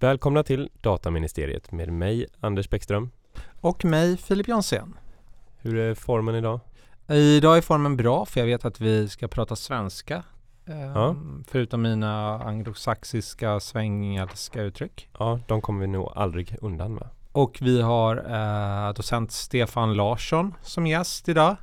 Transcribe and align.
Välkomna 0.00 0.42
till 0.42 0.70
Dataministeriet 0.80 1.72
med 1.72 1.92
mig 1.92 2.26
Anders 2.40 2.70
Bäckström. 2.70 3.10
Och 3.60 3.84
mig 3.84 4.16
Filip 4.16 4.48
Jonsén. 4.48 4.94
Hur 5.58 5.76
är 5.76 5.94
formen 5.94 6.34
idag? 6.34 6.60
Idag 7.08 7.56
är 7.56 7.60
formen 7.60 7.96
bra 7.96 8.26
för 8.26 8.40
jag 8.40 8.46
vet 8.46 8.64
att 8.64 8.80
vi 8.80 9.08
ska 9.08 9.28
prata 9.28 9.56
svenska. 9.56 10.22
Ja. 10.64 11.08
ehm, 11.10 11.44
Förutom 11.48 11.82
mina 11.82 12.42
anglosaxiska 12.42 13.60
svengelska 13.60 14.62
uttryck. 14.62 15.08
Ja, 15.18 15.40
de 15.46 15.60
kommer 15.60 15.80
vi 15.80 15.86
nog 15.86 16.12
aldrig 16.14 16.56
undan 16.60 16.94
med. 16.94 17.08
Och 17.32 17.58
vi 17.60 17.80
har 17.82 18.16
eh, 18.16 18.92
docent 18.94 19.32
Stefan 19.32 19.94
Larsson 19.94 20.54
som 20.62 20.86
gäst 20.86 21.28
idag. 21.28 21.56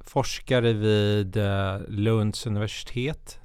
Forskare 0.00 0.72
vid 0.72 1.36
eh, 1.36 1.78
Lunds 1.88 2.46
universitet. 2.46 3.40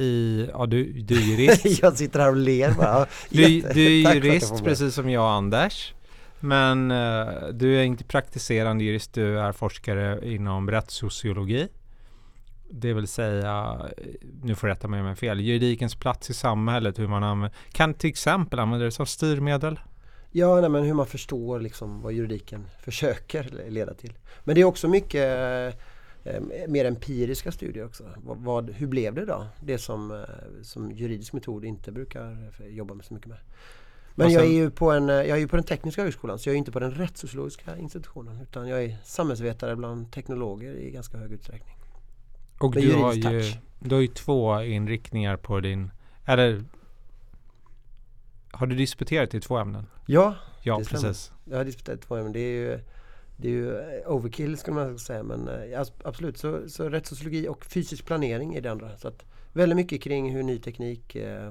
I, 0.00 0.48
ja 0.52 0.66
du, 0.66 0.92
du 0.92 1.14
är 1.14 1.20
jurist. 1.20 1.64
jag 1.82 1.96
sitter 1.96 2.20
här 2.20 2.30
och 2.30 2.36
ler 2.36 2.72
bara. 2.72 3.06
Du, 3.28 3.60
du 3.60 4.02
är 4.02 4.14
jurist 4.14 4.64
precis 4.64 4.94
som 4.94 5.10
jag 5.10 5.22
och 5.22 5.30
Anders. 5.30 5.94
Men 6.40 6.90
eh, 6.90 7.48
du 7.52 7.78
är 7.78 7.82
inte 7.82 8.04
praktiserande 8.04 8.84
jurist, 8.84 9.14
du 9.14 9.38
är 9.38 9.52
forskare 9.52 10.32
inom 10.34 10.70
rättssociologi. 10.70 11.68
Det 12.70 12.92
vill 12.92 13.08
säga, 13.08 13.76
nu 14.42 14.54
får 14.54 14.68
jag 14.68 14.76
rätta 14.76 14.88
mig 14.88 15.00
om 15.00 15.06
jag 15.06 15.18
fel, 15.18 15.40
juridikens 15.40 15.94
plats 15.94 16.30
i 16.30 16.34
samhället, 16.34 16.98
hur 16.98 17.08
man 17.08 17.22
använder, 17.22 17.58
kan 17.72 17.94
till 17.94 18.10
exempel 18.10 18.58
använda 18.58 18.84
det 18.84 18.90
som 18.90 19.06
styrmedel. 19.06 19.80
Ja, 20.30 20.60
nej, 20.60 20.70
men 20.70 20.84
hur 20.84 20.94
man 20.94 21.06
förstår 21.06 21.60
liksom 21.60 22.02
vad 22.02 22.12
juridiken 22.12 22.66
försöker 22.84 23.68
leda 23.68 23.94
till. 23.94 24.12
Men 24.44 24.54
det 24.54 24.60
är 24.60 24.64
också 24.64 24.88
mycket 24.88 25.80
mer 26.68 26.84
empiriska 26.84 27.52
studier 27.52 27.84
också. 27.84 28.04
Vad, 28.16 28.38
vad, 28.38 28.70
hur 28.70 28.86
blev 28.86 29.14
det 29.14 29.24
då? 29.24 29.46
Det 29.64 29.78
som, 29.78 30.10
eh, 30.10 30.18
som 30.62 30.92
juridisk 30.92 31.32
metod 31.32 31.64
inte 31.64 31.92
brukar 31.92 32.52
eh, 32.60 32.66
jobba 32.66 32.94
med 32.94 33.04
så 33.04 33.14
mycket 33.14 33.28
med. 33.28 33.38
Men 34.14 34.32
jag, 34.32 34.44
är 34.44 34.50
ju 34.50 34.70
på 34.70 34.90
en, 34.90 35.10
eh, 35.10 35.14
jag 35.14 35.30
är 35.30 35.36
ju 35.36 35.48
på 35.48 35.56
den 35.56 35.64
tekniska 35.64 36.02
högskolan 36.02 36.38
så 36.38 36.48
jag 36.48 36.54
är 36.54 36.58
inte 36.58 36.72
på 36.72 36.80
den 36.80 36.90
rättssociologiska 36.90 37.76
institutionen 37.76 38.40
utan 38.42 38.68
jag 38.68 38.84
är 38.84 38.96
samhällsvetare 39.04 39.76
bland 39.76 40.12
teknologer 40.12 40.74
i 40.74 40.90
ganska 40.90 41.18
hög 41.18 41.32
utsträckning. 41.32 41.76
Och 42.58 42.74
du 42.74 42.92
har, 42.92 43.12
ju, 43.14 43.42
du 43.78 43.94
har 43.94 44.02
ju 44.02 44.08
två 44.08 44.62
inriktningar 44.62 45.36
på 45.36 45.60
din, 45.60 45.90
eller 46.24 46.64
har 48.50 48.66
du 48.66 48.76
disputerat 48.76 49.34
i 49.34 49.40
två 49.40 49.58
ämnen? 49.58 49.86
Ja, 50.06 50.34
Ja, 50.62 50.84
stämmer. 50.84 51.02
precis. 51.02 51.32
Jag 51.44 51.56
har 51.56 51.64
disputerat 51.64 52.00
två 52.00 52.16
ämnen. 52.16 52.32
Det 52.32 52.40
är 52.40 52.52
ju, 52.52 52.80
det 53.40 53.48
är 53.48 53.52
ju 53.52 53.78
eh, 53.78 54.12
overkill 54.12 54.56
skulle 54.56 54.74
man 54.74 54.98
säga 54.98 55.22
men 55.22 55.48
eh, 55.48 55.80
absolut 56.04 56.38
så, 56.38 56.68
så 56.68 56.88
rättssociologi 56.88 57.48
och 57.48 57.64
fysisk 57.64 58.04
planering 58.04 58.54
är 58.54 58.60
det 58.60 58.70
andra. 58.70 58.96
Så 58.96 59.08
att 59.08 59.24
väldigt 59.52 59.76
mycket 59.76 60.02
kring 60.02 60.34
hur 60.34 60.42
ny 60.42 60.58
teknik 60.58 61.16
eh, 61.16 61.50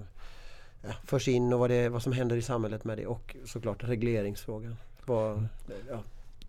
ja, 0.81 0.89
förs 1.03 1.27
in 1.27 1.53
och 1.53 1.59
vad, 1.59 1.69
det, 1.69 1.89
vad 1.89 2.03
som 2.03 2.13
händer 2.13 2.35
i 2.35 2.41
samhället 2.41 2.83
med 2.83 2.97
det 2.97 3.07
och 3.07 3.35
såklart 3.45 3.83
regleringsfrågan. 3.83 4.75
Vad, 5.05 5.47
ja. 5.89 6.03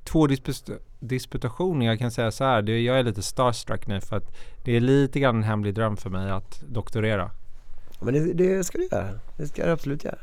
två 0.04 0.26
disput- 0.26 0.80
disputationer. 1.00 1.86
Jag 1.86 1.98
kan 1.98 2.10
säga 2.10 2.30
så 2.30 2.44
här, 2.44 2.62
det, 2.62 2.80
jag 2.80 2.98
är 2.98 3.02
lite 3.02 3.22
starstruck 3.22 3.86
nu 3.86 4.00
för 4.00 4.16
att 4.16 4.36
det 4.64 4.76
är 4.76 4.80
lite 4.80 5.20
grann 5.20 5.36
en 5.36 5.42
hemlig 5.42 5.74
dröm 5.74 5.96
för 5.96 6.10
mig 6.10 6.30
att 6.30 6.62
doktorera. 6.68 7.30
Men 8.00 8.14
det, 8.14 8.32
det 8.32 8.64
ska 8.64 8.78
du 8.78 8.88
göra. 8.92 9.20
Det 9.36 9.46
ska 9.46 9.66
du 9.66 9.72
absolut 9.72 10.04
göra. 10.04 10.18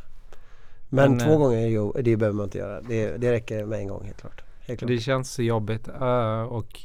Men, 0.89 1.11
Men, 1.11 1.19
två 1.19 1.31
eh, 1.33 1.37
gånger, 1.37 1.67
jo, 1.67 1.95
det 2.01 2.17
behöver 2.17 2.35
man 2.35 2.43
inte 2.43 2.57
göra. 2.57 2.81
Det, 2.81 3.17
det 3.17 3.31
räcker 3.31 3.65
med 3.65 3.79
en 3.79 3.87
gång 3.87 4.05
helt 4.05 4.21
klart. 4.21 4.46
Helt 4.67 4.79
klart. 4.79 4.87
Det 4.87 4.99
känns 4.99 5.31
så 5.31 5.43
jobbigt 5.43 5.89
uh, 6.01 6.41
och 6.41 6.79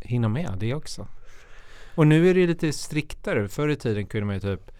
hinna 0.00 0.28
med 0.28 0.56
det 0.58 0.74
också. 0.74 1.06
Och 1.94 2.06
nu 2.06 2.30
är 2.30 2.34
det 2.34 2.46
lite 2.46 2.72
striktare. 2.72 3.48
Förr 3.48 3.68
i 3.68 3.76
tiden 3.76 4.06
kunde 4.06 4.26
man 4.26 4.34
ju 4.34 4.40
typ, 4.40 4.70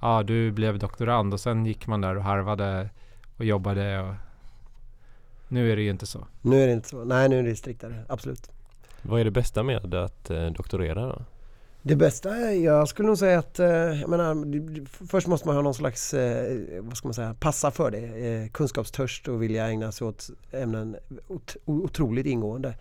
ja 0.00 0.08
ah, 0.18 0.22
du 0.22 0.52
blev 0.52 0.78
doktorand 0.78 1.32
och 1.34 1.40
sen 1.40 1.66
gick 1.66 1.86
man 1.86 2.00
där 2.00 2.16
och 2.16 2.22
harvade 2.22 2.90
och 3.36 3.44
jobbade 3.44 4.00
och 4.00 4.14
nu 5.48 5.72
är 5.72 5.76
det 5.76 5.82
ju 5.82 5.90
inte 5.90 6.06
så. 6.06 6.26
Nu 6.42 6.62
är 6.62 6.66
det 6.66 6.72
inte 6.72 6.88
så. 6.88 7.04
Nej, 7.04 7.28
nu 7.28 7.38
är 7.38 7.42
det 7.42 7.56
striktare. 7.56 8.04
Absolut. 8.08 8.50
Vad 9.02 9.20
är 9.20 9.24
det 9.24 9.30
bästa 9.30 9.62
med 9.62 9.94
att 9.94 10.30
eh, 10.30 10.46
doktorera 10.46 11.06
då? 11.06 11.22
Det 11.84 11.96
bästa 11.96 12.54
jag 12.54 12.88
skulle 12.88 13.08
nog 13.08 13.18
säga 13.18 13.38
att, 13.38 13.58
eh, 13.58 13.66
jag 14.00 14.10
menar, 14.10 14.36
först 15.06 15.26
måste 15.26 15.46
man 15.46 15.56
ha 15.56 15.62
någon 15.62 15.74
slags, 15.74 16.14
eh, 16.14 16.58
vad 16.80 16.96
ska 16.96 17.08
man 17.08 17.14
säga, 17.14 17.34
passa 17.40 17.70
för 17.70 17.90
det. 17.90 17.98
Eh, 17.98 18.48
kunskapstörst 18.48 19.28
och 19.28 19.42
vilja 19.42 19.66
ägna 19.66 19.92
sig 19.92 20.06
åt 20.06 20.30
ämnen 20.52 20.96
otroligt 21.64 22.26
ingående. 22.26 22.74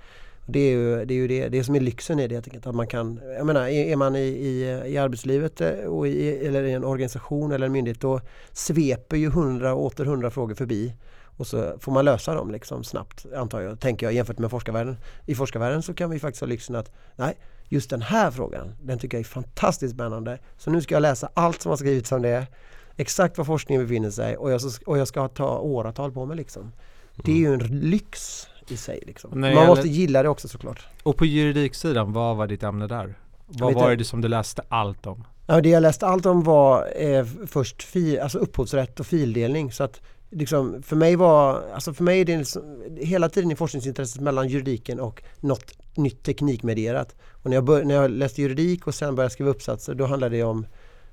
Det 0.45 0.59
är 0.59 0.71
ju 0.71 1.05
det, 1.05 1.13
är 1.13 1.15
ju 1.15 1.27
det, 1.27 1.49
det 1.49 1.63
som 1.63 1.75
är 1.75 1.79
lyxen 1.79 2.19
i 2.19 2.27
det 2.27 2.35
helt 2.35 2.47
enkelt. 2.47 2.67
Att 2.67 2.75
man 2.75 2.87
kan, 2.87 3.19
jag 3.37 3.45
menar, 3.45 3.67
är 3.67 3.95
man 3.95 4.15
i, 4.15 4.19
i, 4.19 4.81
i 4.85 4.97
arbetslivet 4.97 5.61
och 5.87 6.07
i, 6.07 6.47
eller 6.47 6.63
i 6.63 6.71
en 6.71 6.83
organisation 6.83 7.51
eller 7.51 7.65
en 7.65 7.71
myndighet 7.71 8.01
då 8.01 8.21
sveper 8.51 9.17
ju 9.17 9.29
hundra 9.29 9.73
och 9.73 9.85
åter 9.85 10.05
hundra 10.05 10.31
frågor 10.31 10.55
förbi. 10.55 10.93
Och 11.37 11.47
så 11.47 11.77
får 11.79 11.91
man 11.91 12.05
lösa 12.05 12.35
dem 12.35 12.51
liksom 12.51 12.83
snabbt 12.83 13.25
antar 13.35 13.61
jag, 13.61 13.79
tänker 13.79 14.05
jag 14.05 14.13
jämfört 14.13 14.39
med 14.39 14.51
forskarvärlden. 14.51 14.97
I 15.25 15.35
forskarvärlden 15.35 15.81
så 15.81 15.93
kan 15.93 16.09
vi 16.09 16.19
faktiskt 16.19 16.41
ha 16.41 16.47
lyxen 16.47 16.75
att 16.75 16.91
nej, 17.15 17.37
just 17.71 17.89
den 17.89 18.01
här 18.01 18.31
frågan, 18.31 18.75
den 18.81 18.99
tycker 18.99 19.17
jag 19.17 19.19
är 19.19 19.29
fantastiskt 19.29 19.93
spännande. 19.93 20.39
Så 20.57 20.71
nu 20.71 20.81
ska 20.81 20.95
jag 20.95 21.01
läsa 21.01 21.29
allt 21.33 21.61
som 21.61 21.69
har 21.69 21.77
skrivits 21.77 22.11
om 22.11 22.21
det, 22.21 22.47
exakt 22.95 23.37
var 23.37 23.45
forskningen 23.45 23.83
befinner 23.83 24.09
sig 24.11 24.37
och 24.37 24.51
jag, 24.51 24.61
och 24.85 24.97
jag 24.97 25.07
ska 25.07 25.27
ta 25.27 25.57
åratal 25.59 26.11
på 26.11 26.25
mig 26.25 26.37
liksom. 26.37 26.71
Det 27.15 27.31
är 27.31 27.35
ju 27.35 27.53
en 27.53 27.59
lyx 27.89 28.47
i 28.67 28.77
sig 28.77 29.03
liksom. 29.07 29.39
Man 29.39 29.49
gäller- 29.49 29.67
måste 29.67 29.87
gilla 29.87 30.23
det 30.23 30.29
också 30.29 30.47
såklart. 30.47 30.87
Och 31.03 31.17
på 31.17 31.25
juridiksidan, 31.25 32.13
vad 32.13 32.37
var 32.37 32.47
ditt 32.47 32.63
ämne 32.63 32.87
där? 32.87 33.15
Vad 33.47 33.73
var 33.73 33.95
det 33.95 34.03
som 34.05 34.21
du 34.21 34.27
läste 34.27 34.61
allt 34.69 35.05
om? 35.07 35.23
Ja, 35.47 35.61
det 35.61 35.69
jag 35.69 35.81
läste 35.81 36.05
allt 36.07 36.25
om 36.25 36.43
var 36.43 36.87
eh, 36.95 37.25
först 37.47 37.83
fi, 37.83 38.19
alltså 38.19 38.37
upphovsrätt 38.39 38.99
och 38.99 39.05
fildelning. 39.05 39.71
Så 39.71 39.83
att 39.83 40.01
liksom, 40.31 40.83
för 40.83 40.95
mig 40.95 41.15
var, 41.15 41.63
alltså 41.73 41.93
för 41.93 42.03
mig 42.03 42.21
är 42.21 42.25
det 42.25 42.37
liksom, 42.37 42.83
hela 42.97 43.29
tiden 43.29 43.51
i 43.51 43.55
forskningsintresset 43.55 44.21
mellan 44.21 44.47
juridiken 44.47 44.99
och 44.99 45.23
något 45.39 45.73
nytt 45.95 46.23
teknikmedierat. 46.23 47.15
Och 47.31 47.49
när 47.49 47.57
jag, 47.57 47.63
bör, 47.63 47.83
när 47.83 47.95
jag 47.95 48.11
läste 48.11 48.41
juridik 48.41 48.87
och 48.87 48.95
sen 48.95 49.15
började 49.15 49.33
skriva 49.33 49.49
uppsatser 49.51 49.93
då 49.93 50.05
handlade 50.05 50.35
det 50.37 50.43
om 50.43 50.65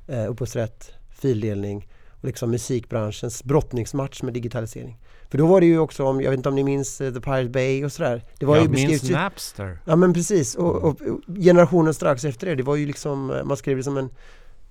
eh, 0.09 0.31
upphovsrätt, 0.31 0.91
fildelning 1.21 1.89
och 2.11 2.25
liksom 2.25 2.51
musikbranschens 2.51 3.45
brottningsmatch 3.45 4.23
med 4.23 4.35
digitalisering. 4.35 4.99
För 5.31 5.39
då 5.39 5.47
var 5.47 5.61
det 5.61 5.67
ju 5.67 5.79
också 5.79 6.05
om, 6.05 6.21
jag 6.21 6.31
vet 6.31 6.39
inte 6.39 6.49
om 6.49 6.55
ni 6.55 6.65
minns 6.65 7.01
eh, 7.01 7.13
The 7.15 7.21
Pirate 7.21 7.49
Bay 7.49 7.85
och 7.85 7.93
sådär. 7.93 8.25
Det 8.39 8.47
var 8.47 8.57
ju 8.57 8.63
jag 8.63 8.71
minns 8.71 8.83
beskrivs 8.91 9.11
ju- 9.11 9.15
Napster. 9.15 9.79
Ja 9.85 9.97
men 9.97 10.13
precis 10.15 10.55
och, 10.55 10.75
och, 10.77 11.01
och 11.01 11.21
generationen 11.41 11.95
strax 11.95 12.25
efter 12.25 12.47
det, 12.47 12.55
det 12.55 12.63
var 12.63 12.77
ju 12.77 12.87
liksom, 12.87 13.41
man 13.45 13.57
skrev 13.57 13.77
det 13.77 13.83
som 13.83 13.97
en 13.97 14.11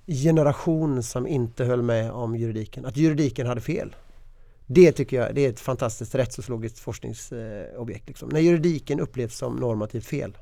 generation 0.06 1.02
som 1.02 1.26
inte 1.26 1.64
höll 1.64 1.82
med 1.82 2.10
om 2.10 2.36
juridiken, 2.36 2.86
att 2.86 2.96
juridiken 2.96 3.46
hade 3.46 3.60
fel. 3.60 3.96
Det 4.70 4.92
tycker 4.92 5.20
jag, 5.20 5.34
det 5.34 5.44
är 5.44 5.48
ett 5.48 5.60
fantastiskt 5.60 6.14
rättssociologiskt 6.14 6.78
forskningsobjekt. 6.78 8.08
Liksom. 8.08 8.28
När 8.28 8.40
juridiken 8.40 9.00
upplevs 9.00 9.36
som 9.36 9.56
normativt 9.56 10.06
fel. 10.06 10.36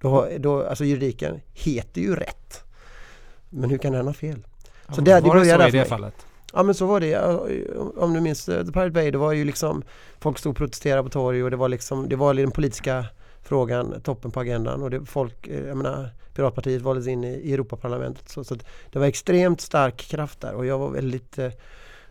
Då, 0.00 0.28
då, 0.38 0.62
alltså 0.62 0.84
juridiken 0.84 1.40
heter 1.52 2.00
ju 2.00 2.16
rätt. 2.16 2.62
Men 3.50 3.70
hur 3.70 3.78
kan 3.78 3.92
den 3.92 4.06
ha 4.06 4.12
fel? 4.14 4.46
Så 4.94 5.00
det- 5.00 5.20
det 5.20 5.28
var 5.28 5.36
det 5.36 5.44
så 5.44 5.58
där 5.58 5.68
i 5.68 5.70
det 5.70 5.84
fallet? 5.84 6.14
Ja 6.52 6.62
men 6.62 6.74
så 6.74 6.86
var 6.86 7.00
det. 7.00 7.06
Ja, 7.06 7.46
Om 7.96 8.14
du 8.14 8.20
minns 8.20 8.48
eh, 8.48 8.64
The 8.66 8.72
Pirate 8.72 8.90
Bay, 8.90 9.10
det 9.10 9.18
var 9.18 9.32
ju 9.32 9.44
liksom 9.44 9.82
Folk 10.20 10.38
stod 10.38 10.50
och 10.50 10.56
protesterade 10.56 11.02
på 11.02 11.08
torg 11.08 11.44
och 11.44 11.50
det 11.50 11.56
var 11.56 11.68
liksom 11.68 12.08
Det 12.08 12.16
var 12.16 12.34
den 12.34 12.50
politiska 12.50 13.04
frågan 13.42 14.00
toppen 14.00 14.30
på 14.30 14.40
agendan 14.40 14.82
och 14.82 14.90
det, 14.90 15.04
folk, 15.06 15.46
eh, 15.46 15.66
jag 15.66 15.76
menar 15.76 16.10
Piratpartiet 16.34 16.82
valdes 16.82 17.06
in 17.06 17.24
i, 17.24 17.28
i 17.34 17.52
Europaparlamentet 17.54 18.28
så, 18.28 18.44
så 18.44 18.54
det 18.92 18.98
var 18.98 19.06
extremt 19.06 19.60
stark 19.60 19.96
kraft 19.96 20.40
där 20.40 20.54
och 20.54 20.66
jag 20.66 20.78
var 20.78 20.90
väldigt 20.90 21.38
eh, 21.38 21.50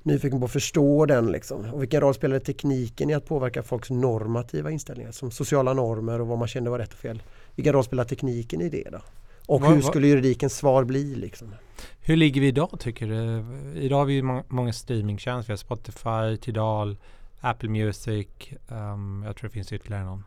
nyfiken 0.04 0.40
på 0.40 0.46
att 0.46 0.52
förstå 0.52 1.06
den 1.06 1.32
liksom. 1.32 1.66
Och 1.74 1.82
vilken 1.82 2.02
roll 2.02 2.14
spelade 2.14 2.40
tekniken 2.40 3.10
i 3.10 3.14
att 3.14 3.26
påverka 3.26 3.64
folks 3.64 3.90
normativa 3.90 4.72
inställningar 4.72 5.12
som 5.12 5.32
sociala 5.32 5.74
normer 5.74 6.22
och 6.22 6.28
vad 6.28 6.38
man 6.40 6.48
kände 6.48 6.70
var 6.70 6.80
rätt 6.80 6.94
och 6.94 7.00
fel. 7.00 7.24
Vilken 7.56 7.74
roll 7.74 7.84
spelar 7.84 8.04
tekniken 8.04 8.62
i 8.62 8.70
det 8.70 8.88
då? 8.92 9.00
Och 9.46 9.62
Vad- 9.62 9.72
hur 9.72 9.82
skulle 9.82 10.08
juridikens 10.08 10.58
svar 10.58 10.84
bli 10.84 11.16
liksom? 11.16 11.56
Hur 12.02 12.16
ligger 12.16 12.42
vi 12.42 12.48
idag 12.48 12.70
tycker 12.80 13.08
du? 13.08 13.46
Idag 13.80 13.98
har 13.98 14.06
vi 14.06 14.14
ju 14.14 14.22
må- 14.22 14.44
många 14.48 14.74
streamingtjänster. 14.74 15.48
Vi 15.48 15.52
har 15.54 15.58
Spotify, 15.58 16.38
Tidal, 16.46 16.98
Apple 17.42 17.70
Music. 17.70 18.28
ehm, 18.70 19.24
jag 19.26 19.36
tror 19.36 19.50
det 19.50 19.54
finns 19.54 19.72
ytterligare 19.74 20.04
någon. 20.06 20.24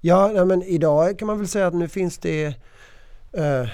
Ja, 0.00 0.30
nej, 0.34 0.44
men 0.46 0.62
idag 0.62 1.18
kan 1.18 1.26
man 1.26 1.38
väl 1.38 1.48
säga 1.48 1.66
att 1.66 1.74
nu 1.74 1.88
finns 1.88 2.18
det 2.18 2.44
eh, 3.32 3.60
eh, 3.60 3.66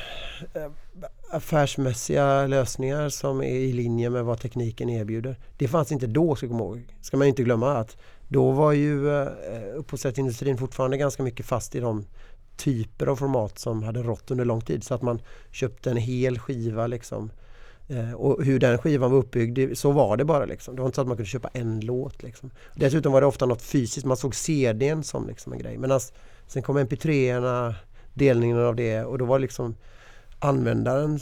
affärsmässiga 1.34 2.46
lösningar 2.46 3.08
som 3.08 3.40
är 3.40 3.54
i 3.54 3.72
linje 3.72 4.10
med 4.10 4.24
vad 4.24 4.40
tekniken 4.40 4.90
erbjuder. 4.90 5.36
Det 5.56 5.68
fanns 5.68 5.92
inte 5.92 6.06
då, 6.06 6.36
ska, 6.36 6.48
komma 6.48 6.64
ihåg. 6.64 6.82
ska 7.00 7.16
man 7.16 7.26
inte 7.26 7.42
glömma 7.42 7.76
att 7.76 7.96
då 8.28 8.50
var 8.50 8.72
ju 8.72 9.22
eh, 9.22 9.28
upphovsrättsindustrin 9.74 10.58
fortfarande 10.58 10.96
ganska 10.96 11.22
mycket 11.22 11.46
fast 11.46 11.74
i 11.74 11.80
de 11.80 12.04
typer 12.56 13.06
av 13.06 13.16
format 13.16 13.58
som 13.58 13.82
hade 13.82 14.02
rått 14.02 14.30
under 14.30 14.44
lång 14.44 14.60
tid. 14.60 14.84
Så 14.84 14.94
att 14.94 15.02
man 15.02 15.20
köpte 15.50 15.90
en 15.90 15.96
hel 15.96 16.38
skiva 16.38 16.86
liksom. 16.86 17.30
Eh, 17.88 18.12
och 18.12 18.44
hur 18.44 18.58
den 18.58 18.78
skivan 18.78 19.10
var 19.10 19.18
uppbyggd, 19.18 19.78
så 19.78 19.92
var 19.92 20.16
det 20.16 20.24
bara 20.24 20.44
liksom. 20.44 20.76
Det 20.76 20.82
var 20.82 20.88
inte 20.88 20.96
så 20.96 21.00
att 21.00 21.08
man 21.08 21.16
kunde 21.16 21.30
köpa 21.30 21.48
en 21.52 21.80
låt 21.80 22.22
liksom. 22.22 22.50
Dessutom 22.74 23.12
var 23.12 23.20
det 23.20 23.26
ofta 23.26 23.46
något 23.46 23.62
fysiskt, 23.62 24.06
man 24.06 24.16
såg 24.16 24.34
CDn 24.34 25.02
som 25.02 25.26
liksom 25.26 25.52
en 25.52 25.58
grej. 25.58 25.78
Men 25.78 26.00
sen 26.46 26.62
kom 26.62 26.78
MP3-erna, 26.78 27.74
delningen 28.14 28.58
av 28.58 28.76
det 28.76 29.04
och 29.04 29.18
då 29.18 29.24
var 29.24 29.38
det 29.38 29.42
liksom 29.42 29.74
användaren 30.44 31.20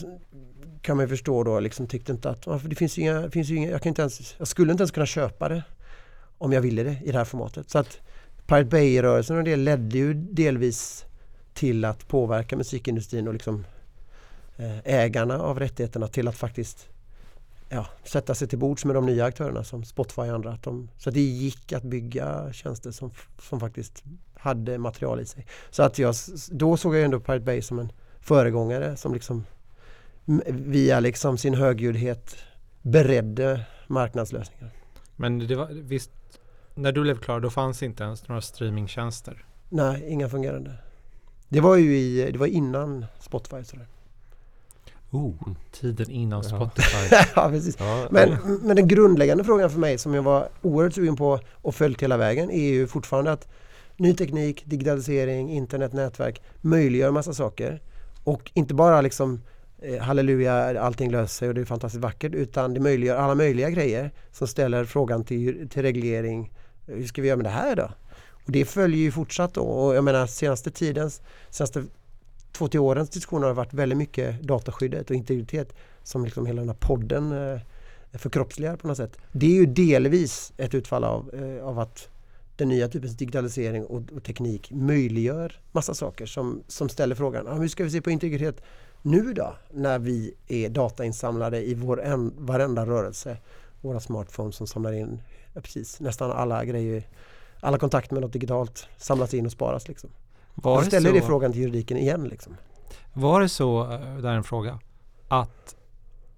kan 0.82 0.96
man 0.96 1.04
ju 1.04 1.08
förstå 1.08 1.44
då, 1.44 1.60
liksom 1.60 1.86
tyckte 1.86 2.12
inte 2.12 2.30
att, 2.30 2.46
det 2.64 2.74
finns 2.74 2.98
ju 2.98 3.02
inga, 3.02 3.30
finns 3.30 3.48
ju 3.48 3.56
inga 3.56 3.70
jag, 3.70 3.82
kan 3.82 3.90
inte 3.90 4.02
ens, 4.02 4.34
jag 4.38 4.48
skulle 4.48 4.72
inte 4.72 4.82
ens 4.82 4.90
kunna 4.90 5.06
köpa 5.06 5.48
det 5.48 5.62
om 6.38 6.52
jag 6.52 6.60
ville 6.60 6.82
det 6.82 6.98
i 7.04 7.12
det 7.12 7.18
här 7.18 7.24
formatet. 7.24 7.70
Så 7.70 7.78
att 7.78 7.98
Pirate 8.46 8.64
Bay-rörelsen 8.64 9.36
och 9.36 9.44
det 9.44 9.56
ledde 9.56 9.98
ju 9.98 10.14
delvis 10.14 11.04
till 11.54 11.84
att 11.84 12.08
påverka 12.08 12.56
musikindustrin 12.56 13.28
och 13.28 13.32
liksom 13.32 13.64
eh, 14.56 14.78
ägarna 14.84 15.38
av 15.38 15.58
rättigheterna 15.58 16.08
till 16.08 16.28
att 16.28 16.36
faktiskt 16.36 16.88
ja, 17.68 17.86
sätta 18.04 18.34
sig 18.34 18.48
till 18.48 18.58
bords 18.58 18.84
med 18.84 18.96
de 18.96 19.06
nya 19.06 19.24
aktörerna 19.24 19.64
som 19.64 19.84
Spotify 19.84 20.22
och 20.22 20.26
andra. 20.26 20.52
Att 20.52 20.62
de, 20.62 20.88
så 20.98 21.08
att 21.08 21.14
det 21.14 21.20
gick 21.20 21.72
att 21.72 21.82
bygga 21.82 22.52
tjänster 22.52 22.90
som, 22.90 23.10
som 23.38 23.60
faktiskt 23.60 24.04
hade 24.34 24.78
material 24.78 25.20
i 25.20 25.26
sig. 25.26 25.46
Så 25.70 25.82
att 25.82 25.98
jag, 25.98 26.14
då 26.50 26.76
såg 26.76 26.94
jag 26.94 27.02
ändå 27.02 27.20
Pirate 27.20 27.44
Bay 27.44 27.62
som 27.62 27.78
en 27.78 27.92
föregångare 28.22 28.96
som 28.96 29.14
liksom 29.14 29.44
via 30.46 31.00
liksom 31.00 31.38
sin 31.38 31.54
högljuddhet 31.54 32.36
beredde 32.82 33.64
marknadslösningar. 33.86 34.70
Men 35.16 35.38
det 35.38 35.56
var, 35.56 35.68
visst, 35.72 36.10
när 36.74 36.92
du 36.92 37.02
blev 37.02 37.18
klar 37.18 37.40
då 37.40 37.50
fanns 37.50 37.82
inte 37.82 38.04
ens 38.04 38.28
några 38.28 38.40
streamingtjänster? 38.40 39.44
Nej, 39.68 40.04
inga 40.08 40.28
fungerande. 40.28 40.74
Det 41.48 41.60
var 41.60 41.76
ju 41.76 41.98
i, 41.98 42.30
det 42.32 42.38
var 42.38 42.46
innan 42.46 43.06
Spotify. 43.20 43.64
Sådär. 43.64 43.86
Oh, 45.10 45.34
tiden 45.72 46.10
innan 46.10 46.44
Spotify. 46.44 47.16
ja, 47.36 47.48
precis. 47.48 47.76
Ja. 47.78 48.08
Men, 48.10 48.36
men 48.62 48.76
den 48.76 48.88
grundläggande 48.88 49.44
frågan 49.44 49.70
för 49.70 49.78
mig 49.78 49.98
som 49.98 50.14
jag 50.14 50.22
var 50.22 50.48
oerhört 50.62 50.94
sugen 50.94 51.16
på 51.16 51.40
och 51.52 51.74
följt 51.74 52.02
hela 52.02 52.16
vägen 52.16 52.50
är 52.50 52.68
ju 52.68 52.86
fortfarande 52.86 53.32
att 53.32 53.48
ny 53.96 54.14
teknik, 54.14 54.62
digitalisering, 54.66 55.50
internet, 55.50 55.92
nätverk 55.92 56.42
möjliggör 56.60 57.10
massa 57.10 57.34
saker. 57.34 57.80
Och 58.24 58.50
inte 58.54 58.74
bara 58.74 59.00
liksom 59.00 59.40
eh, 59.82 60.00
halleluja, 60.00 60.80
allting 60.80 61.10
löser 61.10 61.26
sig 61.26 61.48
och 61.48 61.54
det 61.54 61.60
är 61.60 61.64
fantastiskt 61.64 62.02
vackert 62.02 62.34
utan 62.34 62.74
det 62.74 62.80
möjliggör 62.80 63.16
alla 63.16 63.34
möjliga 63.34 63.70
grejer 63.70 64.10
som 64.32 64.46
ställer 64.46 64.84
frågan 64.84 65.24
till, 65.24 65.68
till 65.68 65.82
reglering. 65.82 66.52
Hur 66.86 67.06
ska 67.06 67.22
vi 67.22 67.28
göra 67.28 67.36
med 67.36 67.46
det 67.46 67.50
här 67.50 67.76
då? 67.76 67.90
Och 68.46 68.52
det 68.52 68.64
följer 68.64 69.00
ju 69.00 69.10
fortsatt 69.10 69.54
då 69.54 69.62
och 69.62 69.94
jag 69.94 70.04
menar 70.04 70.26
senaste 70.26 70.70
tidens, 70.70 71.22
senaste 71.50 71.84
två 72.52 72.68
till 72.68 72.80
årens 72.80 73.10
diskussioner 73.10 73.46
har 73.46 73.54
varit 73.54 73.74
väldigt 73.74 73.98
mycket 73.98 74.42
dataskyddet 74.42 75.10
och 75.10 75.16
integritet 75.16 75.74
som 76.02 76.24
liksom 76.24 76.46
hela 76.46 76.60
den 76.60 76.68
här 76.68 76.76
podden 76.80 77.32
eh, 77.32 77.60
förkroppsligar 78.12 78.76
på 78.76 78.88
något 78.88 78.96
sätt. 78.96 79.18
Det 79.32 79.46
är 79.46 79.54
ju 79.54 79.66
delvis 79.66 80.52
ett 80.56 80.74
utfall 80.74 81.04
av, 81.04 81.34
eh, 81.34 81.66
av 81.66 81.78
att 81.78 82.08
den 82.62 82.68
nya 82.68 82.88
typens 82.88 83.16
digitalisering 83.16 83.84
och, 83.84 84.02
och, 84.12 84.24
teknik 84.24 84.70
möjliggör 84.70 85.60
massa 85.72 85.94
saker 85.94 86.26
som, 86.26 86.62
som 86.68 86.88
ställer 86.88 87.14
frågan 87.14 87.48
ah, 87.48 87.54
hur 87.54 87.68
ska 87.68 87.84
vi 87.84 87.90
se 87.90 88.00
på 88.00 88.10
integritet 88.10 88.62
nu 89.02 89.32
då 89.32 89.56
när 89.70 89.98
vi 89.98 90.34
är 90.48 90.68
datainsamlade 90.68 91.62
i 91.62 91.74
vår 91.74 92.02
en, 92.02 92.32
varenda 92.36 92.86
rörelse. 92.86 93.36
Våra 93.80 94.00
smartphones 94.00 94.56
som 94.56 94.66
samlar 94.66 94.92
in 94.92 95.22
ja, 95.52 95.60
precis 95.60 96.00
nästan 96.00 96.32
alla 96.32 96.64
grejer, 96.64 97.02
alla 97.60 97.78
kontakter 97.78 98.14
med 98.14 98.22
något 98.22 98.32
digitalt 98.32 98.88
samlas 98.96 99.34
in 99.34 99.46
och 99.46 99.52
sparas. 99.52 99.88
Liksom. 99.88 100.10
Var 100.54 100.74
Jag 100.74 100.86
ställer 100.86 101.10
så, 101.10 101.14
det 101.14 101.22
frågan 101.22 101.52
till 101.52 101.60
juridiken 101.60 101.96
igen. 101.96 102.24
Liksom. 102.28 102.56
Var 103.12 103.40
det 103.40 103.48
så, 103.48 103.82
eh, 103.82 104.16
där 104.16 104.28
är 104.28 104.36
en 104.36 104.44
fråga, 104.44 104.78
att 105.28 105.76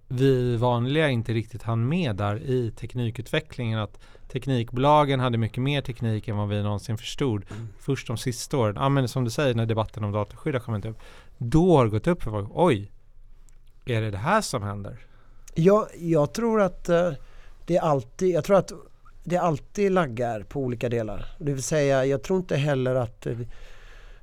vi 0.08 0.56
vanliga 0.56 1.08
inte 1.08 1.32
riktigt 1.32 1.62
hann 1.62 1.88
med 1.88 2.16
där 2.16 2.36
i 2.36 2.70
teknikutvecklingen. 2.70 3.78
Att 3.78 3.98
teknikbolagen 4.34 5.20
hade 5.20 5.38
mycket 5.38 5.62
mer 5.62 5.80
teknik 5.80 6.28
än 6.28 6.36
vad 6.36 6.48
vi 6.48 6.62
någonsin 6.62 6.98
förstod. 6.98 7.44
Mm. 7.50 7.68
Först 7.78 8.06
de 8.06 8.16
sista 8.16 8.56
åren, 8.56 8.76
ja 8.78 8.88
men 8.88 9.08
som 9.08 9.24
du 9.24 9.30
säger 9.30 9.54
när 9.54 9.66
debatten 9.66 10.04
om 10.04 10.12
dataskydd 10.12 10.54
har 10.54 10.60
kommit 10.60 10.84
upp. 10.84 10.98
Då 11.38 11.76
har 11.76 11.84
det 11.84 11.90
gått 11.90 12.06
upp 12.06 12.22
för 12.22 12.30
folk, 12.30 12.48
oj, 12.52 12.90
är 13.84 14.00
det 14.00 14.10
det 14.10 14.18
här 14.18 14.40
som 14.40 14.62
händer? 14.62 15.06
Ja, 15.54 15.88
jag 15.98 16.34
tror 16.34 16.60
att 16.60 16.88
uh, 16.88 17.12
det 17.66 17.78
alltid, 17.78 18.34
jag 18.34 18.44
tror 18.44 18.56
att 18.56 18.72
det 19.24 19.36
alltid 19.36 19.92
laggar 19.92 20.42
på 20.42 20.60
olika 20.60 20.88
delar. 20.88 21.26
Det 21.38 21.52
vill 21.52 21.62
säga, 21.62 22.04
jag 22.04 22.22
tror 22.22 22.38
inte 22.38 22.56
heller 22.56 22.94
att 22.94 23.26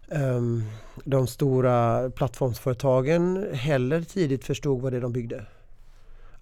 um, 0.07 0.64
de 1.04 1.28
stora 1.28 2.10
plattformsföretagen 2.10 3.48
heller 3.54 4.02
tidigt 4.02 4.46
förstod 4.46 4.81
vad 4.81 4.94
det 4.94 4.98
är 4.98 5.02
de 5.02 5.14
byggde. 5.14 5.46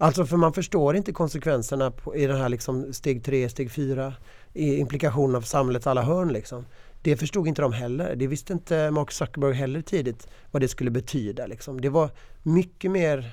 Alltså 0.02 0.26
för 0.26 0.36
man 0.36 0.52
förstår 0.52 0.96
inte 0.96 1.12
konsekvenserna 1.12 1.90
på, 1.90 2.16
i 2.16 2.26
den 2.26 2.36
här 2.36 2.48
liksom 2.48 2.92
steg 2.92 3.24
3, 3.24 3.48
steg 3.48 3.70
4 3.70 4.14
i 4.52 4.76
implikationerna 4.76 5.40
för 5.40 5.48
samhällets 5.48 5.86
alla 5.86 6.02
hörn. 6.02 6.32
Liksom. 6.32 6.66
Det 7.02 7.16
förstod 7.16 7.48
inte 7.48 7.62
de 7.62 7.72
heller. 7.72 8.16
Det 8.16 8.26
visste 8.26 8.52
inte 8.52 8.90
Mark 8.90 9.12
Zuckerberg 9.12 9.52
heller 9.52 9.82
tidigt 9.82 10.28
vad 10.50 10.62
det 10.62 10.68
skulle 10.68 10.90
betyda. 10.90 11.46
Liksom. 11.46 11.80
Det 11.80 11.88
var 11.88 12.10
mycket 12.42 12.90
mer 12.90 13.32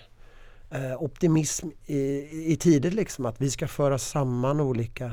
eh, 0.71 1.03
optimism 1.03 1.67
i, 1.85 2.01
i 2.53 2.57
tidigt 2.59 2.93
liksom 2.93 3.25
att 3.25 3.41
vi 3.41 3.51
ska 3.51 3.67
föra 3.67 3.97
samman 3.97 4.59
olika 4.59 5.11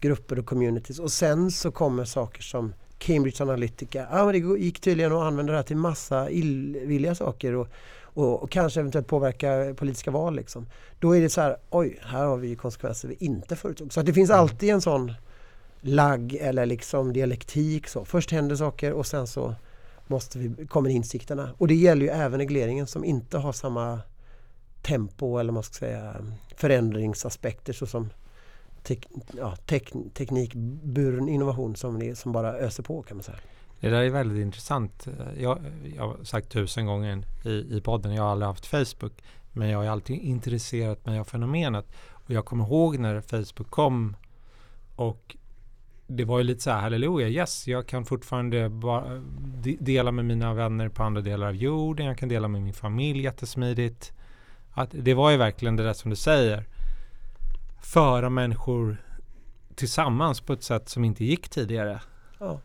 grupper 0.00 0.38
och 0.38 0.46
communities 0.46 0.98
och 0.98 1.12
sen 1.12 1.50
så 1.50 1.70
kommer 1.70 2.04
saker 2.04 2.42
som 2.42 2.72
Cambridge 2.98 3.42
Analytica. 3.42 4.06
Ah, 4.10 4.24
men 4.24 4.32
det 4.32 4.60
gick 4.60 4.80
tydligen 4.80 5.12
att 5.12 5.22
använda 5.22 5.52
det 5.52 5.58
här 5.58 5.62
till 5.62 5.76
massa 5.76 6.30
illvilliga 6.30 7.14
saker 7.14 7.54
och, 7.54 7.68
och, 8.14 8.42
och, 8.42 8.50
kanske 8.50 8.80
eventuellt 8.80 9.06
påverka 9.06 9.74
politiska 9.76 10.10
val. 10.10 10.36
Liksom. 10.36 10.66
Då 10.98 11.16
är 11.16 11.20
det 11.20 11.30
så 11.30 11.40
här, 11.40 11.56
oj, 11.70 11.98
här 12.02 12.24
har 12.24 12.36
vi 12.36 12.56
konsekvenser 12.56 13.08
vi 13.08 13.14
inte 13.14 13.56
förutsåg. 13.56 13.92
Så 13.92 14.02
det 14.02 14.12
finns 14.12 14.30
mm. 14.30 14.40
alltid 14.40 14.70
en 14.70 14.80
sån 14.80 15.12
lagg 15.80 16.34
eller 16.34 16.66
liksom 16.66 17.12
dialektik. 17.12 17.86
Så. 17.86 18.04
Först 18.04 18.30
händer 18.30 18.56
saker 18.56 18.92
och 18.92 19.06
sen 19.06 19.26
så 19.26 19.54
måste 20.06 20.38
vi, 20.38 20.66
kommer 20.66 20.90
insikterna. 20.90 21.50
Och 21.58 21.68
det 21.68 21.74
gäller 21.74 22.02
ju 22.02 22.08
även 22.08 22.40
regleringen 22.40 22.86
som 22.86 23.04
inte 23.04 23.38
har 23.38 23.52
samma 23.52 24.00
tempo 24.82 25.38
eller 25.38 25.52
man 25.52 25.62
ska 25.62 25.74
säga 25.74 26.16
förändringsaspekter 26.56 27.72
såsom 27.72 28.10
tek, 28.82 29.06
ja, 29.36 29.56
tek, 29.56 29.92
teknikburen 30.14 31.28
innovation 31.28 31.76
som, 31.76 32.14
som 32.14 32.32
bara 32.32 32.52
öser 32.52 32.82
på 32.82 33.02
kan 33.02 33.16
man 33.16 33.24
säga. 33.24 33.38
Det 33.80 33.88
där 33.88 34.02
är 34.02 34.10
väldigt 34.10 34.42
intressant. 34.42 35.08
Jag, 35.38 35.58
jag 35.96 36.08
har 36.08 36.24
sagt 36.24 36.48
tusen 36.48 36.86
gånger 36.86 37.24
i, 37.44 37.76
i 37.76 37.80
podden, 37.80 38.14
jag 38.14 38.22
har 38.22 38.30
aldrig 38.30 38.46
haft 38.46 38.66
Facebook. 38.66 39.12
Men 39.52 39.68
jag 39.68 39.78
har 39.78 39.86
alltid 39.86 40.16
intresserat 40.16 41.06
mig 41.06 41.18
av 41.18 41.24
fenomenet. 41.24 41.86
Och 42.10 42.30
jag 42.30 42.44
kommer 42.44 42.64
ihåg 42.64 42.98
när 42.98 43.20
Facebook 43.20 43.70
kom 43.70 44.16
och 44.96 45.36
det 46.06 46.24
var 46.24 46.38
ju 46.38 46.44
lite 46.44 46.60
så 46.60 46.70
här, 46.70 46.80
halleluja, 46.80 47.28
yes, 47.28 47.68
jag 47.68 47.86
kan 47.86 48.04
fortfarande 48.04 48.68
bara 48.68 49.22
dela 49.78 50.12
med 50.12 50.24
mina 50.24 50.54
vänner 50.54 50.88
på 50.88 51.02
andra 51.02 51.20
delar 51.20 51.46
av 51.46 51.56
jorden, 51.56 52.06
jag 52.06 52.18
kan 52.18 52.28
dela 52.28 52.48
med 52.48 52.62
min 52.62 52.74
familj 52.74 53.22
jättesmidigt. 53.22 54.12
Att 54.72 54.88
det 54.92 55.14
var 55.14 55.30
ju 55.30 55.36
verkligen 55.36 55.76
det 55.76 55.82
där 55.82 55.92
som 55.92 56.10
du 56.10 56.16
säger 56.16 56.66
föra 57.80 58.30
människor 58.30 58.96
tillsammans 59.74 60.40
på 60.40 60.52
ett 60.52 60.62
sätt 60.62 60.88
som 60.88 61.04
inte 61.04 61.24
gick 61.24 61.48
tidigare. 61.48 62.00
Ja. 62.38 62.60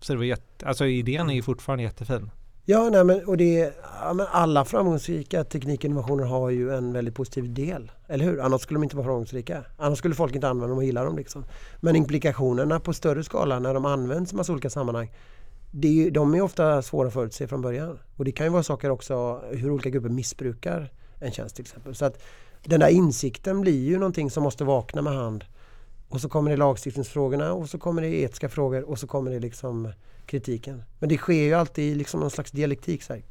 Så 0.00 0.12
det 0.12 0.16
var 0.16 0.24
jätte, 0.24 0.66
alltså 0.66 0.86
idén 0.86 1.30
är 1.30 1.34
ju 1.34 1.42
fortfarande 1.42 1.82
jättefin. 1.82 2.30
Ja, 2.64 2.90
nej, 2.92 3.04
men, 3.04 3.24
och 3.24 3.36
det, 3.36 3.74
ja, 4.02 4.12
men 4.12 4.26
alla 4.30 4.64
framgångsrika 4.64 5.44
teknikinnovationer 5.44 6.24
har 6.24 6.50
ju 6.50 6.74
en 6.74 6.92
väldigt 6.92 7.14
positiv 7.14 7.54
del. 7.54 7.92
Eller 8.08 8.24
hur? 8.24 8.40
Annars 8.40 8.60
skulle 8.60 8.76
de 8.76 8.82
inte 8.82 8.96
vara 8.96 9.06
framgångsrika. 9.06 9.64
Annars 9.76 9.98
skulle 9.98 10.14
folk 10.14 10.34
inte 10.34 10.48
använda 10.48 10.68
dem 10.68 10.78
och 10.78 10.84
gilla 10.84 11.04
dem. 11.04 11.16
Liksom. 11.16 11.44
Men 11.80 11.96
implikationerna 11.96 12.80
på 12.80 12.92
större 12.92 13.24
skala 13.24 13.58
när 13.58 13.74
de 13.74 13.84
används 13.84 14.32
i 14.32 14.36
massa 14.36 14.52
olika 14.52 14.70
sammanhang 14.70 15.10
det 15.74 16.06
är, 16.06 16.10
de 16.10 16.34
är 16.34 16.40
ofta 16.40 16.82
svåra 16.82 17.08
att 17.08 17.14
förutse 17.14 17.48
från 17.48 17.62
början. 17.62 17.98
Och 18.16 18.24
det 18.24 18.32
kan 18.32 18.46
ju 18.46 18.52
vara 18.52 18.62
saker 18.62 18.90
också 18.90 19.42
hur 19.50 19.70
olika 19.70 19.90
grupper 19.90 20.08
missbrukar 20.08 20.92
en 21.20 21.32
tjänst 21.32 21.56
till 21.56 21.62
exempel. 21.62 21.94
Så 21.94 22.04
att 22.04 22.22
den 22.62 22.80
där 22.80 22.88
insikten 22.88 23.60
blir 23.60 23.84
ju 23.84 23.98
någonting 23.98 24.30
som 24.30 24.42
måste 24.42 24.64
vakna 24.64 25.02
med 25.02 25.12
hand. 25.12 25.44
Och 26.08 26.20
så 26.20 26.28
kommer 26.28 26.50
det 26.50 26.56
lagstiftningsfrågorna 26.56 27.52
och 27.52 27.68
så 27.68 27.78
kommer 27.78 28.02
det 28.02 28.08
etiska 28.08 28.48
frågor 28.48 28.82
och 28.82 28.98
så 28.98 29.06
kommer 29.06 29.30
det 29.30 29.40
liksom 29.40 29.92
kritiken. 30.26 30.82
Men 30.98 31.08
det 31.08 31.16
sker 31.16 31.42
ju 31.42 31.54
alltid 31.54 31.96
liksom 31.96 32.20
någon 32.20 32.30
slags 32.30 32.50
dialektik. 32.50 33.02
Så 33.02 33.12
här. 33.12 33.22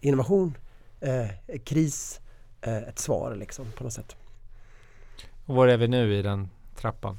Innovation, 0.00 0.54
eh, 1.00 1.58
kris, 1.64 2.20
eh, 2.60 2.76
ett 2.76 2.98
svar 2.98 3.34
liksom 3.34 3.66
på 3.76 3.84
något 3.84 3.92
sätt. 3.92 4.16
Och 5.46 5.54
var 5.54 5.68
är 5.68 5.76
vi 5.76 5.88
nu 5.88 6.14
i 6.14 6.22
den 6.22 6.48
trappan? 6.76 7.18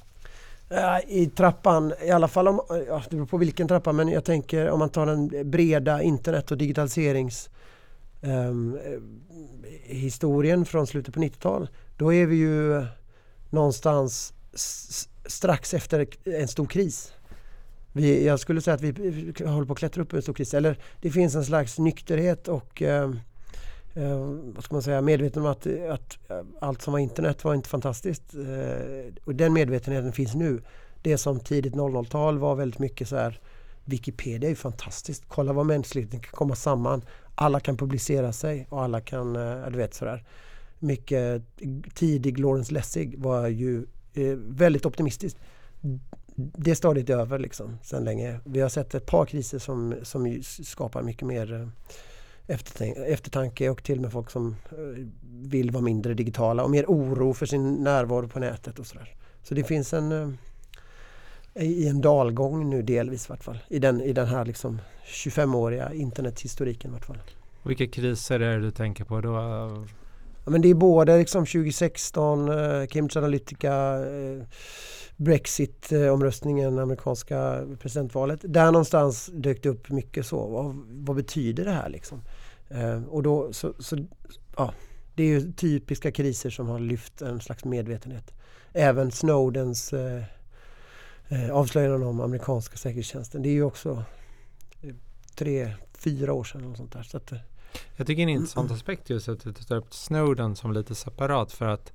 I 1.07 1.25
trappan, 1.25 1.93
i 2.01 2.11
alla 2.11 2.27
fall 2.27 2.47
om, 2.47 2.61
ja, 2.87 3.03
det 3.09 3.15
beror 3.15 3.25
på 3.25 3.37
vilken 3.37 3.67
trappa, 3.67 3.91
men 3.91 4.07
jag 4.07 4.25
tänker 4.25 4.69
om 4.69 4.79
man 4.79 4.89
tar 4.89 5.05
den 5.05 5.51
breda 5.51 6.01
internet 6.01 6.51
och 6.51 6.57
digitaliserings 6.57 7.49
um, 8.21 8.79
historien 9.83 10.65
från 10.65 10.87
slutet 10.87 11.13
på 11.13 11.19
90-talet. 11.19 11.69
Då 11.97 12.13
är 12.13 12.25
vi 12.25 12.35
ju 12.35 12.85
någonstans 13.49 14.33
strax 15.25 15.73
efter 15.73 16.07
en 16.23 16.47
stor 16.47 16.65
kris. 16.65 17.13
Vi, 17.91 18.25
jag 18.25 18.39
skulle 18.39 18.61
säga 18.61 18.75
att 18.75 18.81
vi 18.81 19.33
håller 19.45 19.65
på 19.65 19.73
att 19.73 19.79
klättra 19.79 20.03
upp 20.03 20.13
en 20.13 20.21
stor 20.21 20.33
kris. 20.33 20.53
Eller 20.53 20.77
det 21.01 21.11
finns 21.11 21.35
en 21.35 21.45
slags 21.45 21.79
nykterhet 21.79 22.47
och 22.47 22.81
eh, 22.81 23.11
eh, 23.93 24.19
vad 24.55 24.63
ska 24.63 24.75
man 24.75 24.83
säga, 24.83 25.01
medveten 25.01 25.43
om 25.43 25.51
att, 25.51 25.67
att 25.89 26.17
eh, 26.29 26.41
allt 26.61 26.81
som 26.81 26.93
var 26.93 26.99
internet 26.99 27.43
var 27.43 27.53
inte 27.53 27.69
fantastiskt. 27.69 28.33
Eh, 28.33 29.13
och 29.23 29.35
den 29.35 29.53
medvetenheten 29.53 30.11
finns 30.11 30.35
nu. 30.35 30.61
Det 31.01 31.17
som 31.17 31.39
tidigt 31.39 31.73
00-tal 31.73 32.37
var 32.37 32.55
väldigt 32.55 32.79
mycket 32.79 33.07
så 33.07 33.15
här 33.15 33.39
Wikipedia 33.85 34.47
är 34.47 34.51
ju 34.51 34.55
fantastiskt. 34.55 35.23
Kolla 35.27 35.53
vad 35.53 35.65
mänskligheten 35.65 36.19
kan 36.19 36.31
komma 36.31 36.55
samman. 36.55 37.01
Alla 37.41 37.59
kan 37.59 37.77
publicera 37.77 38.33
sig 38.33 38.67
och 38.69 38.83
alla 38.83 39.01
kan, 39.01 39.35
eh, 39.35 39.69
du 39.69 39.77
vet 39.77 39.93
sådär. 39.93 40.23
Mycket 40.79 41.43
tidig 41.93 42.39
Lawrence 42.39 42.73
Lessig 42.73 43.19
var 43.19 43.47
ju 43.47 43.85
eh, 44.13 44.35
väldigt 44.35 44.85
optimistisk. 44.85 45.37
Det 46.35 46.75
stadiet 46.75 47.09
är 47.09 47.17
över 47.17 47.39
liksom 47.39 47.77
sedan 47.83 48.03
länge. 48.03 48.39
Vi 48.45 48.59
har 48.61 48.69
sett 48.69 48.95
ett 48.95 49.05
par 49.05 49.25
kriser 49.25 49.59
som, 49.59 49.95
som 50.03 50.41
skapar 50.43 51.03
mycket 51.03 51.27
mer 51.27 51.53
eh, 51.53 52.55
eftertanke 53.07 53.69
och 53.69 53.83
till 53.83 53.97
och 53.97 54.01
med 54.01 54.11
folk 54.11 54.31
som 54.31 54.55
eh, 54.71 55.05
vill 55.31 55.71
vara 55.71 55.83
mindre 55.83 56.13
digitala 56.13 56.63
och 56.63 56.69
mer 56.69 56.85
oro 56.85 57.33
för 57.33 57.45
sin 57.45 57.73
närvaro 57.73 58.27
på 58.27 58.39
nätet 58.39 58.79
och 58.79 58.87
sådär. 58.87 59.15
Så 59.43 59.53
det 59.53 59.63
finns 59.63 59.93
en 59.93 60.11
eh, 60.11 60.29
i 61.55 61.87
en 61.87 62.01
dalgång 62.01 62.69
nu 62.69 62.81
delvis 62.81 63.25
i 63.25 63.29
vart 63.29 63.43
fall. 63.43 63.57
I 63.67 63.79
den, 63.79 64.01
i 64.01 64.13
den 64.13 64.27
här 64.27 64.45
liksom 64.45 64.81
25-åriga 65.05 65.93
internethistoriken 65.93 66.91
i 66.91 66.93
vart 66.93 67.05
fall. 67.05 67.17
Vilka 67.63 67.87
kriser 67.87 68.39
är 68.39 68.57
det 68.57 68.61
du 68.61 68.71
tänker 68.71 69.03
på 69.03 69.21
då? 69.21 69.33
Ja, 70.45 70.51
men 70.51 70.61
det 70.61 70.69
är 70.69 70.73
både 70.73 71.17
liksom 71.17 71.45
2016, 71.45 72.49
eh, 72.49 72.85
Cambridge 72.87 73.19
Analytica, 73.19 73.95
eh, 73.95 74.43
Brexit-omröstningen, 75.17 76.79
amerikanska 76.79 77.67
presidentvalet. 77.79 78.39
Där 78.43 78.65
någonstans 78.65 79.29
dök 79.33 79.63
det 79.63 79.69
upp 79.69 79.89
mycket 79.89 80.25
så. 80.25 80.47
Vad, 80.47 80.75
vad 80.89 81.15
betyder 81.15 81.65
det 81.65 81.71
här 81.71 81.89
liksom? 81.89 82.21
Eh, 82.69 83.03
och 83.03 83.23
då, 83.23 83.53
så, 83.53 83.73
så, 83.79 83.97
ja, 84.57 84.73
det 85.15 85.23
är 85.23 85.27
ju 85.27 85.51
typiska 85.51 86.11
kriser 86.11 86.49
som 86.49 86.67
har 86.67 86.79
lyft 86.79 87.21
en 87.21 87.39
slags 87.39 87.65
medvetenhet. 87.65 88.33
Även 88.73 89.11
Snowdens 89.11 89.93
eh, 89.93 90.23
eh, 91.29 91.51
avslöjanden 91.51 92.03
om 92.03 92.21
amerikanska 92.21 92.77
säkerhetstjänsten. 92.77 93.41
Det 93.41 93.49
är 93.49 93.53
ju 93.53 93.63
också 93.63 94.03
eh, 94.81 94.95
tre, 95.35 95.73
fyra 95.97 96.33
år 96.33 96.43
sedan. 96.43 96.71
Och 96.71 96.77
sånt 96.77 96.93
där. 96.93 97.03
Så 97.03 97.17
att, 97.17 97.31
eh, 97.31 97.39
jag 97.95 98.07
tycker 98.07 98.23
en 98.23 98.29
intressant 98.29 98.71
aspekt 98.71 99.09
just 99.09 99.29
att 99.29 99.43
du 99.43 99.53
tar 99.53 99.75
upp 99.75 99.93
Snowden 99.93 100.55
som 100.55 100.73
lite 100.73 100.95
separat 100.95 101.51
för 101.51 101.65
att 101.65 101.93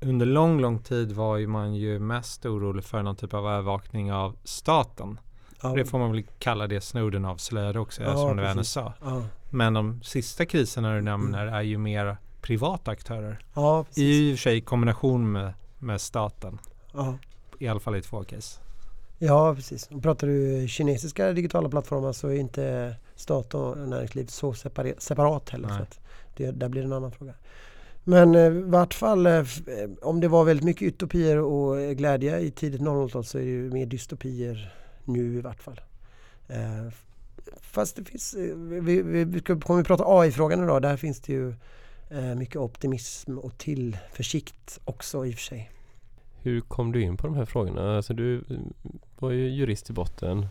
under 0.00 0.26
lång, 0.26 0.60
lång 0.60 0.78
tid 0.78 1.12
var 1.12 1.36
ju 1.36 1.46
man 1.46 1.74
ju 1.74 1.98
mest 1.98 2.46
orolig 2.46 2.84
för 2.84 3.02
någon 3.02 3.16
typ 3.16 3.34
av 3.34 3.46
övervakning 3.46 4.12
av 4.12 4.36
staten. 4.44 5.20
Ja. 5.62 5.68
Det 5.74 5.84
får 5.84 5.98
man 5.98 6.12
väl 6.12 6.22
kalla 6.38 6.66
det 6.66 6.80
Snowden 6.80 7.24
avslöjade 7.24 7.78
också 7.78 8.02
ja, 8.02 8.08
eftersom 8.08 8.36
det 8.36 8.42
var 8.42 8.54
NSA. 8.54 8.92
Ja. 9.00 9.22
Men 9.50 9.74
de 9.74 10.02
sista 10.02 10.46
kriserna 10.46 10.94
du 10.94 11.00
nämner 11.00 11.46
är 11.46 11.62
ju 11.62 11.78
mer 11.78 12.16
privata 12.40 12.90
aktörer. 12.90 13.38
Ja, 13.54 13.84
I 13.94 14.34
och 14.34 14.38
för 14.38 14.42
sig 14.42 14.56
i 14.56 14.60
kombination 14.60 15.32
med, 15.32 15.52
med 15.78 16.00
staten. 16.00 16.58
Ja. 16.92 17.18
I 17.58 17.68
alla 17.68 17.80
fall 17.80 17.96
i 17.96 18.02
två 18.02 18.24
case. 18.24 18.60
Ja, 19.18 19.54
precis. 19.54 19.88
Pratar 20.02 20.26
du 20.26 20.68
kinesiska 20.68 21.32
digitala 21.32 21.68
plattformar 21.68 22.12
så 22.12 22.28
är 22.28 22.34
inte 22.34 22.94
stat 23.14 23.54
och 23.54 23.78
näringsliv 23.78 24.26
så 24.26 24.54
separat 24.98 25.50
heller. 25.50 25.68
Så 25.68 25.82
att 25.82 26.00
det, 26.36 26.50
där 26.50 26.68
blir 26.68 26.82
det 26.82 26.88
en 26.88 26.92
annan 26.92 27.12
fråga. 27.12 27.34
Men 28.04 28.34
eh, 28.34 28.46
i 28.46 28.62
vart 28.62 28.94
fall 28.94 29.26
eh, 29.26 29.44
om 30.02 30.20
det 30.20 30.28
var 30.28 30.44
väldigt 30.44 30.64
mycket 30.64 30.82
utopier 30.82 31.38
och 31.38 31.96
glädje 31.96 32.38
i 32.38 32.50
tidigt 32.50 32.80
00-tal 32.80 33.24
så 33.24 33.38
är 33.38 33.42
det 33.42 33.48
ju 33.48 33.70
mer 33.70 33.86
dystopier 33.86 34.74
nu 35.04 35.38
i 35.38 35.40
vart 35.40 35.62
fall. 35.62 35.80
Eh, 36.48 36.92
fast 37.60 37.96
det 37.96 38.04
finns, 38.04 38.34
eh, 38.34 38.56
vi, 38.56 39.02
vi, 39.02 39.24
vi 39.24 39.40
kommer 39.40 39.84
prata 39.84 40.04
AI-frågan 40.06 40.64
idag, 40.64 40.82
där 40.82 40.96
finns 40.96 41.20
det 41.20 41.32
ju 41.32 41.54
eh, 42.10 42.34
mycket 42.34 42.56
optimism 42.56 43.38
och 43.38 43.58
tillförsikt 43.58 44.80
också 44.84 45.26
i 45.26 45.30
och 45.30 45.34
för 45.34 45.42
sig. 45.42 45.70
Hur 46.48 46.60
kom 46.60 46.92
du 46.92 47.02
in 47.02 47.16
på 47.16 47.26
de 47.26 47.36
här 47.36 47.44
frågorna? 47.44 47.96
Alltså 47.96 48.14
du 48.14 48.42
var 49.18 49.30
ju 49.30 49.48
jurist 49.48 49.90
i 49.90 49.92
botten. 49.92 50.46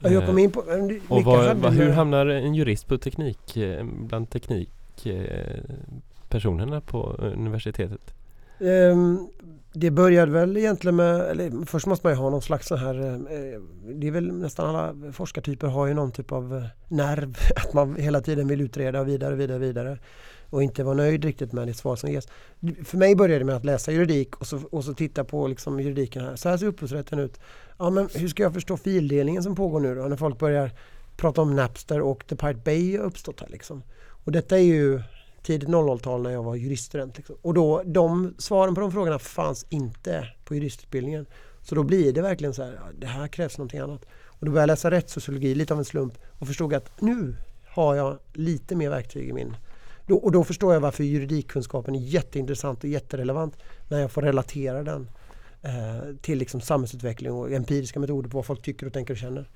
Ja, 0.00 0.10
jag 0.10 0.26
kom 0.26 0.38
in 0.38 0.50
på... 0.50 0.60
Och 1.08 1.22
var, 1.22 1.54
var, 1.54 1.70
hur 1.70 1.90
hamnar 1.90 2.26
en 2.26 2.54
jurist 2.54 2.88
på 2.88 2.98
teknik, 2.98 3.58
bland 3.82 4.30
teknikpersonerna 4.30 6.80
på 6.80 7.02
universitetet? 7.18 8.14
Um, 8.58 9.28
det 9.72 9.90
började 9.90 10.32
väl 10.32 10.56
egentligen 10.56 10.96
med, 10.96 11.20
eller 11.20 11.66
först 11.66 11.86
måste 11.86 12.06
man 12.06 12.12
ju 12.12 12.18
ha 12.18 12.30
någon 12.30 12.42
slags 12.42 12.66
så 12.66 12.76
här, 12.76 13.14
eh, 13.14 13.20
det 13.94 14.06
är 14.06 14.10
väl 14.10 14.32
nästan 14.32 14.76
alla 14.76 15.12
forskartyper 15.12 15.66
har 15.66 15.86
ju 15.86 15.94
någon 15.94 16.12
typ 16.12 16.32
av 16.32 16.56
eh, 16.56 16.64
nerv, 16.88 17.36
att 17.56 17.72
man 17.72 17.96
hela 17.96 18.20
tiden 18.20 18.48
vill 18.48 18.60
utreda 18.60 19.04
vidare, 19.04 19.34
vidare, 19.34 19.58
vidare 19.58 19.98
och 20.54 20.62
inte 20.62 20.84
var 20.84 20.94
nöjd 20.94 21.24
riktigt 21.24 21.52
med 21.52 21.66
det 21.66 21.74
svar 21.74 21.96
som 21.96 22.10
ges. 22.10 22.28
För 22.84 22.98
mig 22.98 23.16
började 23.16 23.38
det 23.38 23.44
med 23.44 23.56
att 23.56 23.64
läsa 23.64 23.92
juridik 23.92 24.36
och 24.36 24.46
så, 24.46 24.60
och 24.70 24.84
så 24.84 24.94
titta 24.94 25.24
på 25.24 25.48
liksom 25.48 25.80
juridiken 25.80 26.24
här. 26.24 26.36
Så 26.36 26.48
här 26.48 26.56
ser 26.56 26.66
upphovsrätten 26.66 27.18
ut. 27.18 27.40
Ja 27.78 27.90
men 27.90 28.08
hur 28.14 28.28
ska 28.28 28.42
jag 28.42 28.54
förstå 28.54 28.76
fildelningen 28.76 29.42
som 29.42 29.54
pågår 29.54 29.80
nu 29.80 29.94
då? 29.94 30.02
När 30.02 30.16
folk 30.16 30.38
börjar 30.38 30.70
prata 31.16 31.42
om 31.42 31.56
Napster 31.56 32.00
och 32.00 32.26
The 32.26 32.36
Pirate 32.36 32.60
Bay 32.64 32.96
har 32.96 33.04
uppstått 33.04 33.40
här 33.40 33.48
liksom. 33.48 33.82
Och 34.24 34.32
detta 34.32 34.58
är 34.58 34.62
ju 34.62 35.02
tidigt 35.42 35.68
00-tal 35.68 36.22
när 36.22 36.30
jag 36.30 36.42
var 36.42 36.54
juriststudent. 36.54 37.16
Liksom. 37.16 37.36
Och 37.42 37.54
då, 37.54 37.82
de 37.84 38.34
svaren 38.38 38.74
på 38.74 38.80
de 38.80 38.92
frågorna 38.92 39.18
fanns 39.18 39.66
inte 39.68 40.28
på 40.44 40.54
juristutbildningen. 40.54 41.26
Så 41.62 41.74
då 41.74 41.82
blir 41.82 42.12
det 42.12 42.22
verkligen 42.22 42.54
så 42.54 42.62
här, 42.62 42.80
det 42.98 43.06
här 43.06 43.28
krävs 43.28 43.58
någonting 43.58 43.80
annat. 43.80 44.04
Och 44.26 44.46
då 44.46 44.52
började 44.52 44.62
jag 44.62 44.66
läsa 44.66 44.90
rättssociologi 44.90 45.54
lite 45.54 45.72
av 45.72 45.78
en 45.78 45.84
slump 45.84 46.14
och 46.38 46.46
förstod 46.46 46.74
att 46.74 47.00
nu 47.00 47.36
har 47.66 47.94
jag 47.94 48.18
lite 48.32 48.76
mer 48.76 48.90
verktyg 48.90 49.28
i 49.28 49.32
min... 49.32 49.56
Då, 50.06 50.16
och 50.16 50.32
då 50.32 50.44
förstår 50.44 50.72
jag 50.72 50.80
varför 50.80 51.04
juridikkunskapen 51.04 51.94
är 51.94 52.00
jätteintressant 52.00 52.84
och 52.84 52.90
jätterelevant 52.90 53.56
när 53.88 54.00
jag 54.00 54.10
får 54.10 54.22
relatera 54.22 54.82
den 54.82 55.10
eh, 55.62 56.16
till 56.22 56.38
liksom 56.38 56.60
samhällsutveckling 56.60 57.32
och 57.32 57.52
empiriska 57.52 58.00
metoder 58.00 58.30
på 58.30 58.38
vad 58.38 58.46
folk 58.46 58.62
tycker 58.62 58.86
och 58.86 58.92
tänker 58.92 59.14
och 59.14 59.18
känner. 59.18 59.48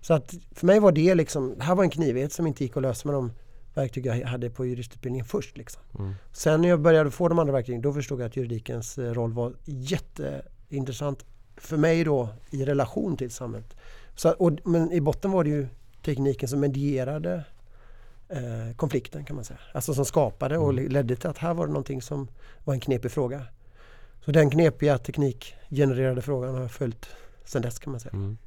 Så 0.00 0.14
att 0.14 0.34
för 0.52 0.66
mig 0.66 0.80
var 0.80 0.92
det 0.92 1.14
liksom, 1.14 1.54
det 1.58 1.64
här 1.64 1.74
var 1.74 1.84
en 1.84 1.90
knivighet 1.90 2.32
som 2.32 2.46
inte 2.46 2.64
gick 2.64 2.76
att 2.76 2.82
lösa 2.82 3.08
med 3.08 3.14
de 3.14 3.32
verktyg 3.74 4.06
jag 4.06 4.26
hade 4.26 4.50
på 4.50 4.66
juristutbildningen 4.66 5.26
först. 5.26 5.56
Liksom. 5.56 5.82
Mm. 5.98 6.14
Sen 6.32 6.62
när 6.62 6.68
jag 6.68 6.80
började 6.80 7.10
få 7.10 7.28
de 7.28 7.38
andra 7.38 7.52
verktygen 7.52 7.82
då 7.82 7.92
förstod 7.92 8.20
jag 8.20 8.26
att 8.26 8.36
juridikens 8.36 8.98
eh, 8.98 9.12
roll 9.12 9.32
var 9.32 9.52
jätteintressant 9.64 11.24
för 11.56 11.76
mig 11.76 12.04
då 12.04 12.28
i 12.50 12.64
relation 12.64 13.16
till 13.16 13.30
samhället. 13.30 13.76
Så, 14.14 14.30
och, 14.30 14.52
men 14.64 14.92
i 14.92 15.00
botten 15.00 15.30
var 15.30 15.44
det 15.44 15.50
ju 15.50 15.66
tekniken 16.04 16.48
som 16.48 16.60
medierade 16.60 17.44
eh, 18.28 18.76
konflikten 18.76 19.24
kan 19.24 19.36
man 19.36 19.44
säga. 19.44 19.58
Alltså 19.72 19.94
som 19.94 20.04
skapade 20.04 20.58
och 20.58 20.70
mm. 20.70 20.88
ledde 20.88 21.16
till 21.16 21.30
att 21.30 21.38
här 21.38 21.54
var 21.54 21.66
det 21.66 21.72
någonting 21.72 22.02
som 22.02 22.28
var 22.64 22.74
en 22.74 22.80
knepig 22.80 23.10
fråga. 23.10 23.42
Så 24.24 24.30
den 24.30 24.50
knepiga 24.50 24.98
teknikgenererade 24.98 26.22
frågan 26.22 26.54
har 26.54 26.60
jag 26.60 26.70
följt 26.70 27.06
sedan 27.44 27.62
dess 27.62 27.78
kan 27.78 27.90
man 27.90 28.00
säga. 28.00 28.12
Mm. 28.12 28.38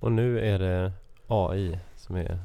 Och 0.00 0.12
nu 0.12 0.40
är 0.40 0.58
det 0.58 0.92
AI 1.26 1.78
som 1.96 2.16
är 2.16 2.38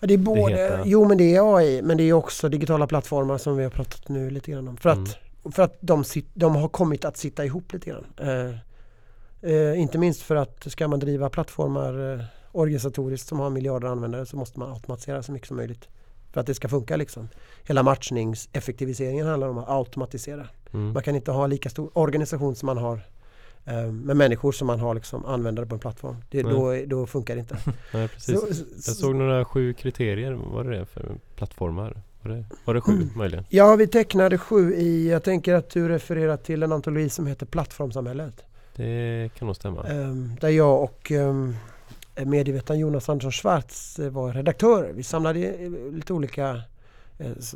Ja, 0.00 0.06
det 0.06 0.14
är 0.14 0.18
både, 0.18 0.54
det 0.54 0.82
jo 0.84 1.04
men 1.04 1.18
det 1.18 1.36
är 1.36 1.56
AI 1.56 1.82
men 1.82 1.96
det 1.96 2.02
är 2.02 2.12
också 2.12 2.48
digitala 2.48 2.86
plattformar 2.86 3.38
som 3.38 3.56
vi 3.56 3.62
har 3.62 3.70
pratat 3.70 4.08
nu 4.08 4.30
lite 4.30 4.50
grann 4.50 4.68
om. 4.68 4.76
För 4.76 4.90
att, 4.90 4.96
mm. 4.96 5.52
för 5.52 5.62
att 5.62 5.76
de, 5.80 6.04
de 6.34 6.56
har 6.56 6.68
kommit 6.68 7.04
att 7.04 7.16
sitta 7.16 7.44
ihop 7.44 7.72
lite 7.72 7.90
grann. 7.90 8.06
Eh, 8.16 8.54
eh, 9.52 9.80
inte 9.80 9.98
minst 9.98 10.22
för 10.22 10.36
att 10.36 10.72
ska 10.72 10.88
man 10.88 11.00
driva 11.00 11.30
plattformar 11.30 12.12
eh, 12.12 12.24
organisatoriskt 12.52 13.28
som 13.28 13.38
har 13.38 13.50
miljarder 13.50 13.88
användare 13.88 14.26
så 14.26 14.36
måste 14.36 14.58
man 14.58 14.72
automatisera 14.72 15.22
så 15.22 15.32
mycket 15.32 15.48
som 15.48 15.56
möjligt. 15.56 15.88
För 16.38 16.40
att 16.40 16.46
det 16.46 16.54
ska 16.54 16.68
funka 16.68 16.96
liksom. 16.96 17.28
Hela 17.64 17.82
matchningseffektiviseringen 17.82 19.26
handlar 19.26 19.48
om 19.48 19.58
att 19.58 19.68
automatisera. 19.68 20.46
Mm. 20.72 20.92
Man 20.92 21.02
kan 21.02 21.16
inte 21.16 21.30
ha 21.30 21.46
lika 21.46 21.70
stor 21.70 21.90
organisation 21.92 22.54
som 22.54 22.66
man 22.66 22.78
har 22.78 23.00
Eh, 23.64 23.92
med 23.92 24.16
människor 24.16 24.52
som 24.52 24.66
man 24.66 24.80
har 24.80 24.94
liksom 24.94 25.24
användare 25.24 25.66
på 25.66 25.74
en 25.74 25.78
plattform. 25.78 26.16
Det, 26.30 26.42
då, 26.42 26.76
då 26.86 27.06
funkar 27.06 27.34
det 27.34 27.40
inte. 27.40 27.58
Nej, 27.92 28.08
precis. 28.08 28.40
Så, 28.40 28.46
jag 28.90 28.96
såg 28.96 29.14
några 29.14 29.44
sju 29.44 29.72
kriterier. 29.72 30.32
Vad 30.32 30.64
var 30.64 30.64
det 30.64 30.86
för 30.86 31.14
plattformar? 31.36 32.02
Var 32.22 32.30
det, 32.30 32.44
var 32.64 32.74
det 32.74 32.80
sju 32.80 32.92
mm. 32.92 33.08
möjligen? 33.14 33.44
Ja, 33.48 33.76
vi 33.76 33.86
tecknade 33.86 34.38
sju 34.38 34.74
i, 34.74 35.10
jag 35.10 35.22
tänker 35.22 35.54
att 35.54 35.70
du 35.70 35.88
refererar 35.88 36.36
till 36.36 36.62
en 36.62 36.72
antologi 36.72 37.08
som 37.08 37.26
heter 37.26 37.46
Plattformsamhället. 37.46 38.44
Det 38.76 39.30
kan 39.38 39.46
nog 39.46 39.56
stämma. 39.56 39.82
Um, 39.82 40.36
där 40.40 40.48
jag 40.48 40.82
och 40.82 41.10
um, 41.10 41.56
Eh, 42.18 42.26
medievetaren 42.26 42.80
Jonas 42.80 43.08
Andersson 43.08 43.32
Schwarz 43.32 43.98
eh, 43.98 44.10
var 44.10 44.32
redaktörer. 44.32 44.92
Vi 44.92 45.02
samlade 45.02 45.40
eh, 45.40 45.70
lite 45.92 46.12
olika 46.12 46.62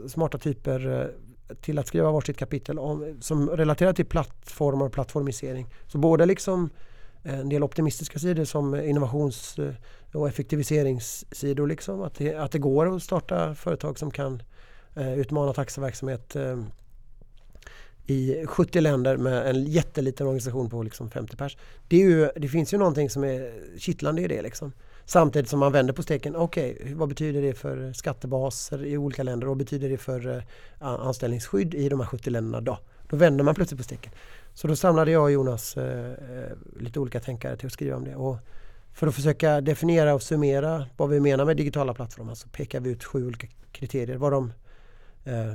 smarta 0.09 0.38
typer 0.38 1.11
till 1.61 1.78
att 1.78 1.87
skriva 1.87 2.11
varsitt 2.11 2.37
kapitel 2.37 2.78
om, 2.78 3.16
som 3.21 3.50
relaterar 3.50 3.92
till 3.92 4.07
plattformar 4.07 4.87
och 4.87 4.92
plattformisering. 4.92 5.66
Så 5.87 5.99
både 5.99 6.26
liksom 6.26 6.71
en 7.23 7.49
del 7.49 7.62
optimistiska 7.62 8.19
sidor 8.19 8.45
som 8.45 8.75
innovations 8.75 9.57
och 10.14 10.28
effektiviseringssidor. 10.28 11.66
Liksom, 11.66 12.02
att, 12.02 12.14
det, 12.14 12.35
att 12.35 12.52
det 12.52 12.59
går 12.59 12.97
att 12.97 13.02
starta 13.02 13.54
företag 13.54 13.99
som 13.99 14.11
kan 14.11 14.42
utmana 14.97 15.52
taxiverksamhet 15.52 16.37
i 18.06 18.47
70 18.47 18.80
länder 18.80 19.16
med 19.16 19.47
en 19.47 19.64
jätteliten 19.64 20.26
organisation 20.26 20.71
på 20.71 20.82
liksom 20.82 21.11
50 21.11 21.37
pers. 21.37 21.56
Det, 21.88 21.97
ju, 21.97 22.30
det, 22.37 22.49
finns 22.49 22.75
ju 22.75 22.78
någonting 22.78 23.11
som 23.11 23.25
är 23.25 23.52
kittlande 23.78 24.23
i 24.23 24.28
det. 24.28 24.42
Liksom. 24.42 24.73
Samtidigt 25.04 25.49
som 25.49 25.61
man 25.61 25.73
vänder 25.73 25.92
på 25.92 26.02
steken. 26.02 26.37
Okej, 26.37 26.76
okay, 26.80 26.94
vad 26.94 27.09
betyder 27.09 27.42
det 27.42 27.54
för 27.54 27.92
skattebaser 27.92 28.85
i 28.85 28.97
olika 28.97 29.23
länder? 29.23 29.47
Vad 29.47 29.56
betyder 29.56 29.88
det 29.88 29.99
för 29.99 30.37
eh, 30.37 30.42
anställningsskydd 30.88 31.75
i 31.75 31.88
de 31.88 32.00
här 32.00 32.06
70 32.06 32.30
länderna 32.30 32.61
då? 32.61 32.78
Då 33.09 33.16
vänder 33.16 33.44
man 33.44 33.54
plötsligt 33.54 33.78
på 33.78 33.85
steken. 33.85 34.12
Så 34.54 34.66
då 34.66 34.76
samlade 34.76 35.11
jag 35.11 35.23
och 35.23 35.32
Jonas 35.32 35.76
eh, 35.76 36.11
eh, 36.11 36.52
lite 36.80 37.00
olika 37.00 37.21
tänkare 37.21 37.56
till 37.56 37.66
att 37.66 37.73
skriva 37.73 37.97
om 37.97 38.04
det. 38.04 38.14
Och 38.14 38.37
för 38.92 39.06
att 39.06 39.14
försöka 39.14 39.61
definiera 39.61 40.14
och 40.14 40.23
summera 40.23 40.87
vad 40.97 41.09
vi 41.09 41.21
menar 41.21 41.44
med 41.44 41.56
digitala 41.56 41.94
plattformar 41.94 42.35
så 42.35 42.49
pekar 42.49 42.80
vi 42.80 42.90
ut 42.90 43.04
sju 43.04 43.26
olika 43.26 43.47
kriterier. 43.73 44.16
Vad 44.16 44.32
de 44.32 44.52
eh, 45.25 45.55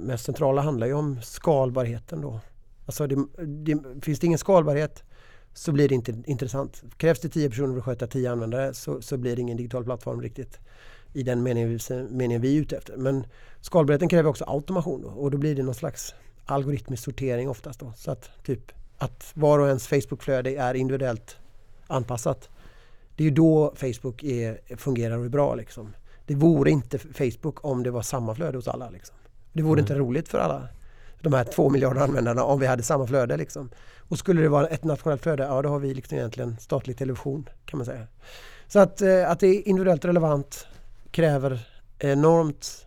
mest 0.00 0.24
centrala 0.24 0.62
handlar 0.62 0.86
ju 0.86 0.92
om 0.92 1.18
skalbarheten 1.22 2.20
då. 2.20 2.40
Alltså 2.86 3.06
det, 3.06 3.26
det, 3.46 4.04
finns 4.04 4.18
det 4.18 4.26
ingen 4.26 4.38
skalbarhet 4.38 5.02
så 5.54 5.72
blir 5.72 5.88
det 5.88 5.94
inte 5.94 6.22
intressant. 6.26 6.82
Krävs 6.96 7.20
det 7.20 7.28
tio 7.28 7.48
personer 7.48 7.72
för 7.72 7.78
att 7.78 7.84
sköta 7.84 8.06
tio 8.06 8.32
användare 8.32 8.74
så, 8.74 9.02
så 9.02 9.16
blir 9.16 9.36
det 9.36 9.42
ingen 9.42 9.56
digital 9.56 9.84
plattform 9.84 10.22
riktigt 10.22 10.58
i 11.12 11.22
den 11.22 11.42
meningen 11.42 11.68
vi, 11.68 12.02
meningen 12.10 12.42
vi 12.42 12.56
är 12.56 12.60
ute 12.60 12.76
efter. 12.76 12.96
Men 12.96 13.26
skalbarheten 13.60 14.08
kräver 14.08 14.30
också 14.30 14.44
automation 14.44 15.02
då, 15.02 15.08
och 15.08 15.30
då 15.30 15.38
blir 15.38 15.54
det 15.54 15.62
någon 15.62 15.74
slags 15.74 16.14
algoritmisk 16.44 17.04
sortering 17.04 17.48
oftast 17.48 17.80
då. 17.80 17.92
Så 17.96 18.10
att 18.10 18.30
typ 18.44 18.72
att 18.98 19.32
var 19.34 19.58
och 19.58 19.68
ens 19.68 19.88
Facebookflöde 19.88 20.56
är 20.56 20.74
individuellt 20.74 21.36
anpassat. 21.86 22.48
Det 23.16 23.24
är 23.24 23.28
ju 23.28 23.34
då 23.34 23.74
Facebook 23.76 24.22
är, 24.22 24.76
fungerar 24.76 25.18
och 25.18 25.24
är 25.24 25.28
bra 25.28 25.54
liksom. 25.54 25.92
Det 26.26 26.34
vore 26.34 26.70
inte 26.70 26.98
Facebook 26.98 27.64
om 27.64 27.82
det 27.82 27.90
var 27.90 28.02
samma 28.02 28.34
flöde 28.34 28.58
hos 28.58 28.68
alla. 28.68 28.90
Liksom. 28.90 29.16
Det 29.52 29.62
vore 29.62 29.80
mm. 29.80 29.82
inte 29.82 29.94
roligt 29.94 30.28
för 30.28 30.38
alla 30.38 30.68
de 31.20 31.32
här 31.32 31.44
två 31.44 31.70
miljarder 31.70 32.00
användarna 32.00 32.44
om 32.44 32.60
vi 32.60 32.66
hade 32.66 32.82
samma 32.82 33.06
flöde. 33.06 33.36
Liksom. 33.36 33.70
Och 33.98 34.18
skulle 34.18 34.42
det 34.42 34.48
vara 34.48 34.66
ett 34.66 34.84
nationellt 34.84 35.22
flöde, 35.22 35.42
ja 35.42 35.62
då 35.62 35.68
har 35.68 35.78
vi 35.78 35.94
liksom 35.94 36.18
egentligen 36.18 36.56
statlig 36.60 36.96
television 36.96 37.48
kan 37.64 37.78
man 37.78 37.86
säga. 37.86 38.06
Så 38.68 38.78
att, 38.78 39.02
eh, 39.02 39.30
att 39.30 39.40
det 39.40 39.46
är 39.46 39.68
individuellt 39.68 40.04
relevant 40.04 40.66
kräver 41.10 41.68
enormt 41.98 42.86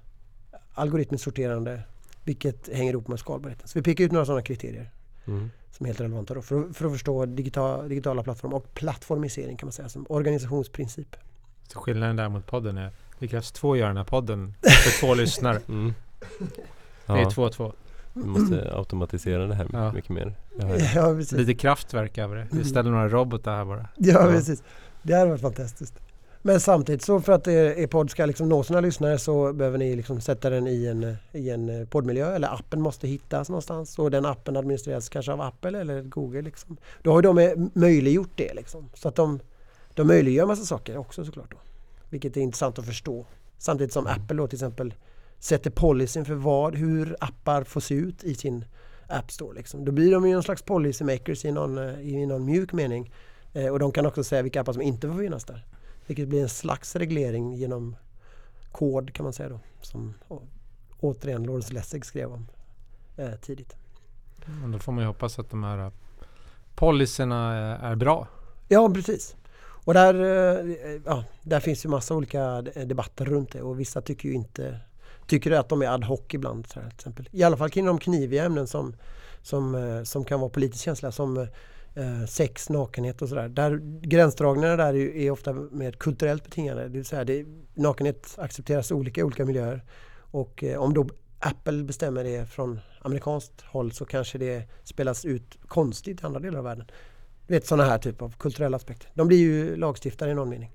algoritmiskt 0.73 1.23
sorterande 1.23 1.81
vilket 2.23 2.69
hänger 2.73 2.93
ihop 2.93 3.07
med 3.07 3.19
skalbarheten. 3.19 3.67
Så 3.67 3.79
vi 3.79 3.83
pekar 3.83 4.03
ut 4.03 4.11
några 4.11 4.25
sådana 4.25 4.41
kriterier 4.41 4.91
mm. 5.27 5.51
som 5.71 5.85
är 5.85 5.87
helt 5.87 6.01
relevanta 6.01 6.33
då, 6.33 6.41
för, 6.41 6.73
för 6.73 6.85
att 6.85 6.91
förstå 6.91 7.25
digital, 7.25 7.89
digitala 7.89 8.23
plattformar 8.23 8.57
och 8.57 8.73
plattformisering 8.73 9.57
kan 9.57 9.67
man 9.67 9.73
säga 9.73 9.89
som 9.89 10.05
organisationsprincip. 10.09 11.15
Så 11.67 11.79
skillnaden 11.79 12.15
där 12.15 12.29
mot 12.29 12.45
podden 12.45 12.77
är 12.77 12.91
det 13.19 13.27
krävs 13.27 13.51
två 13.51 13.75
gör 13.75 13.87
den 13.87 13.97
här 13.97 14.03
podden 14.03 14.53
för 14.61 14.99
två 14.99 15.13
lyssnare. 15.21 15.59
Mm. 15.67 15.93
Ja. 17.05 17.13
Det 17.13 17.21
är 17.21 17.29
två 17.29 17.43
och 17.43 17.53
två. 17.53 17.73
Vi 18.13 18.25
måste 18.25 18.75
automatisera 18.75 19.47
det 19.47 19.55
här 19.55 19.67
ja. 19.73 19.91
mycket 19.91 20.09
mer. 20.09 20.35
Ja, 20.95 21.11
Lite 21.31 21.53
kraftverk 21.53 22.17
över 22.17 22.35
det. 22.35 22.47
Vi 22.51 22.57
mm. 22.57 22.65
ställer 22.65 22.91
några 22.91 23.09
robotar 23.09 23.55
här 23.55 23.65
bara. 23.65 23.87
Ja, 23.95 24.13
ja. 24.13 24.27
precis. 24.27 24.63
Det 25.01 25.13
hade 25.13 25.29
varit 25.29 25.41
fantastiskt. 25.41 25.99
Men 26.41 26.59
samtidigt 26.59 27.01
så 27.01 27.21
för 27.21 27.33
att 27.33 27.47
er 27.47 27.87
podd 27.87 28.09
ska 28.09 28.25
liksom 28.25 28.49
nå 28.49 28.63
sina 28.63 28.81
lyssnare 28.81 29.17
så 29.17 29.53
behöver 29.53 29.77
ni 29.77 29.95
liksom 29.95 30.21
sätta 30.21 30.49
den 30.49 30.67
i 30.67 30.85
en, 30.85 31.15
i 31.31 31.49
en 31.49 31.69
eh, 31.69 31.87
poddmiljö 31.87 32.35
eller 32.35 32.53
appen 32.53 32.81
måste 32.81 33.07
hittas 33.07 33.49
någonstans 33.49 33.99
och 33.99 34.11
den 34.11 34.25
appen 34.25 34.57
administreras 34.57 35.09
kanske 35.09 35.31
av 35.31 35.41
Apple 35.41 35.79
eller 35.79 36.01
Google. 36.01 36.41
Liksom. 36.41 36.77
Då 37.01 37.11
har 37.11 37.21
de 37.21 37.69
möjliggjort 37.73 38.31
det 38.35 38.53
liksom. 38.53 38.89
Så 38.93 39.07
att 39.07 39.15
de, 39.15 39.39
de 39.93 40.07
möjliggör 40.07 40.45
massa 40.45 40.65
saker 40.65 40.97
också 40.97 41.25
såklart. 41.25 41.51
Då. 41.51 41.57
Vilket 42.15 42.37
är 42.37 42.41
intressant 42.41 42.79
att 42.79 42.85
förstå. 42.85 43.25
Samtidigt 43.57 43.93
som 43.93 44.07
mm. 44.07 44.21
Apple 44.21 44.37
då 44.37 44.47
till 44.47 44.55
exempel 44.55 44.93
sätter 45.39 45.69
policyn 45.69 46.25
för 46.25 46.33
vad, 46.33 46.75
hur 46.75 47.15
appar 47.19 47.63
får 47.63 47.79
se 47.81 47.95
ut 47.95 48.23
i 48.23 48.35
sin 48.35 48.65
App 49.07 49.31
Store. 49.31 49.55
Liksom. 49.55 49.85
Då 49.85 49.91
blir 49.91 50.11
de 50.11 50.27
ju 50.27 50.33
någon 50.33 50.43
slags 50.43 50.61
policy 50.61 51.03
makers 51.03 51.45
i 51.45 51.51
någon, 51.51 51.77
eh, 51.77 51.99
i 51.99 52.25
någon 52.25 52.45
mjuk 52.45 52.73
mening. 52.73 53.13
Eh, 53.53 53.67
och 53.67 53.79
de 53.79 53.91
kan 53.91 54.05
också 54.05 54.23
säga 54.23 54.41
vilka 54.41 54.61
appar 54.61 54.73
som 54.73 54.81
inte 54.81 55.07
får 55.07 55.17
finnas 55.17 55.45
där. 55.45 55.65
Vilket 56.07 56.27
blir 56.27 56.41
en 56.41 56.49
slags 56.49 56.95
reglering 56.95 57.53
genom 57.53 57.95
kod 58.71 59.13
kan 59.13 59.23
man 59.23 59.33
säga 59.33 59.49
då. 59.49 59.59
Som 59.81 60.13
återigen 60.99 61.43
Lawrence 61.43 61.73
Lessig 61.73 62.05
skrev 62.05 62.33
om 62.33 62.47
eh, 63.17 63.35
tidigt. 63.35 63.75
Men 64.61 64.71
då 64.71 64.79
får 64.79 64.91
man 64.91 65.03
ju 65.03 65.07
hoppas 65.07 65.39
att 65.39 65.49
de 65.49 65.63
här 65.63 65.77
eh, 65.77 65.91
policyerna 66.75 67.53
är 67.77 67.95
bra. 67.95 68.27
Ja 68.67 68.91
precis. 68.93 69.35
Och 69.85 69.93
där, 69.93 70.13
eh, 70.15 71.01
ja, 71.05 71.23
där 71.41 71.59
finns 71.59 71.85
ju 71.85 71.89
massa 71.89 72.15
olika 72.15 72.61
debatter 72.61 73.25
runt 73.25 73.51
det 73.51 73.61
och 73.61 73.79
vissa 73.79 74.01
tycker 74.01 74.29
ju 74.29 74.35
inte 74.35 74.79
Tycker 75.27 75.51
att 75.51 75.69
de 75.69 75.81
är 75.81 75.87
ad 75.87 76.05
hoc 76.05 76.19
ibland. 76.29 76.69
till 76.69 76.81
exempel. 76.95 77.29
I 77.31 77.43
alla 77.43 77.57
fall 77.57 77.69
kring 77.69 77.85
de 77.85 77.99
kniviga 77.99 78.43
ämnen 78.45 78.67
som, 78.67 78.95
som, 79.41 79.75
eh, 79.75 80.03
som 80.03 80.25
kan 80.25 80.39
vara 80.39 80.49
politiskt 80.49 80.83
känsliga 80.83 81.11
som 81.11 81.37
eh, 81.95 82.25
sex, 82.27 82.69
nakenhet 82.69 83.21
och 83.21 83.29
sådär. 83.29 83.49
Där, 83.49 83.79
gränsdragningarna 84.01 84.75
där 84.75 84.93
är, 84.93 85.15
är 85.15 85.31
ofta 85.31 85.53
mer 85.53 85.91
kulturellt 85.91 86.43
betingade. 86.43 86.83
Det 86.83 86.89
vill 86.89 87.05
säga 87.05 87.23
det, 87.23 87.45
nakenhet 87.73 88.35
accepteras 88.37 88.91
olika 88.91 89.21
i 89.21 89.23
olika 89.23 89.45
miljöer. 89.45 89.83
Och 90.17 90.63
eh, 90.63 90.79
om 90.79 90.93
då 90.93 91.07
Apple 91.39 91.83
bestämmer 91.83 92.23
det 92.23 92.45
från 92.45 92.79
amerikanskt 93.01 93.61
håll 93.61 93.91
så 93.91 94.05
kanske 94.05 94.37
det 94.37 94.69
spelas 94.83 95.25
ut 95.25 95.57
konstigt 95.67 96.21
i 96.21 96.25
andra 96.25 96.39
delar 96.39 96.57
av 96.57 96.63
världen. 96.63 96.85
Du 97.47 97.53
vet 97.53 97.67
sådana 97.67 97.89
här 97.89 97.97
typer 97.97 98.25
av 98.25 98.33
kulturella 98.37 98.77
aspekter. 98.77 99.09
De 99.13 99.27
blir 99.27 99.37
ju 99.37 99.75
lagstiftare 99.75 100.31
i 100.31 100.33
någon 100.33 100.49
mening. 100.49 100.71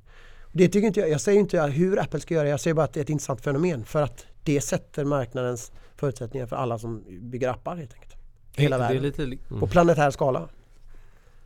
Det 0.53 0.69
tycker 0.69 0.87
inte 0.87 1.01
jag, 1.01 1.11
jag 1.11 1.21
säger 1.21 1.41
inte 1.41 1.63
hur 1.63 2.01
Apple 2.01 2.21
ska 2.21 2.35
göra, 2.35 2.49
jag 2.49 2.61
säger 2.61 2.75
bara 2.75 2.85
att 2.85 2.93
det 2.93 3.01
är 3.01 3.03
ett 3.03 3.11
intressant 3.11 3.41
fenomen 3.41 3.85
för 3.85 4.03
att 4.03 4.27
det 4.45 4.61
sätter 4.61 5.05
marknadens 5.05 5.73
förutsättningar 5.97 6.47
för 6.47 6.57
alla 6.57 6.79
som 6.79 7.05
bygger 7.21 7.49
appar 7.49 7.77
helt 7.77 7.95
enkelt. 7.95 8.15
Hela 8.57 8.79
det, 8.79 8.83
världen. 8.83 9.13
Det 9.17 9.23
mm. 9.23 9.61
På 9.61 9.67
planetär 9.67 10.11
skala. 10.11 10.49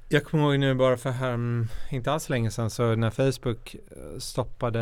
Jag 0.08 0.24
kommer 0.24 0.44
ihåg 0.44 0.60
nu 0.60 0.74
bara 0.74 0.96
för 0.96 1.10
här, 1.10 1.34
mm, 1.34 1.68
inte 1.90 2.12
alls 2.12 2.28
länge 2.28 2.50
sedan, 2.50 2.70
så 2.70 2.94
när 2.94 3.10
Facebook 3.10 3.74
eh, 3.74 4.18
stoppade 4.18 4.80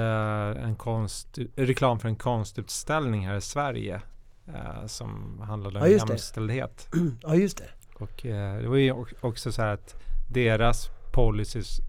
en 0.62 0.76
konst, 0.76 1.38
reklam 1.56 1.98
för 1.98 2.08
en 2.08 2.16
konstutställning 2.16 3.26
här 3.26 3.36
i 3.36 3.40
Sverige 3.40 4.00
eh, 4.48 4.86
som 4.86 5.40
handlade 5.46 5.78
om 5.78 5.90
ja, 5.90 6.06
jämställdhet. 6.08 6.88
Ja, 7.22 7.34
just 7.34 7.58
det. 7.58 7.68
Och 7.94 8.26
eh, 8.26 8.62
det 8.62 8.68
var 8.68 8.76
ju 8.76 8.94
också 9.20 9.52
så 9.52 9.62
här 9.62 9.74
att 9.74 9.94
deras 10.32 10.90
policies, 11.12 11.80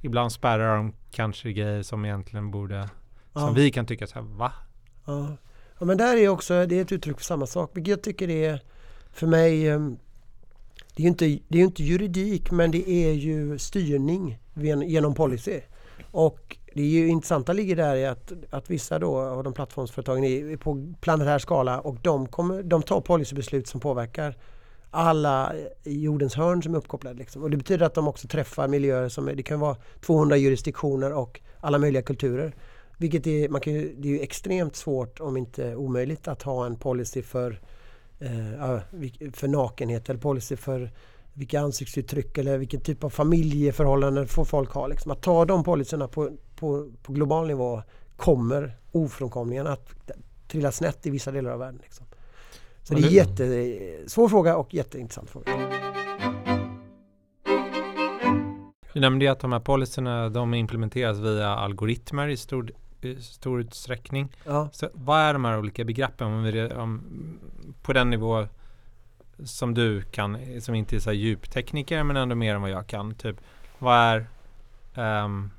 ibland 0.00 0.32
spärrar 0.32 0.76
de 0.76 0.92
kanske 1.10 1.52
grejer 1.52 1.82
som 1.82 2.04
egentligen 2.04 2.50
borde, 2.50 2.88
ja. 3.32 3.40
som 3.40 3.54
vi 3.54 3.70
kan 3.70 3.86
tycka 3.86 4.06
så 4.06 4.14
här, 4.14 4.22
va? 4.22 4.52
Ja. 5.04 5.36
ja, 5.78 5.86
men 5.86 5.96
där 5.96 6.16
är 6.16 6.28
också, 6.28 6.66
det 6.66 6.78
är 6.78 6.82
ett 6.82 6.92
uttryck 6.92 7.16
för 7.16 7.24
samma 7.24 7.46
sak. 7.46 7.70
Vilket 7.74 7.90
jag 7.90 8.02
tycker 8.02 8.30
är, 8.30 8.62
för 9.12 9.26
mig, 9.26 9.68
ehm, 9.68 9.98
det 10.96 11.02
är 11.02 11.04
ju 11.04 11.08
inte, 11.08 11.38
det 11.48 11.58
är 11.58 11.62
inte 11.62 11.82
juridik 11.82 12.50
men 12.50 12.70
det 12.70 12.90
är 12.90 13.12
ju 13.12 13.58
styrning 13.58 14.38
genom 14.86 15.14
policy. 15.14 15.60
Och 16.10 16.56
det 16.74 16.82
är 16.82 16.86
ju 16.86 17.08
intressanta 17.08 17.52
ligger 17.52 17.76
där 17.76 17.96
i 17.96 18.06
att, 18.06 18.32
att 18.50 18.70
vissa 18.70 18.98
då 18.98 19.20
av 19.20 19.44
de 19.44 19.52
plattformsföretagen 19.52 20.24
är 20.24 20.56
på 20.56 20.94
planetär 21.00 21.38
skala 21.38 21.80
och 21.80 21.96
de, 22.02 22.28
kommer, 22.28 22.62
de 22.62 22.82
tar 22.82 23.00
policybeslut 23.00 23.66
som 23.68 23.80
påverkar 23.80 24.36
alla 24.90 25.52
jordens 25.84 26.34
hörn 26.34 26.62
som 26.62 26.74
är 26.74 26.78
uppkopplade. 26.78 27.18
Liksom. 27.18 27.42
Och 27.42 27.50
det 27.50 27.56
betyder 27.56 27.86
att 27.86 27.94
de 27.94 28.08
också 28.08 28.28
träffar 28.28 28.68
miljöer 28.68 29.08
som 29.08 29.28
är, 29.28 29.34
det 29.34 29.42
kan 29.42 29.60
vara 29.60 29.76
200 30.00 30.36
jurisdiktioner 30.36 31.12
och 31.12 31.40
alla 31.60 31.78
möjliga 31.78 32.02
kulturer. 32.02 32.54
Vilket 32.98 33.26
är, 33.26 33.48
man 33.48 33.60
kan, 33.60 33.72
det 33.74 34.08
är 34.08 34.12
ju 34.12 34.20
extremt 34.20 34.76
svårt 34.76 35.20
om 35.20 35.36
inte 35.36 35.76
omöjligt 35.76 36.28
att 36.28 36.42
ha 36.42 36.66
en 36.66 36.76
policy 36.76 37.22
för 37.22 37.60
eh, 38.18 38.78
för 39.32 39.48
nakenhet 39.48 40.08
eller 40.08 40.20
policy 40.20 40.56
för 40.56 40.90
vilka 41.32 41.60
ansiktsuttryck 41.60 42.38
eller 42.38 42.58
vilken 42.58 42.80
typ 42.80 43.04
av 43.04 43.10
familjeförhållanden 43.10 44.28
får 44.28 44.44
folk 44.44 44.70
ha. 44.70 44.86
Liksom. 44.86 45.10
Att 45.10 45.22
ta 45.22 45.44
de 45.44 45.64
policyerna 45.64 46.08
på, 46.08 46.30
på, 46.56 46.90
på 47.02 47.12
global 47.12 47.46
nivå 47.46 47.82
kommer 48.16 48.76
ofrånkomligen 48.92 49.66
att 49.66 49.90
trilla 50.48 50.72
snett 50.72 51.06
i 51.06 51.10
vissa 51.10 51.30
delar 51.30 51.50
av 51.50 51.58
världen. 51.58 51.80
Liksom. 51.82 52.06
Så 52.88 52.94
det 52.94 53.00
är 53.00 53.06
en 53.06 53.12
jättesvår 53.12 54.28
fråga 54.28 54.56
och 54.56 54.74
jätteintressant 54.74 55.30
fråga. 55.30 55.52
Du 58.92 59.00
nämnde 59.00 59.32
att 59.32 59.40
de 59.40 59.52
här 59.52 59.60
policyerna 59.60 60.28
de 60.28 60.54
implementeras 60.54 61.18
via 61.18 61.48
algoritmer 61.48 62.28
i 62.28 62.36
stor 62.36 62.70
i 63.00 63.22
stor 63.22 63.60
utsträckning. 63.60 64.28
Ja. 64.44 64.68
Så 64.72 64.88
vad 64.92 65.20
är 65.20 65.32
de 65.32 65.44
här 65.44 65.58
olika 65.58 65.84
begreppen 65.84 66.26
om 66.26 66.42
vi, 66.42 66.70
om, 66.70 67.02
på 67.82 67.92
den 67.92 68.10
nivå 68.10 68.46
som 69.44 69.74
du 69.74 70.02
kan, 70.02 70.60
som 70.60 70.74
inte 70.74 70.96
är 70.96 71.00
så 71.00 71.12
djuptekniker 71.12 72.02
men 72.02 72.16
ändå 72.16 72.34
mer 72.34 72.54
än 72.54 72.62
vad 72.62 72.70
jag 72.70 72.86
kan. 72.86 73.14
Typ, 73.14 73.36
vad 73.78 73.96
är 73.96 74.18
um, 74.18 74.24
ehm, 74.94 75.50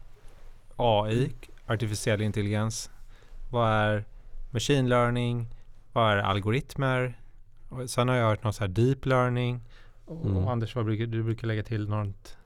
AI, 0.75 1.31
artificiell 1.65 2.21
intelligens? 2.21 2.89
Vad 3.51 3.69
är 3.69 4.05
machine 4.51 4.89
learning? 4.89 5.47
Vad 5.99 6.11
är 6.11 6.17
algoritmer? 6.17 7.19
Och 7.69 7.89
sen 7.89 8.07
har 8.07 8.15
jag 8.15 8.27
hört 8.27 8.43
något 8.43 8.55
så 8.55 8.63
här 8.63 8.67
deep 8.67 9.05
learning. 9.05 9.59
Mm. 10.09 10.37
Och 10.37 10.51
Anders, 10.51 10.75
vad 10.75 10.85
brukar, 10.85 11.05
du 11.05 11.23
brukar 11.23 11.47
lägga 11.47 11.63
till 11.63 11.89
något 11.89 12.37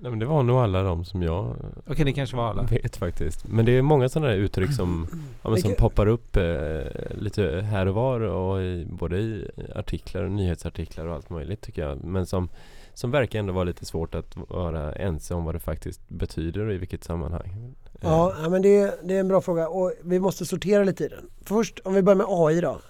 Nej, 0.00 0.10
men 0.10 0.18
det 0.18 0.26
var 0.26 0.42
nog 0.42 0.56
alla 0.56 0.82
de 0.82 1.04
som 1.04 1.22
jag 1.22 1.44
Okej, 1.50 1.82
okay, 1.86 2.04
det 2.04 2.12
kanske 2.12 2.36
var 2.36 2.50
alla. 2.50 2.62
vet 2.62 2.96
faktiskt. 2.96 3.48
Men 3.48 3.64
det 3.64 3.72
är 3.72 3.82
många 3.82 4.08
sådana 4.08 4.28
där 4.28 4.36
uttryck 4.36 4.72
som, 4.72 5.06
ja, 5.42 5.56
som 5.56 5.74
poppar 5.78 6.06
upp 6.06 6.36
eh, 6.36 6.82
lite 7.10 7.60
här 7.70 7.86
och 7.86 7.94
var 7.94 8.20
och 8.20 8.62
i, 8.62 8.86
både 8.90 9.18
i 9.18 9.50
artiklar 9.74 10.22
och 10.22 10.30
nyhetsartiklar 10.30 11.06
och 11.06 11.14
allt 11.14 11.30
möjligt 11.30 11.60
tycker 11.60 11.82
jag. 11.82 12.04
Men 12.04 12.26
som, 12.26 12.48
som 12.96 13.10
verkar 13.10 13.38
ändå 13.38 13.52
vara 13.52 13.64
lite 13.64 13.84
svårt 13.84 14.14
att 14.14 14.36
vara 14.36 14.92
ense 14.92 15.34
om 15.34 15.44
vad 15.44 15.54
det 15.54 15.60
faktiskt 15.60 16.08
betyder 16.08 16.66
och 16.66 16.74
i 16.74 16.78
vilket 16.78 17.04
sammanhang. 17.04 17.74
Ja, 18.00 18.34
ja 18.42 18.48
men 18.48 18.62
det, 18.62 18.98
det 19.04 19.14
är 19.14 19.20
en 19.20 19.28
bra 19.28 19.40
fråga 19.40 19.68
och 19.68 19.92
vi 20.02 20.20
måste 20.20 20.46
sortera 20.46 20.84
lite 20.84 21.04
i 21.04 21.08
den. 21.08 21.30
Först 21.44 21.80
om 21.84 21.94
vi 21.94 22.02
börjar 22.02 22.16
med 22.16 22.26
AI 22.28 22.60
då. 22.60 22.80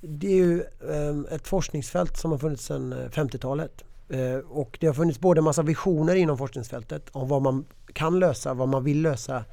Det 0.00 0.26
är 0.26 0.36
ju 0.36 0.64
um, 0.80 1.26
ett 1.30 1.48
forskningsfält 1.48 2.16
som 2.16 2.30
har 2.30 2.38
funnits 2.38 2.64
sedan 2.64 2.94
50-talet. 3.10 3.84
Eh, 4.08 4.38
och 4.48 4.78
det 4.80 4.86
har 4.86 4.94
funnits 4.94 5.20
både 5.20 5.40
massa 5.40 5.62
visioner 5.62 6.14
inom 6.14 6.38
forskningsfältet 6.38 7.08
om 7.12 7.28
vad 7.28 7.42
man 7.42 7.64
kan 7.92 8.18
lösa, 8.18 8.54
vad 8.54 8.68
man 8.68 8.84
vill 8.84 9.02
lösa. 9.02 9.44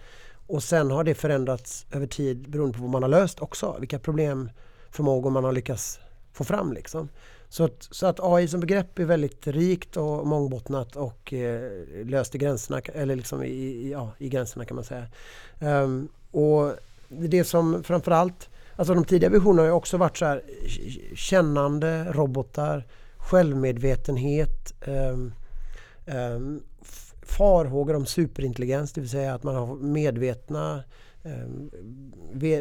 Och 0.47 0.63
sen 0.63 0.91
har 0.91 1.03
det 1.03 1.15
förändrats 1.15 1.85
över 1.91 2.07
tid 2.07 2.49
beroende 2.49 2.77
på 2.77 2.81
vad 2.81 2.91
man 2.91 3.03
har 3.03 3.09
löst 3.09 3.39
också. 3.39 3.77
Vilka 3.79 3.99
problemförmågor 3.99 5.29
man 5.29 5.43
har 5.43 5.51
lyckats 5.51 5.99
få 6.33 6.43
fram. 6.43 6.73
Liksom. 6.73 7.09
Så, 7.49 7.63
att, 7.63 7.87
så 7.91 8.07
att 8.07 8.19
AI 8.19 8.47
som 8.47 8.59
begrepp 8.59 8.99
är 8.99 9.05
väldigt 9.05 9.47
rikt 9.47 9.97
och 9.97 10.27
mångbottnat 10.27 10.95
och 10.95 11.33
eh, 11.33 11.71
löst 12.05 12.35
i 12.35 12.37
gränserna, 12.37 12.79
eller 12.79 13.15
liksom 13.15 13.43
i, 13.43 13.47
i, 13.47 13.91
ja, 13.91 14.11
i 14.17 14.29
gränserna 14.29 14.65
kan 14.65 14.75
man 14.75 14.83
säga. 14.83 15.05
Um, 15.59 16.07
och 16.31 16.73
det 17.09 17.43
som 17.43 17.83
framförallt, 17.83 18.49
alltså 18.75 18.93
de 18.93 19.05
tidiga 19.05 19.29
visionerna 19.29 19.61
har 19.61 19.67
ju 19.67 19.73
också 19.73 19.97
varit 19.97 20.17
så 20.17 20.25
här 20.25 20.41
kännande 21.15 22.03
robotar, 22.11 22.83
självmedvetenhet, 23.17 24.73
um, 24.87 25.33
um, 26.05 26.63
farhågor 27.25 27.95
om 27.95 28.05
superintelligens, 28.05 28.93
det 28.93 29.01
vill 29.01 29.09
säga 29.09 29.33
att 29.33 29.43
man 29.43 29.55
har 29.55 29.75
medvetna 29.75 30.83
ehm, 31.23 31.69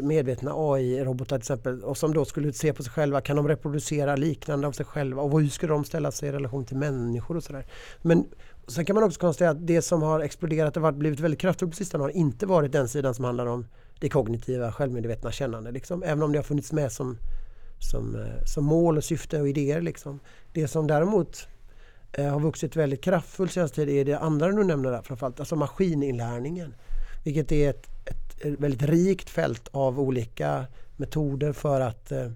medvetna 0.02 0.52
AI-robotar 0.54 1.36
till 1.36 1.42
exempel 1.42 1.82
och 1.82 1.96
som 1.96 2.14
då 2.14 2.24
skulle 2.24 2.52
se 2.52 2.72
på 2.72 2.82
sig 2.82 2.92
själva, 2.92 3.20
kan 3.20 3.36
de 3.36 3.48
reproducera 3.48 4.16
liknande 4.16 4.66
av 4.66 4.72
sig 4.72 4.86
själva 4.86 5.22
och 5.22 5.40
hur 5.40 5.48
skulle 5.48 5.72
de 5.72 5.84
ställa 5.84 6.10
sig 6.10 6.28
i 6.28 6.32
relation 6.32 6.64
till 6.64 6.76
människor 6.76 7.36
och 7.36 7.44
sådär. 7.44 7.66
Men 8.02 8.26
sen 8.66 8.84
kan 8.84 8.94
man 8.94 9.04
också 9.04 9.20
konstatera 9.20 9.50
att 9.50 9.66
det 9.66 9.82
som 9.82 10.02
har 10.02 10.20
exploderat 10.20 10.76
och 10.76 10.94
blivit 10.94 11.20
väldigt 11.20 11.40
kraftfullt 11.40 11.72
på 11.72 11.76
sistone 11.76 12.04
har 12.04 12.10
inte 12.10 12.46
varit 12.46 12.72
den 12.72 12.88
sidan 12.88 13.14
som 13.14 13.24
handlar 13.24 13.46
om 13.46 13.66
det 14.00 14.08
kognitiva, 14.08 14.72
självmedvetna 14.72 15.32
kännande. 15.32 15.70
Liksom. 15.70 16.02
Även 16.02 16.22
om 16.22 16.32
det 16.32 16.38
har 16.38 16.42
funnits 16.42 16.72
med 16.72 16.92
som, 16.92 17.18
som, 17.78 18.14
eh, 18.14 18.44
som 18.44 18.64
mål 18.64 18.96
och 18.96 19.04
syfte 19.04 19.40
och 19.40 19.48
idéer. 19.48 19.80
Liksom. 19.80 20.20
Det 20.52 20.68
som 20.68 20.86
däremot 20.86 21.48
Eh, 22.18 22.32
har 22.32 22.40
vuxit 22.40 22.76
väldigt 22.76 23.04
kraftfullt 23.04 23.52
senaste 23.52 23.76
tiden 23.76 23.94
är 23.94 24.04
det 24.04 24.18
andra 24.18 24.48
du 24.48 24.64
nämner 24.64 24.90
där 24.90 25.02
framförallt, 25.02 25.40
alltså 25.40 25.56
maskininlärningen. 25.56 26.74
Vilket 27.24 27.52
är 27.52 27.70
ett 27.70 27.86
ett 28.06 28.60
väldigt 28.60 28.82
rikt 28.82 29.30
fält 29.30 29.68
av 29.70 30.00
olika 30.00 30.66
metoder 30.96 31.52
för 31.52 31.80
att 31.80 32.12
eh, 32.12 32.30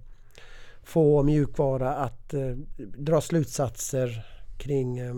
få 0.82 1.22
mjukvara 1.22 1.94
att 1.94 2.34
eh, 2.34 2.56
dra 2.76 3.20
slutsatser 3.20 4.26
kring 4.58 4.98
eh, 4.98 5.14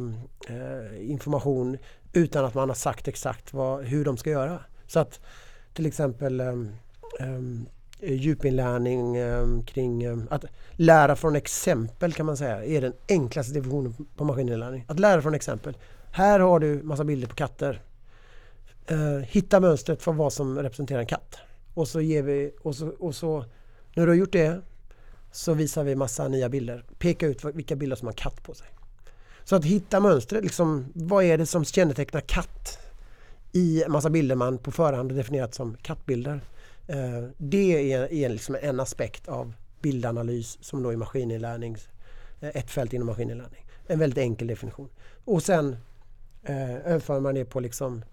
eh 0.48 1.10
information 1.10 1.78
utan 2.12 2.44
att 2.44 2.54
man 2.54 2.68
har 2.68 2.76
sagt 2.76 3.08
exakt 3.08 3.52
vad, 3.52 3.84
hur 3.84 4.04
de 4.04 4.16
ska 4.16 4.30
göra. 4.30 4.58
Så 4.86 5.00
att 5.00 5.20
till 5.74 5.86
exempel 5.86 6.40
eh, 6.40 6.54
Eh, 8.02 8.12
djupinlärning 8.12 9.16
eh, 9.16 9.46
kring 9.66 10.02
eh, 10.02 10.18
att 10.30 10.44
lära 10.72 11.16
från 11.16 11.36
exempel 11.36 12.12
kan 12.12 12.26
man 12.26 12.36
säga 12.36 12.64
är 12.64 12.80
den 12.80 12.92
enklaste 13.08 13.54
divisionen 13.54 13.94
på 14.16 14.24
maskininlärning. 14.24 14.84
Att 14.88 14.98
lära 14.98 15.22
från 15.22 15.34
exempel. 15.34 15.76
Här 16.12 16.40
har 16.40 16.60
du 16.60 16.82
massa 16.82 17.04
bilder 17.04 17.28
på 17.28 17.34
katter 17.34 17.82
hitta 19.22 19.60
mönstret 19.60 20.02
för 20.02 20.12
vad 20.12 20.32
som 20.32 20.58
representerar 20.58 21.00
en 21.00 21.06
katt. 21.06 21.36
Och 21.74 21.88
så 21.88 22.00
ger 22.00 22.22
vi, 22.22 22.52
och 22.62 22.76
så, 22.76 22.88
och 22.88 23.14
så 23.14 23.44
när 23.94 24.06
du 24.06 24.12
har 24.12 24.16
gjort 24.16 24.32
det 24.32 24.60
så 25.32 25.54
visar 25.54 25.84
vi 25.84 25.94
massa 25.94 26.28
nya 26.28 26.48
bilder. 26.48 26.84
Peka 26.98 27.26
ut 27.26 27.44
vilka 27.44 27.76
bilder 27.76 27.96
som 27.96 28.06
har 28.08 28.12
katt 28.12 28.42
på 28.42 28.54
sig. 28.54 28.66
Så 29.44 29.56
att 29.56 29.64
hitta 29.64 30.00
mönstret, 30.00 30.42
liksom, 30.42 30.86
vad 30.94 31.24
är 31.24 31.38
det 31.38 31.46
som 31.46 31.64
kännetecknar 31.64 32.20
katt 32.20 32.78
i 33.52 33.84
massa 33.88 34.10
bilder 34.10 34.34
man 34.34 34.58
på 34.58 34.70
förhand 34.70 35.14
definierat 35.14 35.54
som 35.54 35.76
kattbilder. 35.82 36.40
Eh, 36.90 37.24
det 37.38 37.92
är, 37.92 38.12
är 38.12 38.28
liksom 38.28 38.56
en 38.62 38.80
aspekt 38.80 39.28
av 39.28 39.52
bildanalys 39.82 40.58
som 40.60 40.82
då 40.82 40.90
är 40.90 40.96
maskininlärning, 40.96 41.76
eh, 42.40 42.48
ett 42.54 42.70
fält 42.70 42.92
inom 42.92 43.06
maskininlärning. 43.06 43.66
En 43.86 43.98
väldigt 43.98 44.18
enkel 44.18 44.46
definition. 44.46 44.88
Och 45.24 45.42
sen 45.42 45.76
eh, 46.42 46.74
överför 46.74 47.20
man 47.20 47.34
det 47.34 47.44
på 47.44 47.60
liksom 47.60 48.04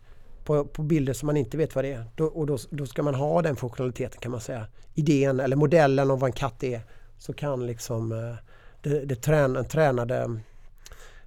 på, 0.44 0.66
på 0.66 0.84
bilder 0.84 1.14
som 1.14 1.26
man 1.26 1.38
inte 1.38 1.58
vet 1.58 1.76
vad 1.76 1.84
det 1.84 1.94
är. 1.94 2.06
Då, 2.16 2.26
och 2.26 2.46
då, 2.46 2.58
då 2.70 2.86
ska 2.86 3.04
man 3.04 3.16
ha 3.16 3.42
den 3.42 3.56
funktionaliteten 3.56 4.20
kan 4.20 4.32
man 4.32 4.42
säga. 4.42 4.68
Idén 4.94 5.40
eller 5.40 5.56
modellen 5.56 6.12
om 6.12 6.20
vad 6.20 6.28
en 6.28 6.34
katt 6.34 6.64
är. 6.64 6.82
Så 7.18 7.34
kan 7.34 7.66
liksom 7.66 8.12
eh, 8.12 8.36
det, 8.82 9.06
det 9.06 9.16
trän, 9.16 9.66
tränade 9.66 10.40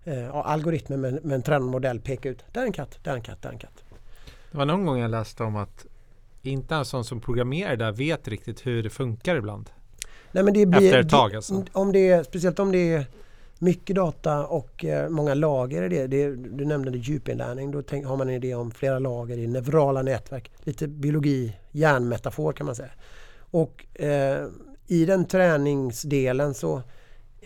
eh, 0.05 0.37
algoritmen 0.37 1.01
med, 1.01 1.25
med 1.25 1.35
en 1.35 1.43
tränad 1.43 1.69
modell 1.71 2.01
peka 2.01 2.29
ut. 2.29 2.45
Där 2.53 2.61
är 2.63 2.67
en 2.67 2.73
katt, 2.73 2.99
där 3.03 3.13
är 3.13 3.17
en 3.17 3.23
katt, 3.23 3.43
där 3.43 3.49
är 3.49 3.53
en 3.53 3.59
katt. 3.59 3.85
Det 4.51 4.59
var 4.59 4.67
någon 4.67 4.87
gång 4.87 4.99
jag 4.99 5.11
läste 5.11 5.43
om 5.43 5.57
att 5.57 5.87
inte 6.43 6.75
en 6.75 6.85
sån 6.85 7.05
som 7.05 7.21
programmerar 7.21 7.77
där 7.77 7.93
vet 7.93 8.29
riktigt 8.29 8.67
hur 8.67 8.83
det 8.83 8.91
funkar 8.91 9.37
ibland. 9.37 9.71
Nej, 10.33 10.45
men 10.45 10.55
det 10.55 10.67
blir, 10.67 10.83
Efter 10.83 10.99
ett 10.99 11.09
tag 11.09 11.35
alltså. 11.35 11.65
Om 11.73 11.93
det 11.93 12.09
är, 12.09 12.23
speciellt 12.23 12.59
om 12.59 12.73
det 12.73 12.93
är 12.93 13.07
mycket 13.59 13.97
data 13.97 14.47
och 14.47 14.85
eh, 14.85 15.09
många 15.09 15.35
lager 15.35 15.83
i 15.83 15.89
det. 15.89 16.07
det. 16.07 16.35
Du 16.35 16.65
nämnde 16.65 16.91
det 16.91 16.99
djupinlärning. 16.99 17.71
Då 17.71 17.83
tänk, 17.83 18.07
har 18.07 18.17
man 18.17 18.29
en 18.29 18.35
idé 18.35 18.55
om 18.55 18.71
flera 18.71 18.99
lager 18.99 19.39
i 19.39 19.47
neurala 19.47 20.03
nätverk. 20.03 20.51
Lite 20.65 20.89
biologi, 20.89 21.57
hjärnmetafor 21.71 22.53
kan 22.53 22.67
man 22.67 22.75
säga. 22.75 22.91
Och 23.51 24.01
eh, 24.01 24.47
i 24.87 25.05
den 25.05 25.25
träningsdelen 25.25 26.55
så 26.55 26.83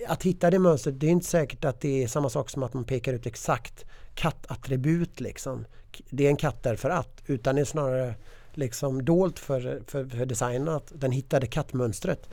att 0.08 0.22
hitta 0.22 0.50
det 0.50 0.58
mönstret, 0.58 1.00
det 1.00 1.06
är 1.06 1.10
inte 1.10 1.26
säkert 1.26 1.64
att 1.64 1.80
det 1.80 2.02
är 2.02 2.08
samma 2.08 2.28
sak 2.28 2.50
som 2.50 2.62
att 2.62 2.74
man 2.74 2.84
pekar 2.84 3.12
ut 3.12 3.26
exakt 3.26 3.84
kattattribut 4.14 5.20
liksom. 5.20 5.64
Det 6.10 6.26
är 6.26 6.28
en 6.28 6.36
katt 6.36 6.62
därför 6.62 6.90
att, 6.90 7.22
utan 7.26 7.54
det 7.54 7.60
är 7.60 7.64
snarare 7.64 8.14
liksom 8.56 9.04
dolt 9.04 9.38
för, 9.38 9.82
för, 9.86 10.04
för 10.04 10.26
designen 10.26 10.68
att 10.68 10.92
den 10.94 11.12
hittade 11.12 11.46
kattmönstret. 11.46 12.28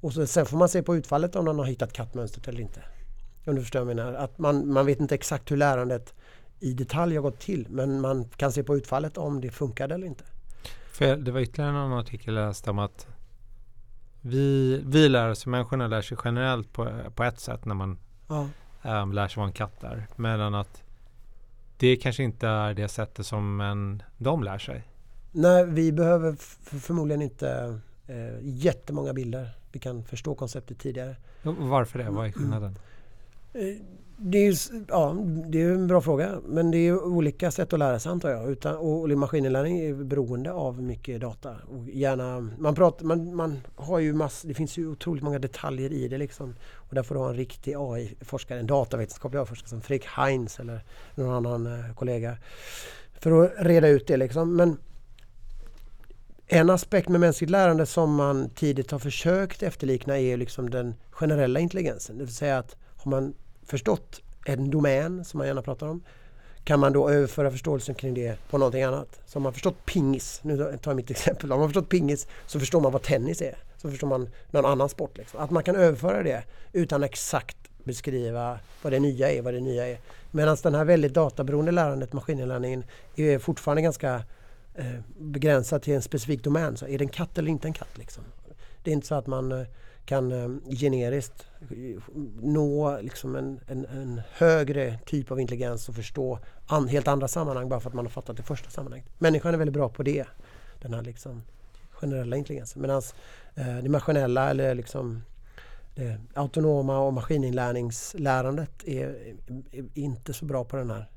Och 0.00 0.12
så, 0.12 0.26
sen 0.26 0.46
får 0.46 0.56
man 0.56 0.68
se 0.68 0.82
på 0.82 0.96
utfallet 0.96 1.36
om 1.36 1.44
den 1.44 1.58
har 1.58 1.66
hittat 1.66 1.92
kattmönstret 1.92 2.48
eller 2.48 2.60
inte. 2.60 2.82
Om 3.46 3.54
du 3.54 3.60
förstår 3.60 3.80
vad 3.80 3.90
jag 3.90 3.96
menar. 3.96 4.12
Att 4.12 4.38
man, 4.38 4.72
man 4.72 4.86
vet 4.86 5.00
inte 5.00 5.14
exakt 5.14 5.50
hur 5.50 5.56
lärandet 5.56 6.14
i 6.60 6.72
detalj 6.72 7.16
har 7.16 7.22
gått 7.22 7.38
till 7.38 7.66
men 7.70 8.00
man 8.00 8.24
kan 8.24 8.52
se 8.52 8.62
på 8.62 8.76
utfallet 8.76 9.18
om 9.18 9.40
det 9.40 9.50
funkade 9.50 9.94
eller 9.94 10.06
inte. 10.06 10.24
För 10.92 11.16
det 11.16 11.32
var 11.32 11.40
ytterligare 11.40 11.70
en 11.70 11.92
artikel 11.92 12.34
jag 12.34 12.48
läste 12.48 12.70
om 12.70 12.78
att 12.78 13.06
vi, 14.20 14.80
vi 14.86 15.08
lär 15.08 15.30
oss, 15.30 15.46
människorna 15.46 15.86
lär 15.86 16.02
sig 16.02 16.18
generellt 16.24 16.72
på, 16.72 16.88
på 17.14 17.24
ett 17.24 17.40
sätt 17.40 17.64
när 17.64 17.74
man 17.74 17.98
ja. 18.28 18.48
um, 18.82 19.12
lär 19.12 19.28
sig 19.28 19.40
vad 19.40 19.46
en 19.46 19.52
katt 19.52 19.84
är. 19.84 20.06
Medan 20.16 20.54
att 20.54 20.82
det 21.76 21.96
kanske 21.96 22.22
inte 22.22 22.48
är 22.48 22.74
det 22.74 22.88
sättet 22.88 23.26
som 23.26 23.60
en, 23.60 24.02
de 24.16 24.42
lär 24.42 24.58
sig. 24.58 24.82
Nej, 25.38 25.66
vi 25.66 25.92
behöver 25.92 26.36
förmodligen 26.78 27.22
inte 27.22 27.78
eh, 28.06 28.38
jättemånga 28.42 29.12
bilder. 29.12 29.50
Vi 29.72 29.78
kan 29.78 30.04
förstå 30.04 30.34
konceptet 30.34 30.78
tidigare. 30.78 31.16
Varför 31.42 31.98
det? 31.98 32.10
Vad 32.10 32.26
är 32.26 32.32
skillnaden? 32.32 32.78
Eh, 33.52 33.60
det 34.16 34.38
är, 34.38 34.56
ja, 34.88 35.16
det 35.46 35.62
är 35.62 35.70
en 35.70 35.86
bra 35.86 36.00
fråga. 36.00 36.40
Men 36.46 36.70
det 36.70 36.78
är 36.78 37.04
olika 37.04 37.50
sätt 37.50 37.72
att 37.72 37.78
lära 37.78 37.98
sig 37.98 38.12
antar 38.12 38.30
jag. 38.30 38.50
Utan, 38.50 38.76
och 38.76 39.08
maskininlärning 39.10 39.78
är 39.78 39.94
beroende 39.94 40.52
av 40.52 40.82
mycket 40.82 41.20
data. 41.20 41.56
Och 41.68 41.88
gärna, 41.88 42.50
man, 42.58 42.74
pratar, 42.74 43.04
man, 43.04 43.34
man 43.34 43.60
har 43.74 43.98
ju 43.98 44.12
mass, 44.12 44.42
det 44.42 44.54
finns 44.54 44.78
ju 44.78 44.88
otroligt 44.88 45.22
många 45.22 45.38
detaljer 45.38 45.92
i 45.92 46.08
det. 46.08 46.18
Liksom. 46.18 46.54
Och 46.74 46.94
där 46.94 47.02
får 47.02 47.14
du 47.14 47.20
ha 47.20 47.28
en 47.28 47.36
riktig 47.36 47.74
AI-forskare, 47.78 48.60
en 48.60 48.66
datavetenskaplig 48.66 49.40
AI-forskare 49.40 49.68
som 49.68 49.80
Fredrik 49.80 50.06
Heinz 50.06 50.60
eller 50.60 50.80
någon 51.14 51.34
annan 51.34 51.66
eh, 51.66 51.94
kollega. 51.94 52.36
För 53.20 53.44
att 53.44 53.52
reda 53.58 53.88
ut 53.88 54.06
det. 54.06 54.16
Liksom. 54.16 54.56
Men 54.56 54.76
en 56.48 56.70
aspekt 56.70 57.08
med 57.08 57.20
mänskligt 57.20 57.50
lärande 57.50 57.86
som 57.86 58.14
man 58.14 58.50
tidigt 58.50 58.90
har 58.90 58.98
försökt 58.98 59.62
efterlikna 59.62 60.18
är 60.18 60.36
liksom 60.36 60.70
den 60.70 60.94
generella 61.10 61.60
intelligensen. 61.60 62.18
Det 62.18 62.24
vill 62.24 62.34
säga 62.34 62.58
att 62.58 62.76
har 62.96 63.10
man 63.10 63.34
förstått 63.66 64.20
en 64.46 64.70
domän 64.70 65.24
som 65.24 65.38
man 65.38 65.46
gärna 65.46 65.62
pratar 65.62 65.88
om 65.88 66.02
kan 66.64 66.80
man 66.80 66.92
då 66.92 67.10
överföra 67.10 67.50
förståelsen 67.50 67.94
kring 67.94 68.14
det 68.14 68.38
på 68.50 68.58
någonting 68.58 68.82
annat. 68.82 69.20
Så 69.26 69.38
om 69.38 69.42
man 69.42 69.52
förstått 69.52 69.86
pingis, 69.86 70.40
nu 70.42 70.56
tar 70.56 70.90
jag 70.90 70.96
mitt 70.96 71.10
exempel, 71.10 71.52
om 71.52 71.60
man 71.60 71.68
förstått 71.68 71.88
pingis 71.88 72.26
så 72.46 72.60
förstår 72.60 72.80
man 72.80 72.92
vad 72.92 73.02
tennis 73.02 73.42
är. 73.42 73.58
Så 73.76 73.90
förstår 73.90 74.08
man 74.08 74.28
någon 74.50 74.64
annan 74.64 74.88
sport. 74.88 75.18
Liksom. 75.18 75.40
Att 75.40 75.50
man 75.50 75.62
kan 75.62 75.76
överföra 75.76 76.22
det 76.22 76.42
utan 76.72 77.02
exakt 77.02 77.56
beskriva 77.84 78.58
vad 78.82 78.92
det 78.92 78.98
nya 78.98 79.32
är, 79.32 79.42
vad 79.42 79.54
det 79.54 79.60
nya 79.60 79.86
är. 79.86 79.98
Medan 80.30 80.56
den 80.62 80.74
här 80.74 80.84
väldigt 80.84 81.14
databeroende 81.14 81.72
lärandet, 81.72 82.12
maskininlärningen, 82.12 82.84
är 83.16 83.38
fortfarande 83.38 83.82
ganska 83.82 84.22
eh, 84.76 85.78
till 85.78 85.94
en 85.94 86.02
specifik 86.02 86.44
domän. 86.44 86.76
Så 86.76 86.86
är 86.86 86.98
det 86.98 87.04
en 87.04 87.08
katt 87.08 87.38
eller 87.38 87.50
inte 87.50 87.68
en 87.68 87.72
katt? 87.72 87.98
Liksom? 87.98 88.24
Det 88.82 88.90
är 88.90 88.92
inte 88.92 89.06
så 89.06 89.14
att 89.14 89.26
man 89.26 89.52
eh, 89.52 89.66
kan 90.06 90.32
eh, 90.32 90.76
generiskt 90.76 91.46
eh, 91.60 92.02
nå 92.40 93.00
liksom 93.00 93.36
en, 93.36 93.60
en, 93.66 93.86
en, 93.86 94.20
högre 94.32 94.98
typ 95.06 95.30
av 95.30 95.40
intelligens 95.40 95.88
och 95.88 95.94
förstå 95.94 96.38
an, 96.66 96.88
helt 96.88 97.08
andra 97.08 97.28
sammanhang 97.28 97.68
bara 97.68 97.80
för 97.80 97.90
att 97.90 97.94
man 97.94 98.04
har 98.04 98.10
fattat 98.10 98.36
det 98.36 98.42
första 98.42 98.70
sammanhanget. 98.70 99.06
Människan 99.18 99.54
är 99.54 99.58
väldigt 99.58 99.74
bra 99.74 99.88
på 99.88 100.02
det, 100.02 100.24
den 100.82 100.94
här 100.94 101.02
liksom 101.02 101.42
generella 101.90 102.36
intelligensen. 102.36 102.82
Medan 102.82 103.02
eh, 103.54 103.76
det 103.82 103.88
maskinella 103.88 104.50
eller 104.50 104.74
liksom 104.74 105.22
det 105.94 106.20
autonoma 106.34 106.98
och 106.98 107.12
maskininlärningslärandet 107.12 108.84
är, 108.84 109.36
är, 109.72 109.84
inte 109.94 110.32
så 110.32 110.44
bra 110.44 110.64
på 110.64 110.76
den 110.76 110.90
här 110.90 111.10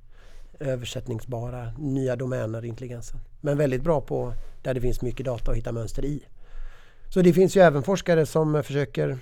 översättningsbara 0.60 1.74
nya 1.78 2.16
domäner 2.16 2.66
i 2.66 2.68
intelligensen. 2.68 3.20
Men 3.42 3.58
väldigt 3.58 3.84
bra 3.84 4.02
på 4.02 4.34
där 4.62 4.74
det 4.74 4.82
finns 4.82 5.02
mycket 5.02 5.26
data 5.26 5.52
att 5.52 5.58
hitta 5.58 5.72
mönster 5.72 6.06
i. 6.06 6.24
Så 7.14 7.22
det 7.22 7.34
finns 7.34 7.58
ju 7.58 7.62
även 7.62 7.84
forskare 7.84 8.26
som 8.26 8.64
försöker 8.64 9.18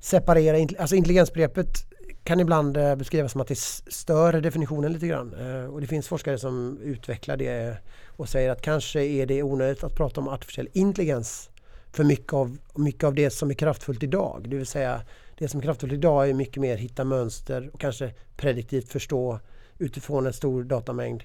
separera, 0.00 0.68
alltså 0.78 0.96
intelligensbegreppet 0.96 1.86
kan 2.24 2.40
ibland 2.40 2.76
eh, 2.76 2.94
beskrivas 2.94 3.32
som 3.32 3.40
att 3.40 3.48
det 3.48 3.58
stör 3.58 4.40
definitionen 4.40 4.92
lite 4.92 5.06
grann. 5.06 5.34
Eh, 5.34 5.64
och 5.64 5.80
det 5.80 5.86
finns 5.86 6.08
forskare 6.08 6.38
som 6.38 6.78
utvecklar 6.82 7.36
det 7.36 7.76
och 8.06 8.28
säger 8.28 8.50
att 8.50 8.62
kanske 8.62 9.00
är 9.00 9.26
det 9.26 9.42
onödigt 9.42 9.84
att 9.84 9.96
prata 9.96 10.20
om 10.20 10.28
artificiell 10.28 10.68
intelligens 10.72 11.50
för 11.92 12.04
mycket 12.04 12.32
av, 12.32 12.58
mycket 12.74 13.04
av 13.04 13.14
det 13.14 13.30
som 13.30 13.50
är 13.50 13.54
kraftfullt 13.54 14.02
idag. 14.02 14.44
Det 14.48 14.56
vill 14.56 14.66
säga 14.66 15.02
det 15.38 15.48
som 15.48 15.60
är 15.60 15.64
kraftfullt 15.64 15.92
idag 15.92 16.28
är 16.28 16.34
mycket 16.34 16.56
mer 16.56 16.76
hitta 16.76 17.04
mönster 17.04 17.70
och 17.72 17.80
kanske 17.80 18.14
prediktivt 18.36 18.88
förstå 18.88 19.40
utifrån 19.78 20.26
en 20.26 20.32
stor 20.32 20.64
datamängd 20.64 21.22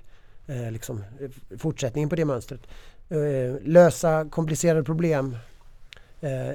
eh, 0.47 0.71
liksom, 0.71 1.03
eh, 1.19 1.57
fortsättningen 1.57 2.10
på 2.10 2.15
det 2.15 2.25
mönstret. 2.25 2.62
Eh, 3.10 3.62
lösa 3.62 4.27
komplicerade 4.29 4.83
problem 4.83 5.38
eh, 6.21 6.51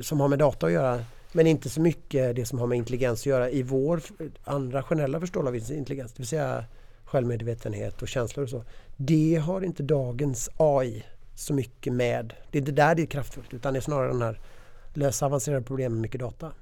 som 0.00 0.20
har 0.20 0.28
med 0.28 0.38
data 0.38 0.66
att 0.66 0.72
göra 0.72 1.04
men 1.32 1.46
inte 1.46 1.70
så 1.70 1.80
mycket 1.80 2.36
det 2.36 2.46
som 2.46 2.58
har 2.58 2.66
med 2.66 2.78
intelligens 2.78 3.20
att 3.20 3.26
göra 3.26 3.50
i 3.50 3.62
vår 3.62 4.02
andra 4.44 4.82
generella 4.82 5.20
förståelse 5.20 5.48
av 5.48 5.78
intelligens, 5.78 6.12
det 6.12 6.18
vill 6.18 6.26
säga 6.26 6.64
självmedvetenhet 7.04 8.02
och 8.02 8.08
känslor 8.08 8.44
och 8.44 8.50
så. 8.50 8.64
Det 8.96 9.42
har 9.44 9.64
inte 9.64 9.82
dagens 9.82 10.50
AI 10.56 11.04
så 11.34 11.54
mycket 11.54 11.92
med. 11.92 12.34
Det 12.50 12.58
är 12.58 12.60
inte 12.60 12.72
där 12.72 12.94
det 12.94 13.02
är 13.02 13.06
kraftfullt 13.06 13.54
utan 13.54 13.72
det 13.72 13.78
är 13.78 13.80
snarare 13.80 14.08
den 14.08 14.22
här 14.22 14.40
lösa 14.94 15.26
avancerade 15.26 15.62
problem 15.62 15.92
med 15.92 16.00
mycket 16.00 16.20
data. 16.20 16.52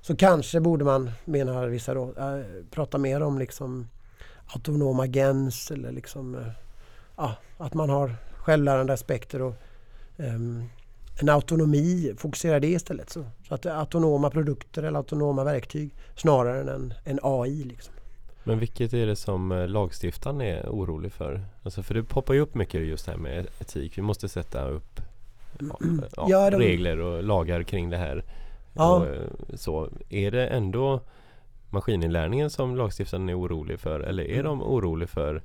Så 0.00 0.16
kanske 0.16 0.60
borde 0.60 0.84
man, 0.84 1.10
menar 1.24 1.66
vissa 1.66 1.94
då, 1.94 2.14
äh, 2.18 2.40
prata 2.70 2.98
mer 2.98 3.22
om 3.22 3.38
liksom 3.38 3.88
autonoma 4.46 5.06
gens 5.06 5.70
eller 5.70 5.92
liksom 5.92 6.34
äh, 7.18 7.30
att 7.58 7.74
man 7.74 7.90
har 7.90 8.14
självlärande 8.36 8.92
aspekter 8.92 9.42
och 9.42 9.54
um, 10.16 10.68
en 11.20 11.28
autonomi, 11.28 12.14
fokusera 12.18 12.60
det 12.60 12.68
istället. 12.68 13.10
Så, 13.10 13.24
så 13.48 13.54
att 13.54 13.66
autonoma 13.66 14.30
produkter 14.30 14.82
eller 14.82 14.98
autonoma 14.98 15.44
verktyg 15.44 15.90
snarare 16.16 16.60
än 16.60 16.68
en, 16.68 16.94
en 17.04 17.18
AI. 17.22 17.64
Liksom. 17.64 17.94
Men 18.44 18.58
vilket 18.58 18.92
är 18.92 19.06
det 19.06 19.16
som 19.16 19.52
eh, 19.52 19.68
lagstiftaren 19.68 20.40
är 20.40 20.68
orolig 20.68 21.12
för? 21.12 21.44
Alltså 21.62 21.82
för 21.82 21.94
det 21.94 22.02
poppar 22.02 22.34
ju 22.34 22.40
upp 22.40 22.54
mycket 22.54 22.80
just 22.80 23.06
det 23.06 23.12
här 23.12 23.18
med 23.18 23.46
etik. 23.60 23.98
Vi 23.98 24.02
måste 24.02 24.28
sätta 24.28 24.68
upp 24.68 25.00
ja, 25.58 25.78
ja, 26.28 26.50
regler 26.50 27.00
och 27.00 27.22
lagar 27.22 27.62
kring 27.62 27.90
det 27.90 27.96
här. 27.96 28.24
Ja. 28.72 28.96
Och, 28.96 29.06
eh, 29.06 29.28
så 29.54 29.88
är 30.08 30.30
det 30.30 30.46
ändå 30.46 31.00
maskininlärningen 31.70 32.50
som 32.50 32.76
lagstiftaren 32.76 33.28
är 33.28 33.40
orolig 33.40 33.80
för? 33.80 34.00
Eller 34.00 34.22
är 34.22 34.32
mm. 34.32 34.44
de 34.44 34.62
oroliga 34.62 35.08
för 35.08 35.42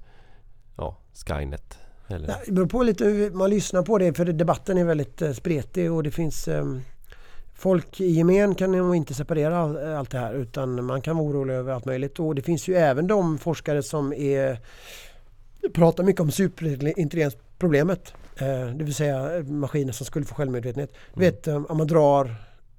ja, 0.78 0.98
Skynet? 1.28 1.78
Eller? 2.08 2.36
det 2.46 2.52
beror 2.52 2.68
på 2.68 2.84
lite 2.84 3.06
hur 3.06 3.32
man 3.32 3.50
lyssnar 3.50 3.84
på 3.84 3.98
det 3.98 4.14
för 4.14 4.26
debatten 4.26 4.78
är 4.78 4.84
väldigt 4.84 5.22
eh, 5.22 5.32
spretig 5.32 5.92
och 5.92 6.04
det 6.04 6.12
finns 6.12 6.48
um, 6.48 6.82
Folk 7.58 8.02
i 8.02 8.12
gemen 8.12 8.56
kan 8.56 8.72
nog 8.72 8.96
inte 8.96 9.14
separera 9.14 9.58
all, 9.58 9.78
allt 9.78 10.12
det 10.12 10.18
här 10.18 10.34
utan 10.34 10.86
man 10.86 11.02
kan 11.02 11.18
vara 11.18 11.28
orolig 11.28 11.54
över 11.54 11.74
allt 11.74 11.86
möjligt 11.86 12.20
och 12.20 12.36
det 12.36 12.42
finns 12.42 12.68
ju 12.68 12.76
även 12.76 13.08
de 13.08 13.38
forskare 13.38 13.84
som 13.84 14.14
är, 14.14 14.60
pratar 15.74 16.04
mycket 16.04 16.22
om 16.22 16.32
superintelligensproblemet. 16.32 18.14
Eh, 18.38 18.66
det 18.66 18.84
vill 18.84 18.96
säga 18.96 19.44
maskiner 19.44 19.94
som 19.94 20.06
skulle 20.06 20.26
få 20.26 20.36
självmedvetenhet. 20.36 20.94
Mm. 20.94 21.20
vet, 21.20 21.48
um, 21.48 21.66
om 21.66 21.78
man 21.78 21.88
drar 21.88 22.36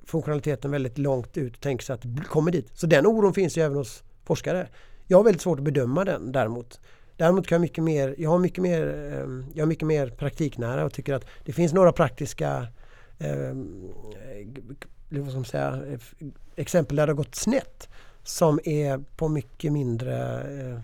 funktionaliteten 0.06 0.70
väldigt 0.70 0.98
långt 0.98 1.36
ut 1.36 1.54
och 1.54 1.60
tänker 1.60 1.84
sig 1.84 1.94
att 1.94 2.00
det 2.02 2.24
kommer 2.24 2.52
dit. 2.52 2.70
Så 2.74 2.86
den 2.86 3.06
oron 3.06 3.34
finns 3.34 3.58
ju 3.58 3.62
även 3.62 3.76
hos 3.76 4.02
forskare. 4.24 4.68
Jag 5.06 5.18
har 5.18 5.24
väldigt 5.24 5.42
svårt 5.42 5.58
att 5.58 5.64
bedöma 5.64 6.04
den 6.04 6.32
däremot. 6.32 6.80
Däremot 7.16 7.46
kan 7.46 7.56
jag 7.56 7.60
mycket 7.60 7.84
mer, 7.84 8.14
jag 8.18 8.30
har 8.30 8.38
mycket 8.38 8.62
mer, 8.62 9.12
ehm, 9.12 9.46
jag 9.54 9.62
är 9.62 9.66
mycket 9.66 9.86
mer 9.86 10.08
praktiknära 10.08 10.84
och 10.84 10.92
tycker 10.92 11.14
att 11.14 11.24
det 11.44 11.52
finns 11.52 11.72
några 11.72 11.92
praktiska 11.92 12.66
eh, 13.18 13.54
vad 15.08 15.28
ska 15.28 15.36
man 15.36 15.44
säga, 15.44 15.82
exempel 16.56 16.96
där 16.96 17.06
det 17.06 17.12
har 17.12 17.16
gått 17.16 17.34
snett 17.34 17.88
som 18.22 18.60
är 18.64 18.98
på 19.16 19.28
mycket 19.28 19.72
mindre 19.72 20.40
eh, 20.40 20.80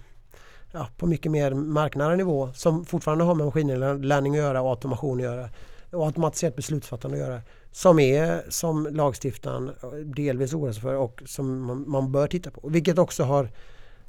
ja, 0.73 0.89
på 0.97 1.07
mycket 1.07 1.33
mer 1.33 1.55
marknära 1.55 2.17
nivå 2.17 2.53
som 2.55 2.85
fortfarande 2.85 3.25
har 3.25 3.35
med 3.35 3.47
maskininlärning 3.47 4.33
att 4.33 4.39
göra 4.39 4.63
och 4.63 4.71
automation 4.71 5.19
att 5.19 5.25
göra 5.25 5.49
och 5.91 6.07
automatiserat 6.07 6.57
beslutsfattande 6.57 7.17
att 7.17 7.29
göra 7.29 7.41
som 7.73 7.99
är 7.99 8.45
som 8.49 8.89
lagstiftaren 8.91 9.71
delvis 10.05 10.55
oroar 10.55 10.73
sig 10.73 10.83
för 10.83 10.95
och 10.95 11.23
som 11.27 11.63
man, 11.63 11.91
man 11.91 12.13
bör 12.13 12.27
titta 12.27 12.51
på. 12.51 12.69
Vilket 12.69 12.99
också 12.99 13.23
har 13.23 13.49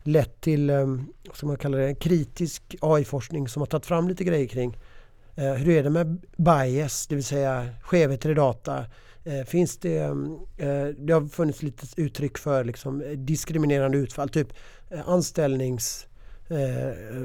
lett 0.04 0.42
till, 0.42 0.70
eh, 0.70 0.88
som 1.34 1.48
man 1.48 1.58
kallar 1.58 1.78
det, 1.78 1.96
kritisk 1.96 2.76
AI-forskning 2.82 3.48
som 3.48 3.62
har 3.62 3.68
tagit 3.68 3.86
fram 3.86 4.08
lite 4.08 4.24
grejer 4.24 4.48
kring 4.48 4.78
eh, 5.36 5.54
hur 5.54 5.70
är 5.70 5.84
det 5.84 5.90
med 5.90 6.22
bias, 6.38 7.08
det 7.08 7.16
vill 7.16 7.24
säga 7.24 7.70
skevheter 7.82 8.30
i 8.30 8.34
data. 8.34 8.86
Eh, 9.24 9.46
finns 9.46 9.78
det, 9.78 10.00
det 10.98 11.14
har 11.14 11.28
funnits 11.28 11.64
lite 11.64 12.02
uttryck 12.02 12.38
för 12.38 12.64
liksom 12.64 13.04
diskriminerande 13.16 13.98
utfall, 13.98 14.30
typ 14.30 14.48
anställnings, 15.06 16.08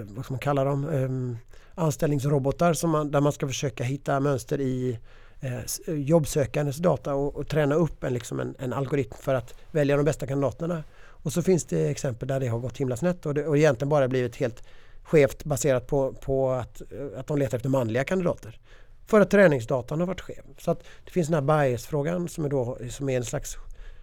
vad 0.04 0.24
ska 0.24 0.34
man 0.34 0.38
kalla 0.38 0.64
dem, 0.64 0.88
ehm, 0.88 1.36
anställningsrobotar 1.74 2.72
som 2.72 2.90
man, 2.90 3.10
där 3.10 3.20
man 3.20 3.32
ska 3.32 3.46
försöka 3.46 3.84
hitta 3.84 4.20
mönster 4.20 4.60
i 4.60 4.98
Eh, 5.40 5.58
eh, 5.58 5.94
jobbsökandes 5.94 6.76
data 6.76 7.14
och, 7.14 7.36
och 7.36 7.48
träna 7.48 7.74
upp 7.74 8.04
en, 8.04 8.14
liksom 8.14 8.40
en, 8.40 8.54
en 8.58 8.72
algoritm 8.72 9.14
för 9.20 9.34
att 9.34 9.54
välja 9.70 9.96
de 9.96 10.04
bästa 10.04 10.26
kandidaterna. 10.26 10.84
Och 10.98 11.32
så 11.32 11.42
finns 11.42 11.64
det 11.64 11.88
exempel 11.88 12.28
där 12.28 12.40
det 12.40 12.46
har 12.46 12.58
gått 12.58 12.78
himla 12.78 12.96
snett 12.96 13.26
och, 13.26 13.34
det, 13.34 13.46
och 13.46 13.56
egentligen 13.56 13.88
bara 13.88 14.08
blivit 14.08 14.36
helt 14.36 14.62
skevt 15.02 15.44
baserat 15.44 15.86
på, 15.86 16.12
på 16.12 16.50
att, 16.50 16.80
eh, 16.80 17.20
att 17.20 17.26
de 17.26 17.38
letar 17.38 17.56
efter 17.56 17.68
manliga 17.68 18.04
kandidater. 18.04 18.58
För 19.06 19.20
att 19.20 19.30
träningsdatan 19.30 20.00
har 20.00 20.06
varit 20.06 20.20
skev. 20.20 20.42
Så 20.58 20.70
att 20.70 20.84
det 21.04 21.10
finns 21.10 21.28
den 21.28 21.48
här 21.48 21.64
bias-frågan 21.64 22.28
som 22.28 22.44
är, 22.44 22.48
då, 22.48 22.78
som 22.90 23.08
är 23.08 23.16
en 23.16 23.24
slags 23.24 23.56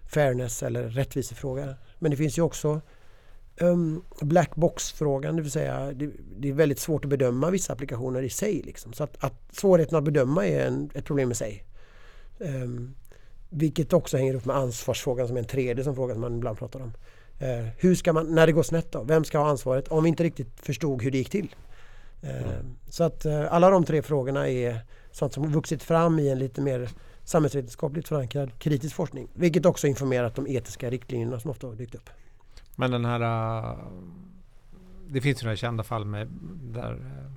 fairness 0.07 0.63
eller 0.63 0.83
rättvisefråga. 0.83 1.75
Men 1.99 2.11
det 2.11 2.17
finns 2.17 2.37
ju 2.37 2.41
också 2.41 2.81
um, 3.59 4.03
black 4.21 4.55
box-frågan, 4.55 5.35
det 5.35 5.41
vill 5.41 5.51
säga 5.51 5.91
det, 5.93 6.09
det, 6.37 6.49
är 6.49 6.53
väldigt 6.53 6.79
svårt 6.79 7.05
att 7.05 7.09
bedöma 7.09 7.49
vissa 7.49 7.73
applikationer 7.73 8.21
i 8.21 8.29
sig. 8.29 8.61
Liksom. 8.61 8.93
Så 8.93 9.03
att, 9.03 9.23
att 9.23 9.33
svårigheten 9.51 9.97
att 9.97 10.03
bedöma 10.03 10.47
är 10.47 10.67
en, 10.67 10.89
ett 10.93 11.05
problem 11.05 11.31
i 11.31 11.35
sig. 11.35 11.65
Um, 12.39 12.95
vilket 13.49 13.93
också 13.93 14.17
hänger 14.17 14.31
ihop 14.33 14.45
med 14.45 14.55
ansvarsfrågan 14.55 15.27
som 15.27 15.35
är 15.35 15.41
en 15.41 15.47
tredje 15.47 15.83
som 15.83 15.95
fråga 15.95 16.13
som 16.13 16.21
man 16.21 16.35
ibland 16.35 16.57
pratar 16.57 16.79
om. 16.79 16.93
Eh, 17.39 17.65
hur 17.77 17.95
ska 17.95 18.13
man, 18.13 18.35
när 18.35 18.47
det 18.47 18.53
går 18.53 18.63
snett 18.63 18.91
då, 18.91 19.03
vem 19.03 19.23
ska 19.23 19.37
ha 19.37 19.49
ansvaret 19.49 19.87
om 19.87 20.03
vi 20.03 20.09
inte 20.09 20.23
riktigt 20.23 20.59
förstod 20.61 21.01
hur 21.01 21.11
det 21.11 21.17
gick 21.17 21.29
till? 21.29 21.55
Eh, 22.21 22.53
mm. 22.53 22.75
Så 22.89 23.03
att 23.03 23.25
eh, 23.25 23.53
alla 23.53 23.69
de 23.69 23.83
tre 23.85 24.01
frågorna 24.01 24.49
är 24.49 24.79
sånt 25.11 25.33
som 25.33 25.51
vuxit 25.51 25.83
fram 25.83 26.19
i 26.19 26.29
en 26.29 26.39
lite 26.39 26.61
mer 26.61 26.89
samhällsvetenskapligt 27.23 28.07
förankrad 28.07 28.59
kritisk 28.59 28.95
forskning. 28.95 29.27
Vilket 29.33 29.65
också 29.65 29.87
informerat 29.87 30.35
de 30.35 30.47
etiska 30.47 30.89
riktlinjerna 30.89 31.39
som 31.39 31.51
ofta 31.51 31.67
har 31.67 31.75
dykt 31.75 31.95
upp. 31.95 32.09
Men 32.75 32.91
den 32.91 33.05
här... 33.05 33.21
Uh, 33.21 33.77
det 35.07 35.21
finns 35.21 35.41
ju 35.41 35.45
några 35.45 35.55
kända 35.55 35.83
fall 35.83 36.05
med 36.05 36.27
där 36.61 36.93
uh, 36.93 37.31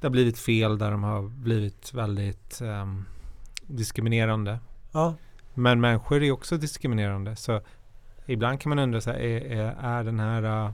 det 0.00 0.06
har 0.06 0.10
blivit 0.10 0.38
fel, 0.38 0.78
där 0.78 0.90
de 0.90 1.02
har 1.02 1.22
blivit 1.22 1.94
väldigt 1.94 2.60
um, 2.62 3.04
diskriminerande. 3.66 4.58
Ja. 4.92 5.14
Men 5.54 5.80
människor 5.80 6.22
är 6.22 6.30
också 6.30 6.56
diskriminerande. 6.56 7.36
Så 7.36 7.60
ibland 8.26 8.60
kan 8.60 8.70
man 8.70 8.78
undra, 8.78 9.00
så 9.00 9.10
här, 9.10 9.18
är, 9.18 9.40
är, 9.40 9.76
är 9.80 10.04
den 10.04 10.20
här, 10.20 10.42
uh, 10.44 10.70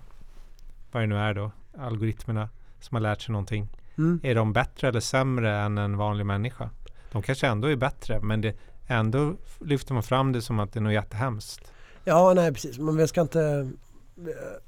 vad 0.93 1.03
det 1.03 1.07
nu 1.07 1.17
är 1.17 1.35
då, 1.35 1.51
algoritmerna 1.79 2.49
som 2.81 2.95
har 2.95 3.01
lärt 3.01 3.21
sig 3.21 3.33
någonting, 3.33 3.69
mm. 3.99 4.21
är 4.23 4.35
de 4.35 4.53
bättre 4.53 4.89
eller 4.89 5.01
sämre 5.01 5.57
än 5.57 5.79
en 5.79 5.97
vanlig 5.97 6.27
människa? 6.27 6.71
De 7.13 7.23
kanske 7.23 7.47
ändå 7.47 7.69
är 7.69 7.77
bättre, 7.77 8.21
men 8.21 8.41
det, 8.41 8.57
ändå 8.87 9.37
lyfter 9.61 9.95
man 9.95 10.03
fram 10.03 10.33
det 10.33 10.43
som 10.43 10.59
att 10.59 10.73
det 10.73 10.79
är 10.79 10.83
något 10.83 10.93
jättehemskt. 10.93 11.73
Ja, 12.09 12.33
nej 12.35 12.53
precis. 12.53 12.79
Men 12.79 12.97
vi 12.97 13.09
ska 13.09 13.21
inte 13.21 13.71
eh, 14.19 14.63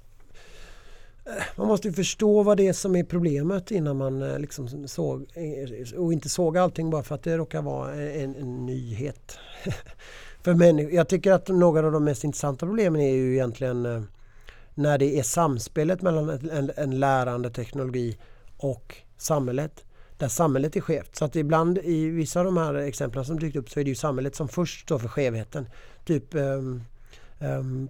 man 1.57 1.69
måste 1.69 1.89
ju 1.89 1.95
förstå 1.95 2.43
vad 2.43 2.57
det 2.57 2.69
är 2.69 2.73
som 2.73 2.97
är 2.97 3.05
problemet 3.05 3.71
innan 3.71 3.97
man 3.97 4.23
eh, 4.23 4.39
liksom 4.39 4.89
såg 4.89 5.27
eh, 5.35 5.99
och 5.99 6.13
inte 6.13 6.29
såg 6.29 6.59
allting 6.59 6.91
bara 6.91 7.03
för 7.03 7.15
att 7.15 7.23
det 7.23 7.37
råkar 7.37 7.63
vara 7.63 7.95
en, 7.95 8.37
en 8.37 8.67
nyhet. 8.67 9.39
för 10.43 10.55
människor. 10.55 10.93
Jag 10.93 11.09
tycker 11.09 11.33
att 11.33 11.49
några 11.49 11.87
av 11.87 11.93
de 11.93 12.05
mest 12.05 12.25
intressanta 12.25 12.67
problemen 12.67 13.01
är 13.01 13.15
ju 13.15 13.33
egentligen 13.33 14.07
när 14.75 14.99
det 14.99 15.19
är 15.19 15.23
samspelet 15.23 16.03
mellan 16.03 16.29
en, 16.29 16.73
en 16.77 17.01
lärande 17.01 17.51
teknologi 17.51 18.19
och 18.57 18.97
samhället. 19.17 19.85
Där 20.17 20.29
samhället 20.29 20.77
är 20.77 20.81
skevt. 20.81 21.17
Så 21.17 21.25
att 21.25 21.37
ibland 21.37 21.79
i 21.79 22.09
vissa 22.09 22.41
av 22.41 22.45
de 22.45 22.57
här 22.57 22.75
exemplen 22.75 23.25
som 23.25 23.39
dykt 23.39 23.57
upp 23.57 23.71
så 23.71 23.81
är 23.81 23.85
det 23.85 23.91
ju 23.91 23.95
samhället 23.95 24.35
som 24.35 24.49
först 24.49 24.81
står 24.81 24.99
för 24.99 25.09
skevheten. 25.09 25.69
Typ 26.05 26.35
um, 26.35 26.85
Ehm, 27.41 27.89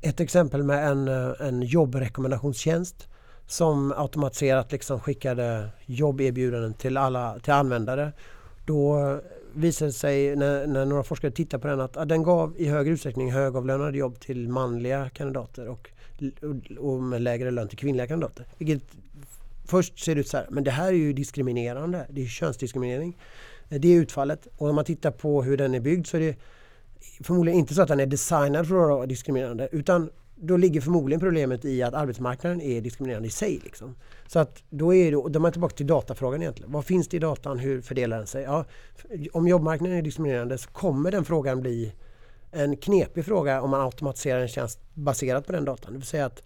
ett 0.00 0.20
exempel 0.20 0.62
med 0.62 0.88
en, 0.90 1.08
eh, 1.08 1.32
en 1.40 1.62
jobbrekommendationstjänst 1.62 3.08
som 3.46 3.92
automatiserat 3.96 4.72
liksom 4.72 5.00
skickade 5.00 5.68
jobberbjudanden 5.86 6.74
till 6.74 6.96
alla 6.96 7.38
till 7.38 7.52
användare. 7.52 8.12
Då 8.66 8.98
eh, 8.98 9.16
visade 9.54 9.88
det 9.88 9.92
sig 9.92 10.36
när, 10.36 10.66
när 10.66 10.84
några 10.84 11.02
forskare 11.02 11.30
tittade 11.30 11.60
på 11.60 11.68
den 11.68 11.80
att, 11.80 11.96
att 11.96 12.08
den 12.08 12.22
gav 12.22 12.54
i 12.56 12.66
högre 12.66 12.92
utsträckning 12.92 13.32
högavlönade 13.32 13.98
jobb 13.98 14.20
till 14.20 14.48
manliga 14.48 15.10
kandidater 15.10 15.68
och, 15.68 15.90
och 16.78 17.02
med 17.02 17.22
lägre 17.22 17.50
lön 17.50 17.68
till 17.68 17.78
kvinnliga 17.78 18.06
kandidater. 18.06 18.46
Vilket 18.58 18.82
först 19.66 19.98
ser 20.04 20.14
det 20.14 20.20
ut 20.20 20.28
så 20.28 20.36
här, 20.36 20.46
men 20.50 20.64
det 20.64 20.70
här 20.70 20.88
är 20.88 20.96
ju 20.96 21.12
diskriminerande. 21.12 22.06
Det 22.10 22.22
är 22.22 22.26
könsdiskriminering. 22.26 23.16
Det 23.68 23.88
är 23.88 24.00
utfallet. 24.00 24.48
Och 24.56 24.68
om 24.68 24.74
man 24.74 24.84
tittar 24.84 25.10
på 25.10 25.42
hur 25.42 25.56
den 25.56 25.74
är 25.74 25.80
byggd 25.80 26.06
så 26.06 26.16
är 26.16 26.20
det 26.20 26.36
förmodligen 27.24 27.58
inte 27.58 27.74
så 27.74 27.82
att 27.82 27.88
den 27.88 28.00
är 28.00 28.06
designad 28.06 28.68
för 28.68 28.82
att 28.82 28.88
vara 28.88 29.06
diskriminerande 29.06 29.68
utan 29.72 30.10
då 30.42 30.56
ligger 30.56 30.80
förmodligen 30.80 31.20
problemet 31.20 31.64
i 31.64 31.82
att 31.82 31.94
arbetsmarknaden 31.94 32.60
är 32.60 32.80
diskriminerande 32.80 33.28
i 33.28 33.30
sig. 33.30 33.60
Liksom. 33.64 33.94
Så 34.26 34.38
att 34.38 34.62
då 34.70 34.94
är 34.94 35.04
det, 35.04 35.10
då 35.10 35.38
är 35.38 35.38
man 35.38 35.52
tillbaka 35.52 35.76
till 35.76 35.86
datafrågan 35.86 36.42
egentligen. 36.42 36.72
Vad 36.72 36.84
finns 36.84 37.08
det 37.08 37.16
i 37.16 37.20
datan? 37.20 37.58
Hur 37.58 37.80
fördelar 37.82 38.16
den 38.16 38.26
sig? 38.26 38.42
Ja, 38.42 38.64
om 39.32 39.48
jobbmarknaden 39.48 39.96
är 39.96 40.02
diskriminerande 40.02 40.58
så 40.58 40.70
kommer 40.70 41.10
den 41.10 41.24
frågan 41.24 41.60
bli 41.60 41.92
en 42.52 42.76
knepig 42.76 43.24
fråga 43.24 43.62
om 43.62 43.70
man 43.70 43.80
automatiserar 43.80 44.40
en 44.40 44.48
tjänst 44.48 44.78
baserat 44.94 45.46
på 45.46 45.52
den 45.52 45.64
datan. 45.64 45.92
Det 45.92 45.98
vill 45.98 46.06
säga 46.06 46.26
att, 46.26 46.42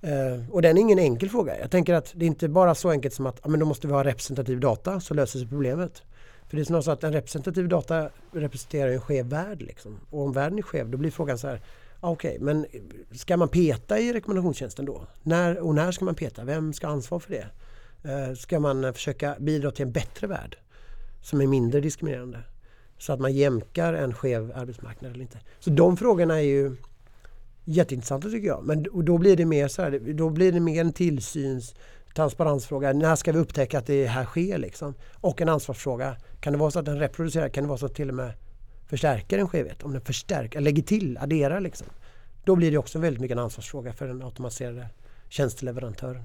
eh, 0.00 0.50
och 0.50 0.62
den 0.62 0.76
är 0.76 0.80
ingen 0.80 0.98
enkel 0.98 1.28
fråga. 1.28 1.60
Jag 1.60 1.70
tänker 1.70 1.94
att 1.94 2.12
det 2.14 2.24
är 2.24 2.26
inte 2.26 2.48
bara 2.48 2.74
så 2.74 2.90
enkelt 2.90 3.14
som 3.14 3.26
att 3.26 3.40
ja, 3.42 3.48
men 3.48 3.60
då 3.60 3.66
måste 3.66 3.86
vi 3.86 3.92
ha 3.92 4.04
representativ 4.04 4.60
data 4.60 5.00
så 5.00 5.14
löser 5.14 5.38
sig 5.38 5.48
problemet. 5.48 6.02
För 6.52 6.56
det 6.56 6.62
är 6.62 6.64
snarare 6.64 6.82
så 6.82 6.90
att 6.90 7.04
en 7.04 7.12
representativ 7.12 7.68
data 7.68 8.10
representerar 8.32 8.90
en 8.90 9.00
skev 9.00 9.26
värld. 9.26 9.62
Liksom. 9.62 10.00
Och 10.10 10.20
om 10.20 10.32
världen 10.32 10.58
är 10.58 10.62
skev 10.62 10.90
då 10.90 10.98
blir 10.98 11.10
frågan 11.10 11.38
så 11.38 11.48
här 11.48 11.60
ah, 12.00 12.10
Okej, 12.10 12.30
okay, 12.30 12.44
men 12.44 12.66
ska 13.12 13.36
man 13.36 13.48
peta 13.48 13.98
i 13.98 14.12
rekommendationstjänsten 14.12 14.84
då? 14.84 15.06
När 15.22 15.58
och 15.58 15.74
när 15.74 15.92
ska 15.92 16.04
man 16.04 16.14
peta? 16.14 16.44
Vem 16.44 16.72
ska 16.72 16.86
ha 16.86 16.94
ansvar 16.94 17.18
för 17.18 17.30
det? 17.30 17.46
Eh, 18.10 18.34
ska 18.34 18.60
man 18.60 18.94
försöka 18.94 19.36
bidra 19.38 19.70
till 19.70 19.82
en 19.82 19.92
bättre 19.92 20.26
värld 20.26 20.56
som 21.22 21.40
är 21.40 21.46
mindre 21.46 21.80
diskriminerande? 21.80 22.38
Så 22.98 23.12
att 23.12 23.20
man 23.20 23.32
jämkar 23.32 23.94
en 23.94 24.14
skev 24.14 24.52
arbetsmarknad 24.54 25.10
eller 25.12 25.22
inte. 25.22 25.38
Så 25.60 25.70
de 25.70 25.96
frågorna 25.96 26.34
är 26.34 26.44
ju 26.44 26.76
jätteintressanta 27.64 28.30
tycker 28.30 28.48
jag. 28.48 28.64
Men 28.64 28.82
då 29.04 29.18
blir 29.18 29.36
det 29.36 29.46
mer 29.46 29.68
så 29.68 29.82
här, 29.82 29.98
då 30.14 30.30
blir 30.30 30.52
det 30.52 30.60
mer 30.60 30.80
en 30.80 30.92
tillsyns 30.92 31.74
transparensfråga. 32.14 32.92
När 32.92 33.16
ska 33.16 33.32
vi 33.32 33.38
upptäcka 33.38 33.78
att 33.78 33.86
det 33.86 34.06
här 34.06 34.24
sker 34.24 34.58
liksom? 34.58 34.94
Och 35.14 35.40
en 35.40 35.48
ansvarsfråga. 35.48 36.16
Kan 36.40 36.52
det 36.52 36.58
vara 36.58 36.70
så 36.70 36.78
att 36.78 36.84
den 36.84 36.98
reproducerar? 36.98 37.48
Kan 37.48 37.64
det 37.64 37.68
vara 37.68 37.78
så 37.78 37.86
att 37.86 37.94
till 37.94 38.08
och 38.08 38.14
med 38.14 38.32
förstärker 38.86 39.38
en 39.38 39.48
skevhet? 39.48 39.82
Om 39.82 39.92
den 39.92 40.00
förstärker, 40.00 40.60
lägger 40.60 40.82
till, 40.82 41.18
adderar 41.18 41.60
liksom. 41.60 41.86
Då 42.44 42.56
blir 42.56 42.70
det 42.70 42.78
också 42.78 42.98
väldigt 42.98 43.20
mycket 43.20 43.36
en 43.36 43.44
ansvarsfråga 43.44 43.92
för 43.92 44.08
den 44.08 44.22
automatiserade 44.22 44.88
tjänsteleverantören. 45.28 46.22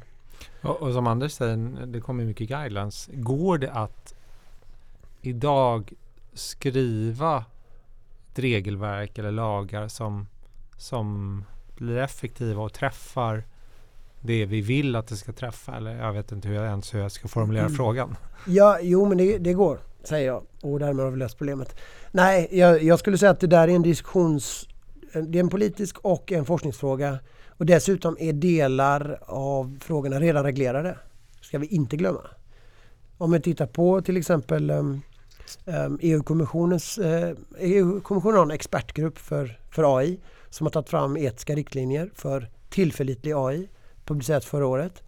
Och, 0.61 0.81
och 0.81 0.93
som 0.93 1.07
Anders 1.07 1.31
säger, 1.31 1.85
det 1.85 2.01
kommer 2.01 2.25
mycket 2.25 2.49
guidelines. 2.49 3.09
Går 3.13 3.57
det 3.57 3.71
att 3.71 4.15
idag 5.21 5.93
skriva 6.33 7.45
ett 8.31 8.39
regelverk 8.39 9.17
eller 9.17 9.31
lagar 9.31 9.87
som, 9.87 10.27
som 10.77 11.43
blir 11.77 11.97
effektiva 11.97 12.63
och 12.63 12.73
träffar 12.73 13.43
det 14.21 14.45
vi 14.45 14.61
vill 14.61 14.95
att 14.95 15.07
det 15.07 15.15
ska 15.15 15.31
träffa? 15.31 15.75
Eller 15.75 15.97
jag 15.97 16.13
vet 16.13 16.31
inte 16.31 16.47
hur 16.47 16.55
jag, 16.55 16.65
ens 16.65 16.93
hur 16.93 16.99
jag 16.99 17.11
ska 17.11 17.27
formulera 17.27 17.65
mm. 17.65 17.75
frågan. 17.75 18.15
Ja, 18.47 18.79
jo 18.81 19.05
men 19.05 19.17
det, 19.17 19.37
det, 19.37 19.53
går, 19.53 19.79
säger 20.03 20.27
jag. 20.27 20.43
Och 20.61 20.79
därmed 20.79 21.05
har 21.05 21.11
vi 21.11 21.17
löst 21.17 21.37
problemet. 21.37 21.75
Nej, 22.11 22.47
jag, 22.51 22.83
jag, 22.83 22.99
skulle 22.99 23.17
säga 23.17 23.31
att 23.31 23.39
det 23.39 23.47
där 23.47 23.67
är 23.67 23.75
en 23.75 23.81
diskussions... 23.81 24.67
Det 25.13 25.39
är 25.39 25.43
en 25.43 25.49
politisk 25.49 25.97
och 25.99 26.31
en 26.31 26.45
forskningsfråga. 26.45 27.19
Och 27.47 27.65
dessutom 27.65 28.17
är 28.19 28.33
delar 28.33 29.19
av 29.25 29.77
frågorna 29.81 30.19
redan 30.19 30.43
reglerade. 30.43 30.97
ska 31.41 31.59
vi 31.59 31.67
inte 31.67 31.97
glömma. 31.97 32.21
Om 33.17 33.31
vi 33.31 33.41
tittar 33.41 33.67
på 33.67 34.01
till 34.01 34.17
exempel 34.17 34.71
um, 34.71 35.01
um, 35.65 35.99
EU-kommissionens... 36.01 36.97
Uh, 36.97 37.31
EU-kommissionen 37.59 38.37
har 38.37 38.45
en 38.45 38.51
expertgrupp 38.51 39.17
för, 39.17 39.59
för 39.71 39.97
AI 39.97 40.19
som 40.49 40.65
har 40.65 40.71
tagit 40.71 40.89
fram 40.89 41.17
etiska 41.17 41.55
riktlinjer 41.55 42.11
för 42.15 42.49
tillförlitlig 42.69 43.33
AI 43.35 43.67
publicerat 44.07 44.45
förra 44.45 44.67
året. 44.67 45.03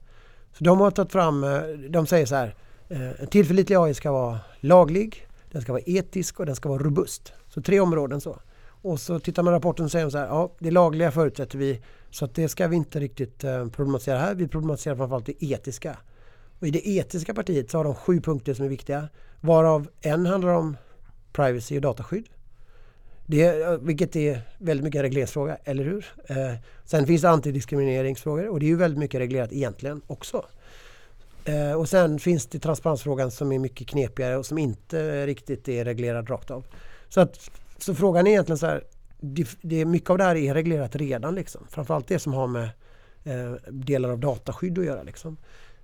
Så 0.54 0.64
de 0.64 0.80
har 0.80 0.92
tagit 0.92 1.12
fram, 1.12 1.44
eh, 1.44 1.62
de 1.90 2.08
säger 2.08 2.26
så 2.26 2.36
här, 2.36 2.56
en 3.20 3.28
tillförlitlig 3.28 3.76
AI 3.76 3.94
ska 3.94 4.12
vara 4.12 4.40
laglig, 4.60 5.28
den 5.52 5.62
ska 5.62 5.72
vara 5.72 5.84
etisk 5.86 6.40
och 6.40 6.46
den 6.46 6.56
ska 6.56 6.70
vara 6.70 6.84
robust. 6.84 7.34
Så 7.48 7.62
tre 7.62 7.80
områden 7.80 8.22
så. 8.22 8.40
Och 8.82 9.00
så 9.00 9.20
tittar 9.20 9.44
man 9.44 9.54
i 9.54 9.58
rapporten 9.58 9.86
och 9.86 9.92
säger 9.92 10.10
så 10.10 10.18
här, 10.18 10.26
ja 10.26 10.52
det 10.60 10.72
lagliga 10.72 11.12
förutsätter 11.12 11.58
vi 11.58 11.82
så 12.10 12.26
att 12.26 12.36
det 12.36 12.50
ska 12.50 12.68
vi 12.68 12.76
inte 12.76 13.00
riktigt 13.00 13.44
eh, 13.44 13.68
problematisera 13.68 14.20
här. 14.20 14.36
Vi 14.36 14.48
problematiserar 14.48 14.96
framförallt 14.96 15.26
det 15.26 15.44
etiska. 15.44 15.98
Och 16.60 16.68
i 16.68 16.72
det 16.72 16.88
etiska 16.88 17.34
partiet 17.34 17.72
så 17.72 17.78
har 17.78 17.84
de 17.84 17.96
sju 17.96 18.22
punkter 18.22 18.54
som 18.54 18.66
är 18.66 18.70
viktiga. 18.70 19.10
Varav 19.42 19.88
en 20.02 20.26
handlar 20.26 20.54
om 20.54 20.78
privacy 21.32 21.76
och 21.76 21.82
dataskydd. 21.82 22.30
Det, 23.32 23.80
vilket 23.82 24.16
är 24.16 24.42
väldigt 24.58 24.84
mycket 24.84 25.00
en 25.00 25.04
regleringsfråga, 25.04 25.58
eller 25.64 25.84
hur? 25.84 26.06
Eh, 26.26 26.54
sen 26.86 27.08
finns 27.08 27.22
det 27.22 27.30
antidiskrimineringsfrågor 27.30 28.48
och 28.48 28.60
det 28.60 28.66
är 28.66 28.68
ju 28.68 28.76
väldigt 28.76 29.00
mycket 29.00 29.20
reglerat 29.20 29.54
egentligen 29.54 30.02
också. 30.08 30.46
Eh, 31.46 31.74
och 31.74 31.90
sen 31.90 32.20
finns 32.20 32.46
det 32.46 32.60
transparensfrågan 32.60 33.32
som 33.32 33.52
är 33.52 33.60
mycket 33.60 33.88
knepigare 33.88 34.38
och 34.38 34.46
som 34.46 34.58
inte 34.58 35.26
riktigt 35.26 35.68
är 35.68 35.86
reglerad 35.86 36.30
rakt 36.30 36.52
av. 36.52 36.66
Så, 37.10 37.22
att, 37.22 37.50
så 37.78 37.96
frågan 37.96 38.28
är 38.28 38.32
egentligen 38.32 38.58
så 38.58 38.66
här, 38.66 38.84
det, 39.20 39.48
det, 39.62 39.86
mycket 39.86 40.10
av 40.10 40.18
det 40.18 40.24
här 40.24 40.36
är 40.36 40.54
reglerat 40.54 40.96
redan 40.96 41.36
liksom. 41.36 41.62
Framförallt 41.70 42.08
det 42.08 42.20
som 42.20 42.34
har 42.34 42.48
med 42.48 42.70
eh, 43.24 43.52
delar 43.68 44.10
av 44.10 44.20
dataskydd 44.20 44.80
att 44.80 44.86
göra 44.86 45.04
liksom. 45.04 45.38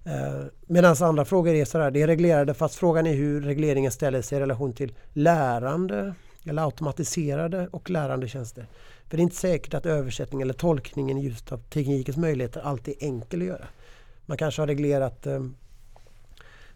Eh, 0.06 0.46
Medan 0.68 0.96
andra 1.00 1.26
frågor 1.26 1.54
är 1.54 1.66
sådär, 1.66 1.92
det 1.92 2.02
är 2.02 2.08
reglerade 2.08 2.54
fast 2.54 2.76
frågan 2.76 3.08
är 3.08 3.14
hur 3.14 3.42
regleringen 3.42 3.92
ställer 3.92 4.22
sig 4.22 4.38
i 4.38 4.42
relation 4.42 4.74
till 4.74 4.94
lärande, 5.14 6.14
eller 6.46 6.66
automatiserade 6.66 7.68
och 7.72 7.90
lärande 7.90 8.28
tjänster. 8.28 8.68
För 9.10 9.18
det 9.18 9.22
är 9.22 9.24
inte 9.24 9.36
säkert 9.36 9.74
att 9.74 9.86
översättning 9.86 10.42
eller 10.42 10.54
tolkningen 10.54 11.18
just 11.18 11.52
av 11.52 11.58
teknikens 11.58 12.18
möjligheter 12.18 12.62
alltid 12.62 12.94
är 13.00 13.06
enkel 13.06 13.42
att 13.42 13.48
göra. 13.48 13.68
Man 14.26 14.38
kanske 14.38 14.62
har 14.62 14.68
reglerat 14.68 15.26
eh, 15.26 15.46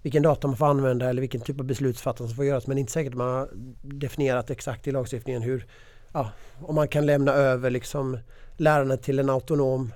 vilken 0.02 0.24
data 0.24 0.48
man 0.48 0.58
får 0.58 0.66
använda 0.66 1.10
eller 1.10 1.22
vilken 1.22 1.42
typ 1.42 1.60
av 1.60 1.66
beslutsfattande 1.66 2.30
som 2.30 2.36
får 2.36 2.46
göras 2.46 2.68
men 2.68 2.76
det 2.76 2.80
är 2.80 2.82
inte 2.82 2.92
säkert 2.92 3.14
att 3.14 3.18
man 3.18 3.28
har 3.28 3.50
definierat 3.82 4.50
exakt 4.50 4.88
i 4.88 4.92
lagstiftningen 4.92 5.42
hur 5.42 5.68
ja, 6.14 6.32
om 6.60 6.76
man 6.76 6.88
kan 6.88 7.06
lämna 7.06 7.32
över 7.32 7.70
liksom 7.70 8.18
lärandet 8.58 9.04
till 9.04 9.20
en 9.20 9.30
autonom 9.30 9.92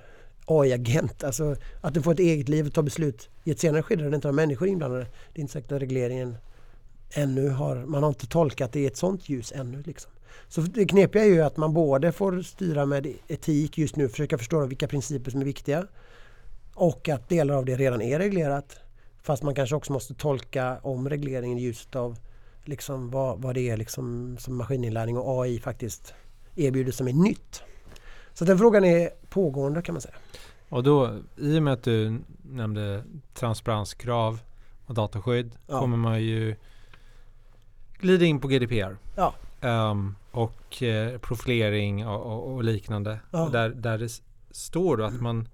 AI-agent. 0.46 1.24
Alltså 1.24 1.56
att 1.80 1.94
den 1.94 2.02
får 2.02 2.12
ett 2.12 2.18
eget 2.18 2.48
liv 2.48 2.66
och 2.66 2.74
tar 2.74 2.82
beslut 2.82 3.28
i 3.44 3.50
ett 3.50 3.60
senare 3.60 3.82
skede 3.82 4.02
där 4.02 4.10
det 4.10 4.14
inte 4.14 4.28
har 4.28 4.32
människor 4.32 4.68
inblandade. 4.68 5.06
Det 5.32 5.40
är 5.40 5.40
inte 5.40 5.52
säkert 5.52 5.72
att 5.72 5.82
regleringen 5.82 6.36
ännu 7.14 7.48
har, 7.48 7.76
man 7.76 8.02
har 8.02 8.08
inte 8.08 8.26
tolkat 8.26 8.72
det 8.72 8.80
i 8.80 8.86
ett 8.86 8.96
sånt 8.96 9.28
ljus 9.28 9.52
ännu. 9.56 9.82
Liksom. 9.82 10.10
Så 10.48 10.60
det 10.60 10.84
knepiga 10.84 11.24
är 11.24 11.28
ju 11.28 11.42
att 11.42 11.56
man 11.56 11.74
både 11.74 12.12
får 12.12 12.42
styra 12.42 12.86
med 12.86 13.06
etik 13.28 13.78
just 13.78 13.96
nu, 13.96 14.08
försöka 14.08 14.38
förstå 14.38 14.66
vilka 14.66 14.88
principer 14.88 15.30
som 15.30 15.40
är 15.40 15.44
viktiga 15.44 15.86
och 16.74 17.08
att 17.08 17.28
delar 17.28 17.54
av 17.54 17.64
det 17.64 17.76
redan 17.76 18.02
är 18.02 18.18
reglerat. 18.18 18.76
Fast 19.22 19.42
man 19.42 19.54
kanske 19.54 19.76
också 19.76 19.92
måste 19.92 20.14
tolka 20.14 20.78
om 20.82 21.08
regleringen 21.08 21.58
i 21.58 21.62
ljuset 21.62 21.96
av 21.96 22.16
liksom 22.64 23.10
vad, 23.10 23.42
vad 23.42 23.54
det 23.54 23.70
är 23.70 23.76
liksom 23.76 24.36
som 24.40 24.56
maskininlärning 24.56 25.18
och 25.18 25.42
AI 25.42 25.60
faktiskt 25.60 26.14
erbjuder 26.56 26.92
som 26.92 27.08
är 27.08 27.12
nytt. 27.12 27.62
Så 28.34 28.44
den 28.44 28.58
frågan 28.58 28.84
är 28.84 29.10
pågående 29.28 29.82
kan 29.82 29.92
man 29.92 30.02
säga. 30.02 30.14
Och 30.68 30.82
då, 30.82 31.18
i 31.36 31.58
och 31.58 31.62
med 31.62 31.72
att 31.72 31.82
du 31.82 32.20
nämnde 32.42 33.04
transparenskrav 33.34 34.40
och 34.86 34.94
dataskydd 34.94 35.52
ja. 35.66 35.80
kommer 35.80 35.96
man 35.96 36.22
ju 36.22 36.56
glida 38.04 38.24
in 38.24 38.40
på 38.40 38.48
GDPR. 38.48 38.96
Ja. 39.14 39.34
Um, 39.60 40.16
och 40.30 40.82
eh, 40.82 41.18
profilering 41.18 42.06
och, 42.06 42.26
och, 42.26 42.54
och 42.54 42.64
liknande. 42.64 43.18
Ja. 43.30 43.48
Där, 43.52 43.68
där 43.68 43.98
det 43.98 44.20
står 44.50 44.96
då 44.96 45.04
att 45.04 45.20
man 45.20 45.48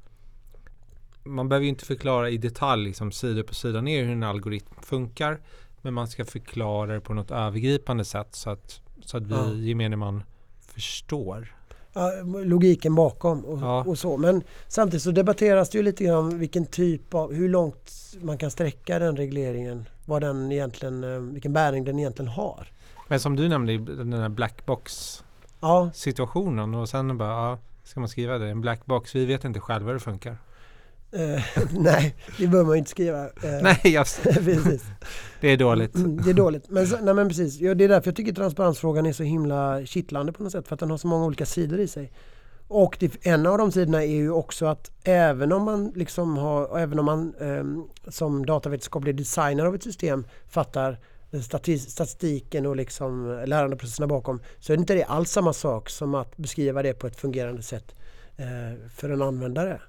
man 1.25 1.49
behöver 1.49 1.67
inte 1.67 1.85
förklara 1.85 2.31
i 2.31 2.39
detalj 2.39 2.85
liksom, 2.85 3.13
sida 3.13 3.43
på 3.43 3.55
sida 3.55 3.81
ner 3.81 4.05
hur 4.05 4.13
en 4.13 4.23
algoritm 4.23 4.75
funkar. 4.83 5.41
Men 5.83 5.95
man 5.95 6.09
ska 6.09 6.25
förklara 6.25 6.95
det 6.95 7.01
på 7.01 7.15
något 7.15 7.31
övergripande 7.31 8.05
sätt 8.05 8.29
så 8.31 8.51
att, 8.51 8.81
så 9.05 9.17
att 9.17 9.23
vi 9.23 9.35
ja. 9.35 9.53
gemene 9.53 9.97
man 9.97 10.23
förstår. 10.61 11.57
Ja, 11.93 12.13
logiken 12.45 12.95
bakom 12.95 13.45
och, 13.45 13.61
ja. 13.61 13.85
och, 13.85 13.99
så. 13.99 14.17
Men 14.17 14.43
samtidigt 14.69 15.03
så 15.03 15.11
debatteras 15.11 15.71
det 15.71 15.79
ju 15.79 15.85
lite 15.85 16.05
grann 16.05 16.39
vilken 16.39 16.67
typ 16.67 17.15
av, 17.15 17.33
hur 17.33 17.49
långt 17.49 17.93
man 18.23 18.39
kan 18.39 18.51
sträcka 18.51 18.99
den 18.99 19.17
regleringen 19.17 19.89
vad 20.11 20.23
den 20.23 20.53
egentligen, 20.53 21.05
eh, 21.05 21.21
vilken 21.21 21.53
bäring 21.53 21.85
den 21.85 21.99
egentligen 21.99 22.29
har. 22.29 22.69
Men 23.09 23.21
som 23.21 23.37
du 23.37 23.49
nämnde, 23.49 23.79
den 23.79 24.11
där 24.11 24.29
blackbox 24.29 25.23
ja. 25.61 25.91
situationen 25.95 26.75
och 26.75 26.89
sen 26.89 27.19
bara, 27.19 27.29
ja, 27.29 27.59
ska 27.85 28.01
man 28.01 28.09
skriva 28.09 28.39
det? 28.39 28.49
En 28.49 28.61
blackbox, 28.61 29.15
vi 29.15 29.27
vet 29.27 29.45
inte 29.45 29.61
själva 29.61 29.87
hur 29.87 29.95
det 29.95 30.01
funkar. 30.01 30.37
Uh, 31.15 31.43
nej, 31.81 32.15
det 32.39 32.47
bör 32.47 32.65
man 32.65 32.77
inte 32.77 32.91
skriva. 32.91 33.25
Uh, 33.25 33.31
nej, 33.63 33.81
just 33.85 34.23
precis. 34.23 34.85
Det 35.41 35.49
är 35.49 35.57
dåligt. 35.57 35.95
Mm, 35.95 36.17
det 36.17 36.31
är 36.31 36.35
dåligt. 36.35 36.71
Men, 36.71 36.87
nej, 37.03 37.15
men 37.15 37.29
precis. 37.29 37.61
Ja, 37.61 37.75
det 37.75 37.85
är 37.85 37.89
därför 37.89 38.09
jag 38.09 38.17
tycker 38.17 38.33
transparensfrågan 38.33 39.07
är 39.07 39.13
så 39.13 39.23
himla 39.23 39.87
kittlande 39.87 40.33
på 40.33 40.43
något 40.43 40.53
sätt. 40.53 40.69
För 40.69 40.75
att 40.75 40.81
den 40.81 40.91
har 40.91 40.99
så 40.99 41.07
många 41.07 41.27
olika 41.27 41.47
sidor 41.47 41.81
i 41.81 41.89
sig. 41.89 42.13
Och 42.73 42.97
det, 43.01 43.27
en 43.27 43.47
av 43.47 43.59
de 43.59 43.73
sidorna 43.73 44.03
är 44.05 44.09
ju 44.09 44.31
också 44.31 44.67
att 44.67 44.91
även 45.05 45.53
om 45.53 45.63
man, 45.63 45.93
liksom 45.97 46.37
har, 46.37 46.79
även 46.79 46.99
om 46.99 47.05
man 47.05 47.35
eh, 47.41 47.65
som 48.11 48.47
datavetenskaplig 48.47 49.17
designer 49.17 49.65
av 49.65 49.75
ett 49.75 49.83
system 49.83 50.25
fattar 50.49 50.99
statistiken 51.89 52.67
och 52.67 52.77
liksom 52.77 53.43
lärandeprocesserna 53.47 54.07
bakom 54.07 54.43
så 54.59 54.73
är 54.73 54.77
det 54.77 54.81
inte 54.81 54.95
det 54.95 55.05
alls 55.05 55.31
samma 55.31 55.53
sak 55.53 55.91
som 55.91 56.15
att 56.15 56.37
beskriva 56.37 56.83
det 56.83 56.95
på 56.95 57.07
ett 57.07 57.17
fungerande 57.17 57.63
sätt 57.63 57.95
eh, 58.37 58.89
för 58.95 59.11
en 59.11 59.23
användare. 59.23 59.81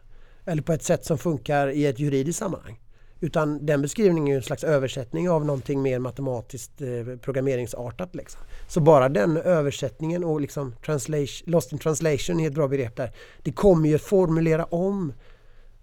Eller 0.46 0.62
på 0.62 0.74
ett 0.74 0.84
sätt 0.84 1.06
som 1.06 1.18
funkar 1.18 1.68
i 1.68 1.86
ett 1.86 2.00
juridiskt 2.00 2.40
sammanhang. 2.40 2.80
Utan 3.20 3.66
den 3.66 3.82
beskrivningen 3.82 4.34
är 4.34 4.38
en 4.38 4.44
slags 4.44 4.64
översättning 4.64 5.30
av 5.30 5.46
någonting 5.46 5.82
mer 5.82 6.00
matematiskt 6.00 6.82
eh, 6.82 7.18
programmeringsartat. 7.18 8.16
Liksom. 8.16 8.42
Så 8.72 8.80
bara 8.80 9.10
den 9.10 9.38
översättningen 9.38 10.24
och 10.24 10.42
liksom 10.42 10.76
translation, 10.86 11.52
lost 11.52 11.72
in 11.72 11.80
translation 11.80 12.40
är 12.40 12.48
ett 12.48 12.54
bra 12.54 12.68
begrepp 12.68 12.96
där. 12.96 13.12
Det 13.44 13.52
kommer 13.52 13.90
ju 13.90 13.96
att 13.96 14.02
formulera 14.02 14.66
om 14.66 15.14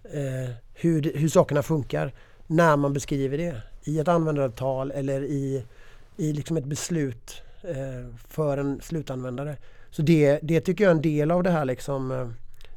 eh, 0.03 0.51
hur, 0.73 1.11
hur 1.15 1.29
sakerna 1.29 1.63
funkar 1.63 2.13
när 2.47 2.77
man 2.77 2.93
beskriver 2.93 3.37
det 3.37 3.61
i 3.83 3.99
ett 3.99 4.07
användartal 4.07 4.91
eller 4.91 5.21
i, 5.21 5.63
i 6.17 6.33
liksom 6.33 6.57
ett 6.57 6.65
beslut 6.65 7.41
eh, 7.61 8.15
för 8.27 8.57
en 8.57 8.81
slutanvändare. 8.81 9.57
Så 9.91 10.01
det, 10.01 10.39
det 10.41 10.61
tycker 10.61 10.83
jag 10.83 10.91
är 10.91 10.95
en 10.95 11.01
del 11.01 11.31
av 11.31 11.43
det 11.43 11.51
här 11.51 11.65
liksom, 11.65 12.11
eh, 12.11 12.29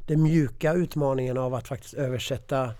den 0.07 0.23
mjuka 0.23 0.73
utmaningen 0.73 1.37
av 1.37 1.53
att 1.53 1.67
faktiskt 1.67 1.93
översätta 1.93 2.71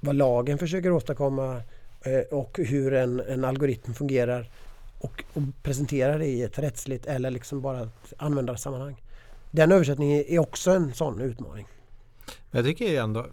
vad 0.00 0.16
lagen 0.16 0.58
försöker 0.58 0.90
åstadkomma 0.90 1.62
eh, 2.02 2.38
och 2.38 2.58
hur 2.62 2.94
en, 2.94 3.20
en 3.20 3.44
algoritm 3.44 3.94
fungerar 3.94 4.50
och, 5.06 5.24
och 5.34 5.42
presentera 5.62 6.18
det 6.18 6.26
i 6.26 6.42
ett 6.42 6.58
rättsligt 6.58 7.06
eller 7.06 7.30
liksom 7.30 7.60
bara 7.60 7.82
ett 7.82 8.12
användarsammanhang. 8.18 9.02
Den 9.50 9.72
översättningen 9.72 10.24
är 10.28 10.38
också 10.38 10.70
en 10.70 10.94
sån 10.94 11.20
utmaning. 11.20 11.66
Jag 12.50 12.64
tycker 12.64 13.02
ändå 13.02 13.26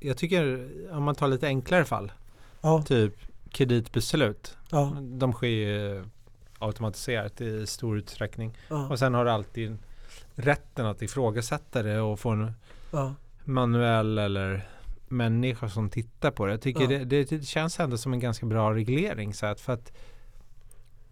Jag 0.00 0.16
tycker 0.16 0.70
om 0.92 1.02
man 1.02 1.14
tar 1.14 1.28
lite 1.28 1.46
enklare 1.46 1.84
fall 1.84 2.12
Ja, 2.60 2.82
Typ 2.82 3.14
kreditbeslut 3.50 4.56
ja, 4.70 4.96
De 5.00 5.32
sker 5.32 5.48
ju 5.48 6.04
automatiserat 6.58 7.40
i 7.40 7.66
stor 7.66 7.98
utsträckning 7.98 8.58
ja, 8.68 8.88
Och 8.88 8.98
sen 8.98 9.14
har 9.14 9.24
du 9.24 9.30
alltid 9.30 9.78
rätten 10.34 10.86
att 10.86 11.02
ifrågasätta 11.02 11.82
det 11.82 12.00
och 12.00 12.20
få 12.20 12.30
en 12.30 12.52
ja, 12.92 13.14
manuell 13.44 14.18
eller 14.18 14.68
människa 15.08 15.68
som 15.68 15.90
tittar 15.90 16.30
på 16.30 16.46
det. 16.46 16.52
Jag 16.52 16.60
tycker 16.60 17.04
det, 17.04 17.24
det 17.24 17.46
känns 17.46 17.80
ändå 17.80 17.98
som 17.98 18.12
en 18.12 18.20
ganska 18.20 18.46
bra 18.46 18.74
reglering. 18.74 19.34
Så 19.34 19.46
att, 19.46 19.60
för 19.60 19.72
att 19.72 19.92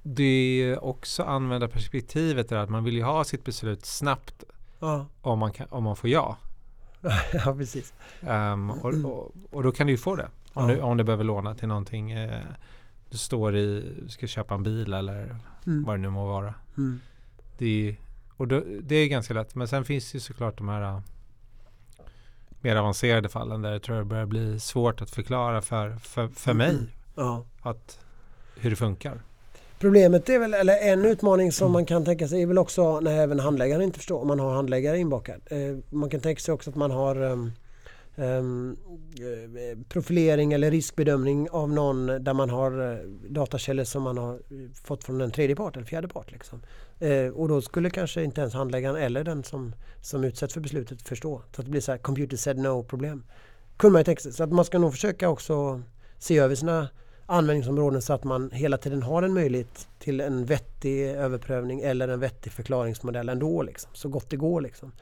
det 0.06 0.62
är 0.62 0.84
också 0.84 1.22
användarperspektivet 1.22 2.52
är 2.52 2.56
att 2.56 2.70
man 2.70 2.84
vill 2.84 2.94
ju 2.94 3.02
ha 3.02 3.24
sitt 3.24 3.44
beslut 3.44 3.84
snabbt 3.86 4.44
ja, 4.80 5.06
om 5.20 5.38
man, 5.38 5.52
kan, 5.52 5.66
om 5.70 5.84
man 5.84 5.96
får 5.96 6.10
ja. 6.10 6.36
ja 7.32 7.54
precis. 7.58 7.94
Ehm, 8.20 8.70
och, 8.70 8.94
och, 9.04 9.32
och 9.50 9.62
då 9.62 9.72
kan 9.72 9.86
du 9.86 9.92
ju 9.92 9.96
få 9.98 10.16
det. 10.16 10.28
Om, 10.52 10.68
Ja. 10.68 10.74
du, 10.74 10.80
om 10.80 10.96
du 10.96 11.04
behöver 11.04 11.24
låna 11.24 11.54
till 11.54 11.68
någonting. 11.68 12.10
Eh, 12.10 12.40
du 13.10 13.18
står 13.18 13.56
i, 13.56 13.94
ska 14.08 14.26
köpa 14.26 14.54
en 14.54 14.62
bil 14.62 14.92
eller 14.92 15.36
Mm. 15.66 15.84
vad 15.84 15.94
det 15.94 16.00
nu 16.00 16.10
må 16.10 16.26
vara. 16.26 16.54
Mm. 16.76 17.00
Det 17.58 17.88
är, 17.88 17.96
och 18.36 18.48
då, 18.48 18.62
det 18.82 18.94
är 18.96 19.08
ganska 19.08 19.34
lätt. 19.34 19.54
Men 19.54 19.68
sen 19.68 19.84
finns 19.84 20.12
det 20.12 20.16
ju 20.16 20.20
såklart 20.20 20.58
de 20.58 20.68
här 20.68 20.82
äh, 20.82 21.00
mer 22.60 22.76
avancerade 22.76 23.28
fallen 23.28 23.62
där 23.62 23.72
jag 23.72 23.82
tror 23.82 23.96
det 23.96 24.04
börjar 24.04 24.26
bli 24.26 24.60
svårt 24.60 25.00
att 25.02 25.10
förklara 25.10 25.62
för, 25.62 25.96
för, 25.96 26.28
för 26.28 26.54
mig 26.54 26.78
Ja. 27.14 27.44
att, 27.62 28.00
hur 28.56 28.70
det 28.70 28.76
funkar. 28.76 29.22
Problemet 29.78 30.28
är 30.28 30.38
väl, 30.38 30.54
eller 30.54 30.76
en 30.76 31.04
utmaning 31.04 31.52
som 31.52 31.72
man 31.72 31.86
kan 31.86 32.04
tänka 32.04 32.28
sig 32.28 32.42
är 32.42 32.46
väl 32.46 32.58
också 32.58 33.00
när 33.00 33.18
även 33.18 33.40
handläggaren 33.40 33.82
inte 33.82 33.98
förstår, 33.98 34.20
om 34.20 34.28
man 34.28 34.40
har 34.40 34.54
handläggare 34.54 34.98
inbakad. 34.98 35.40
Eh, 35.46 35.58
man 35.90 36.10
kan 36.10 36.20
tänka 36.20 36.40
sig 36.40 36.54
också 36.54 36.70
att 36.70 36.76
man 36.76 36.90
har 36.90 37.16
ehm, 37.16 37.52
ehm 38.16 38.76
eh, 39.18 39.78
profilering 39.88 40.52
eller 40.52 40.70
riskbedömning 40.70 41.50
av 41.50 41.70
någon 41.70 42.06
där 42.06 42.34
man 42.34 42.50
har 42.50 42.92
eh, 42.92 42.98
datakällor 43.28 43.84
som 43.84 44.02
man 44.02 44.18
har 44.18 44.34
eh, 44.34 44.40
fått 44.84 45.04
från 45.04 45.20
en 45.20 45.30
tredje 45.30 45.56
part 45.56 45.76
eller 45.76 45.86
fjärde 45.86 46.08
part. 46.08 46.32
Liksom. 46.32 46.62
Eh, 46.98 47.26
och 47.26 47.48
då 47.48 47.62
skulle 47.62 47.90
kanske 47.90 48.24
inte 48.24 48.40
ens 48.40 48.54
handläggaren 48.54 48.96
eller 48.96 49.24
den 49.24 49.44
som, 49.44 49.74
som 50.00 50.24
utsätts 50.24 50.54
för 50.54 50.60
beslutet 50.60 51.08
förstå. 51.08 51.42
Så 51.54 51.60
att 51.60 51.64
det 51.64 51.70
blir 51.70 51.80
så 51.80 51.92
här 51.92 51.98
computer 51.98 52.36
said 52.36 52.58
no 52.58 52.82
problem. 52.82 53.24
Kunde 53.76 53.92
man 53.92 54.00
ju 54.00 54.04
tänka 54.04 54.22
sig. 54.22 54.32
Så 54.32 54.44
att 54.44 54.52
man 54.52 54.64
ska 54.64 54.78
nog 54.78 54.92
försöka 54.92 55.28
också 55.28 55.82
se 56.18 56.38
över 56.38 56.54
sina 56.54 56.88
användningsområden 57.26 58.02
så 58.02 58.12
att 58.12 58.24
man 58.24 58.50
hela 58.50 58.78
tiden 58.78 59.02
har 59.02 59.22
en 59.22 59.34
möjlighet 59.34 59.88
till 59.98 60.20
en 60.20 60.44
vettig 60.44 61.06
överprövning 61.06 61.80
eller 61.80 62.08
en 62.08 62.20
vettig 62.20 62.52
förklaringsmodell 62.52 63.28
ändå. 63.28 63.62
Liksom, 63.62 63.90
så 63.94 64.08
gott 64.08 64.30
det 64.30 64.36
går. 64.36 64.60
Liksom. 64.60 64.92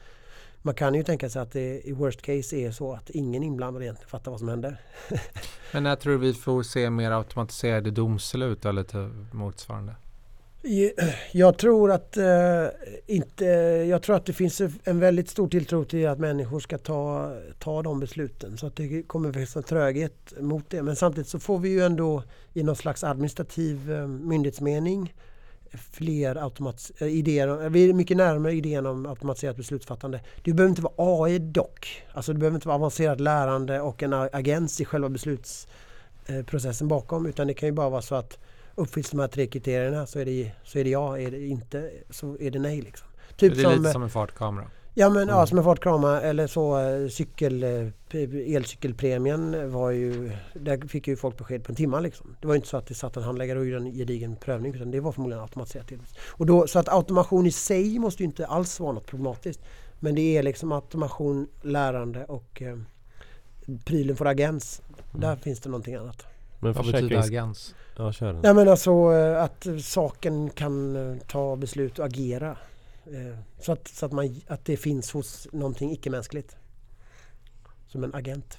Man 0.62 0.74
kan 0.74 0.94
ju 0.94 1.02
tänka 1.02 1.30
sig 1.30 1.42
att 1.42 1.52
det 1.52 1.88
i 1.88 1.92
worst 1.92 2.22
case 2.22 2.56
är 2.56 2.70
så 2.70 2.92
att 2.92 3.10
ingen 3.10 3.42
inblandad 3.42 3.82
egentligen 3.82 4.10
fattar 4.10 4.30
vad 4.30 4.40
som 4.40 4.48
händer. 4.48 4.80
Men 5.72 5.82
när 5.82 5.96
tror 5.96 6.12
du 6.12 6.18
vi 6.18 6.34
får 6.34 6.62
se 6.62 6.90
mer 6.90 7.10
automatiserade 7.10 7.90
domslut 7.90 8.64
eller 8.64 8.82
typ 8.82 9.32
motsvarande. 9.32 9.94
Jag 11.32 11.58
tror 11.58 11.92
att 11.92 12.16
eh, 12.16 12.66
inte, 13.06 13.44
jag 13.88 14.02
tror 14.02 14.16
att 14.16 14.26
det 14.26 14.32
finns 14.32 14.60
en 14.84 15.00
väldigt 15.00 15.28
stor 15.28 15.48
tilltro 15.48 15.84
till 15.84 16.08
att 16.08 16.18
människor 16.18 16.60
ska 16.60 16.78
ta, 16.78 17.32
ta 17.58 17.82
de 17.82 18.00
besluten. 18.00 18.58
Så 18.58 18.66
att 18.66 18.76
det 18.76 19.02
kommer 19.02 19.32
finnas 19.32 19.56
en 19.56 19.62
tröghet 19.62 20.32
mot 20.38 20.70
det. 20.70 20.82
Men 20.82 20.96
samtidigt 20.96 21.28
så 21.28 21.38
får 21.38 21.58
vi 21.58 21.68
ju 21.68 21.80
ändå 21.80 22.22
i 22.52 22.62
någon 22.62 22.76
slags 22.76 23.04
administrativ 23.04 23.92
eh, 23.92 24.06
myndighetsmening 24.06 25.14
fler 25.72 26.34
automatis- 26.34 26.92
eh, 26.98 27.08
idéer. 27.08 27.68
Vi 27.68 27.88
är 27.88 27.92
mycket 27.92 28.16
närmare 28.16 28.52
idén 28.52 28.86
om 28.86 29.06
automatiserat 29.06 29.56
beslutsfattande. 29.56 30.20
Det 30.44 30.52
behöver 30.52 30.70
inte 30.70 30.82
vara 30.82 31.24
AI 31.24 31.38
dock. 31.38 32.02
Alltså 32.12 32.32
det 32.32 32.38
behöver 32.38 32.54
inte 32.54 32.68
vara 32.68 32.76
avancerat 32.76 33.20
lärande 33.20 33.80
och 33.80 34.02
en 34.02 34.12
agens 34.12 34.80
i 34.80 34.84
själva 34.84 35.08
beslutsprocessen 35.08 36.86
eh, 36.86 36.88
bakom. 36.88 37.26
Utan 37.26 37.46
det 37.46 37.54
kan 37.54 37.68
ju 37.68 37.72
bara 37.72 37.88
vara 37.88 38.02
så 38.02 38.14
att 38.14 38.38
uppfylls 38.74 39.10
de 39.10 39.20
här 39.20 39.28
tre 39.28 39.46
kriterierna 39.46 40.06
så 40.06 40.18
är 40.18 40.24
det, 40.24 40.50
så 40.64 40.78
är 40.78 40.84
det 40.84 40.90
ja, 40.90 41.18
är 41.18 41.30
det 41.30 41.46
inte 41.46 41.90
så 42.10 42.36
är 42.40 42.50
det 42.50 42.58
nej. 42.58 42.80
Liksom. 42.82 43.08
Typ 43.36 43.54
det 43.54 43.60
är 43.60 43.64
som, 43.64 43.78
lite 43.78 43.92
som 43.92 44.02
en 44.02 44.10
fartkamera. 44.10 44.66
Ja 44.94 45.10
men 45.10 45.28
ja, 45.28 45.34
Mm. 45.34 45.46
som 45.46 45.58
en 45.58 45.64
fartkrama 45.64 46.20
eller 46.20 46.46
så 46.46 46.78
eh, 46.78 47.08
cykel, 47.08 47.62
eh, 47.62 47.88
elcykelpremien 48.56 49.72
var 49.72 49.90
ju, 49.90 50.32
där 50.54 50.88
fick 50.88 51.08
ju 51.08 51.16
folk 51.16 51.38
besked 51.38 51.64
på 51.64 51.72
en 51.72 51.76
timme 51.76 52.00
liksom. 52.00 52.36
Det 52.40 52.46
var 52.46 52.54
ju 52.54 52.56
inte 52.56 52.68
så 52.68 52.76
att 52.76 52.86
det 52.86 52.94
satt 52.94 53.16
en 53.16 53.22
handläggare 53.22 53.58
och 53.58 53.66
gjorde 53.66 53.84
en 53.84 53.92
gedigen 53.92 54.36
prövning 54.36 54.74
utan 54.74 54.90
det 54.90 55.00
var 55.00 55.12
förmodligen 55.12 55.42
automatiserat. 55.42 55.86
Och 56.28 56.46
då, 56.46 56.66
så 56.66 56.78
att 56.78 56.88
automation 56.88 57.46
i 57.46 57.52
sig 57.52 57.98
måste 57.98 58.22
ju 58.22 58.26
inte 58.26 58.46
alls 58.46 58.80
vara 58.80 58.92
något 58.92 59.06
problematiskt. 59.06 59.60
Men 60.00 60.14
det 60.14 60.36
är 60.36 60.42
liksom 60.42 60.72
automation, 60.72 61.48
lärande 61.62 62.24
och 62.24 62.62
eh, 62.62 62.76
prylen 63.84 64.16
för 64.16 64.26
agens. 64.26 64.82
Där 65.12 65.36
finns 65.36 65.60
det 65.60 65.68
någonting 65.68 65.94
annat. 65.94 66.26
Men 66.62 66.72
Vad 66.72 66.84
betyder 66.86 67.00
försäkrings... 67.00 67.26
agens? 67.26 67.74
Ja, 67.96 68.12
kör 68.12 68.32
den. 68.32 68.40
Ja 68.44 68.52
men 68.54 68.68
alltså 68.68 68.90
eh, 68.90 69.42
att 69.42 69.66
saken 69.80 70.50
kan 70.50 70.96
eh, 70.96 71.18
ta 71.26 71.56
beslut 71.56 71.98
och 71.98 72.06
agera. 72.06 72.56
Eh, 73.06 73.38
Så 73.58 73.72
att, 73.72 73.88
så 73.88 74.06
att, 74.06 74.12
man, 74.12 74.40
att 74.46 74.64
det 74.64 74.76
finns 74.76 75.12
hos 75.12 75.48
någonting 75.52 75.92
icke-mänskligt. 75.92 76.56
Som 77.88 78.04
en 78.04 78.14
agent. 78.14 78.58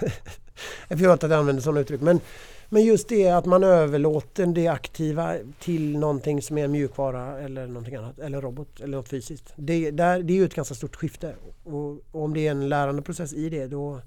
jag 0.88 0.98
förlåt 0.98 1.24
att 1.24 1.30
jag 1.30 1.38
använder 1.38 1.62
sådana 1.62 1.80
uttryck. 1.80 2.00
Men, 2.00 2.20
men 2.68 2.84
just 2.84 3.08
det 3.08 3.28
att 3.28 3.44
man 3.46 3.64
överlåter 3.64 4.46
det 4.46 4.68
aktiva 4.68 5.34
till 5.58 5.98
någonting 5.98 6.42
som 6.42 6.58
är 6.58 6.64
en 6.64 6.72
mjukvara 6.72 7.40
eller 7.40 7.66
någonting 7.66 7.94
annat. 7.94 8.18
Eller 8.18 8.40
robot 8.40 8.80
eller 8.80 8.96
något 8.96 9.08
fysiskt. 9.08 9.52
Det, 9.56 9.90
där, 9.90 10.22
det 10.22 10.32
är 10.32 10.36
ju 10.36 10.44
ett 10.44 10.54
ganska 10.54 10.74
stort 10.74 10.96
skifte. 10.96 11.34
Och, 11.64 11.90
och 11.90 12.22
om 12.24 12.34
det 12.34 12.46
är 12.46 12.50
en 12.50 12.68
lärande 12.68 13.02
process 13.02 13.32
i 13.32 13.48
det 13.48 13.66
då, 13.66 14.00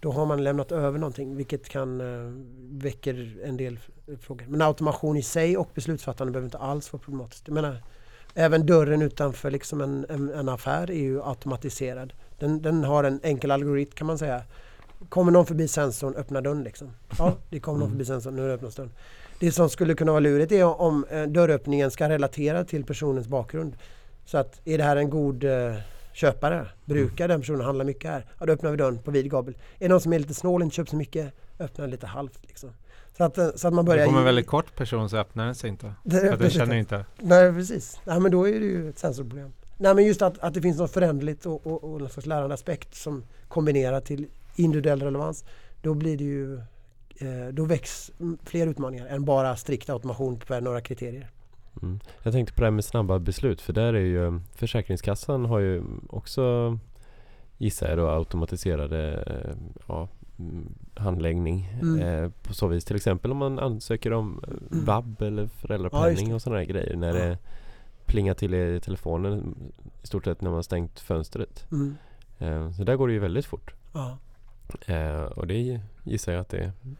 då 0.00 0.12
har 0.12 0.26
man 0.26 0.44
lämnat 0.44 0.72
över 0.72 0.98
någonting 0.98 1.36
vilket 1.36 1.68
kan 1.68 2.00
eh, 2.00 2.32
väcker 2.82 3.36
en 3.44 3.56
del 3.56 3.78
frågor. 4.20 4.46
Men 4.48 4.62
automation 4.62 5.16
i 5.16 5.22
sig 5.22 5.56
och 5.56 5.68
beslutsfattande 5.74 6.32
behöver 6.32 6.46
inte 6.46 6.58
alls 6.58 6.92
vara 6.92 7.02
problematiskt. 7.02 7.48
Jag 7.48 7.54
menar, 7.54 7.82
även 8.34 8.66
dörren 8.66 9.02
utanför 9.02 9.50
liksom 9.50 9.80
en, 9.80 10.06
en, 10.08 10.32
en 10.32 10.48
affär 10.48 10.90
är 10.90 10.94
ju 11.02 11.22
automatiserad. 11.22 12.12
Den, 12.38 12.62
den 12.62 12.84
har 12.84 13.04
en 13.04 13.20
enkel 13.22 13.50
algoritm 13.50 13.90
kan 13.94 14.06
man 14.06 14.18
säga. 14.18 14.42
Kommer 15.08 15.32
någon 15.32 15.46
förbi 15.46 15.68
sensorn, 15.68 16.14
öppna 16.14 16.40
dörren 16.40 16.62
liksom. 16.62 16.90
Ja, 17.18 17.36
det 17.50 17.60
kommer 17.60 17.78
någon 17.78 17.86
Mm. 17.88 17.98
förbi 17.98 18.04
sensorn, 18.04 18.36
nu 18.36 18.52
öppnas 18.52 18.74
dörren. 18.74 18.92
Det 19.40 19.52
som 19.52 19.70
skulle 19.70 19.94
kunna 19.94 20.12
vara 20.12 20.20
lurigt 20.20 20.52
är 20.52 20.80
om 20.80 21.04
eh, 21.10 21.22
dörröppningen 21.22 21.90
ska 21.90 22.08
relatera 22.08 22.64
till 22.64 22.84
personens 22.84 23.28
bakgrund. 23.28 23.76
Så 24.24 24.38
att 24.38 24.60
är 24.64 24.78
det 24.78 24.84
här 24.84 24.96
en 24.96 25.10
god 25.10 25.44
eh, 25.44 25.74
köpare? 26.18 26.66
Brukar 26.84 27.28
den 27.28 27.40
personen 27.40 27.60
handla 27.60 27.84
mycket 27.84 28.10
här? 28.10 28.26
Ja, 28.38 28.46
då 28.46 28.52
öppnar 28.52 28.70
vi 28.70 28.76
dörren 28.76 28.98
på 28.98 29.10
vid 29.10 29.30
gabel. 29.30 29.54
Är 29.54 29.58
det 29.78 29.88
någon 29.88 30.00
som 30.00 30.12
är 30.12 30.18
lite 30.18 30.34
snål, 30.34 30.62
inte 30.62 30.76
köper 30.76 30.90
så 30.90 30.96
mycket, 30.96 31.34
öppnar 31.58 31.86
lite 31.86 32.06
halvt. 32.06 32.38
Liksom. 32.46 32.70
Så, 33.16 33.24
att, 33.24 33.38
eh, 33.38 33.48
så 33.54 33.68
att 33.68 33.74
man 33.74 33.84
börjar... 33.84 34.06
Kommer 34.06 34.18
en 34.18 34.24
väldigt 34.24 34.46
kort 34.46 34.74
person 34.76 35.10
så 35.10 35.16
öppnar 35.16 35.46
den 35.46 35.54
sig 35.54 35.70
inte. 35.70 35.92
Det- 36.04 36.32
att 36.32 36.38
den 36.38 36.50
känner 36.50 36.76
inte. 36.76 37.04
Nej 37.18 37.52
precis. 37.52 38.00
Nej 38.04 38.20
men 38.20 38.30
då 38.30 38.48
är 38.48 38.60
det 38.60 38.66
ju 38.66 38.88
ett 38.88 38.98
sensorproblem. 38.98 39.52
Nej 39.78 39.94
men 39.94 40.04
just 40.06 40.22
att, 40.22 40.38
att 40.38 40.54
det 40.54 40.62
finns 40.62 40.78
något 40.78 40.90
föränderligt 40.90 41.46
och, 41.46 41.66
och, 41.66 41.84
och 41.84 42.00
någon 42.00 42.10
slags 42.10 42.26
lärande 42.26 42.54
aspekt 42.54 42.94
som 42.94 43.24
kombinerar 43.48 44.00
till 44.00 44.26
individuell 44.56 45.02
relevans. 45.02 45.44
Då 45.82 45.94
blir 45.94 46.16
det 46.16 46.24
ju 46.24 46.56
eh, 47.18 47.48
då 47.52 47.64
väcks 47.64 48.10
mm, 48.20 48.38
fler 48.44 48.66
utmaningar 48.66 49.06
än 49.06 49.24
bara 49.24 49.56
strikt 49.56 49.90
automation 49.90 50.38
per 50.38 50.60
några 50.60 50.80
kriterier. 50.80 51.30
Mm. 51.82 52.00
Jag 52.22 52.32
tänkte 52.32 52.54
på 52.54 52.60
det 52.60 52.66
här 52.66 52.70
med 52.70 52.84
snabba 52.84 53.18
beslut 53.18 53.60
för 53.60 53.72
där 53.72 53.94
är 53.94 53.98
ju 54.00 54.40
Försäkringskassan 54.54 55.44
har 55.44 55.58
ju 55.58 55.82
också 56.10 56.78
gissar 57.58 57.88
jag 57.88 57.98
då 57.98 58.08
automatiserade 58.08 59.22
eh, 59.26 59.56
ja, 59.88 60.08
mm, 60.38 60.74
handläggning 60.94 61.72
Mm. 61.82 62.00
eh, 62.24 62.30
på 62.42 62.54
så 62.54 62.66
vis. 62.66 62.84
Till 62.84 62.96
exempel 62.96 63.30
om 63.30 63.36
man 63.36 63.58
ansöker 63.58 64.12
om 64.12 64.40
eh, 64.48 64.54
Mm. 64.72 64.84
vab 64.84 65.22
eller 65.22 65.42
Ja, 65.42 65.48
föräldrapenning 65.48 66.28
det. 66.28 66.34
och 66.34 66.42
sådana 66.42 66.64
grejer 66.64 66.96
när 66.96 67.14
Ja. 67.16 67.24
det 67.24 67.38
plingar 68.06 68.34
till 68.34 68.54
i 68.54 68.80
telefonen 68.80 69.54
i 70.02 70.06
stort 70.06 70.24
sett 70.24 70.40
när 70.40 70.50
man 70.50 70.62
stängt 70.62 71.00
fönstret. 71.00 71.66
Mm. 71.72 71.94
Eh, 72.38 72.70
så 72.72 72.84
där 72.84 72.96
går 72.96 73.06
det 73.08 73.12
ju 73.14 73.20
väldigt 73.20 73.46
fort. 73.46 73.74
Ja. 73.94 74.18
Eh, 74.86 75.22
och 75.22 75.46
det 75.46 75.80
gissar 76.04 76.32
jag 76.32 76.40
att 76.40 76.48
det 76.48 76.72
Nej, 76.82 76.94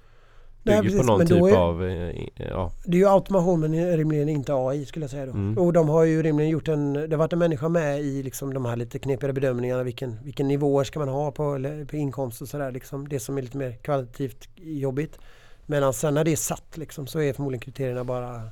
bygger 0.69 0.83
precis, 0.83 0.99
på 1.01 1.07
någon 1.07 1.19
men 1.19 1.27
typ 1.27 1.37
är- 1.43 1.57
av... 1.57 1.85
Eh, 1.85 1.93
i- 2.11 2.31
ja. 2.51 2.71
Det 2.85 2.97
är 2.97 3.01
ju 3.01 3.09
automation 3.09 3.61
men 3.61 3.97
rimligen 3.97 4.29
inte 4.29 4.55
AI 4.55 4.85
skulle 4.87 5.03
jag 5.05 5.11
säga 5.11 5.27
då. 5.27 5.33
Mm. 5.33 5.59
Och 5.59 5.73
de 5.73 5.89
har 5.89 6.05
ju 6.05 6.23
rimligen 6.23 6.51
gjort 6.51 6.69
en, 6.69 6.93
det 6.93 7.11
har 7.11 7.17
varit 7.17 7.33
en 7.33 7.39
människa 7.39 7.69
med 7.69 8.01
i 8.01 8.23
liksom 8.23 8.55
de 8.55 8.65
här 8.65 8.77
lite 8.77 8.99
knepigare 8.99 9.33
bedömningarna. 9.33 9.83
Vilken, 9.83 10.19
vilken 10.25 10.49
nivåer 10.49 10.85
ska 10.85 10.99
man 10.99 11.09
ha 11.09 11.31
på, 11.31 11.59
på 11.91 11.97
inkomst 11.97 12.43
och 12.43 12.49
sådär. 12.49 12.71
Liksom. 12.73 13.09
Det 13.09 13.21
som 13.21 13.39
är 13.39 13.43
lite 13.43 13.57
mer 13.57 13.73
kvalitativt 13.73 14.49
jobbigt. 14.57 15.19
Medan 15.67 15.93
sen 15.93 16.15
när 16.15 16.25
det 16.25 16.33
är 16.33 16.37
satt 16.37 16.77
liksom, 16.77 17.07
så 17.07 17.21
är 17.21 17.33
förmodligen 17.33 17.61
kriterierna 17.61 18.05
bara 18.05 18.43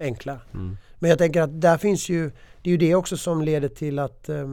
enkla. 0.00 0.38
Mm. 0.54 0.76
Men 0.98 1.10
jag 1.10 1.18
tänker 1.18 1.42
att 1.42 1.60
där 1.60 1.76
finns 1.78 2.08
ju, 2.08 2.30
det 2.62 2.70
är 2.70 2.72
ju 2.72 2.76
det 2.76 2.94
också 2.94 3.16
som 3.16 3.42
leder 3.42 3.68
till 3.68 3.98
att 3.98 4.28
eh, 4.28 4.46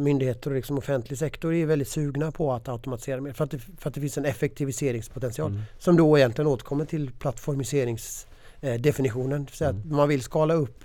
myndigheter 0.00 0.50
och 0.50 0.56
liksom 0.56 0.78
offentlig 0.78 1.18
sektor 1.18 1.54
är 1.54 1.66
väldigt 1.66 1.88
sugna 1.88 2.32
på 2.32 2.52
att 2.52 2.68
automatisera 2.68 3.20
mer. 3.20 3.32
För 3.32 3.44
att 3.44 3.50
det, 3.50 3.58
för 3.58 3.88
att 3.88 3.94
det 3.94 4.00
finns 4.00 4.18
en 4.18 4.24
effektiviseringspotential. 4.24 5.50
Mm. 5.50 5.62
Som 5.78 5.96
då 5.96 6.18
egentligen 6.18 6.48
återkommer 6.48 6.84
till 6.84 7.10
plattformiseringsdefinitionen. 7.18 9.46
Säga 9.52 9.70
att 9.70 9.76
Mm. 9.76 9.96
man 9.96 10.08
vill 10.08 10.22
skala 10.22 10.54
upp 10.54 10.84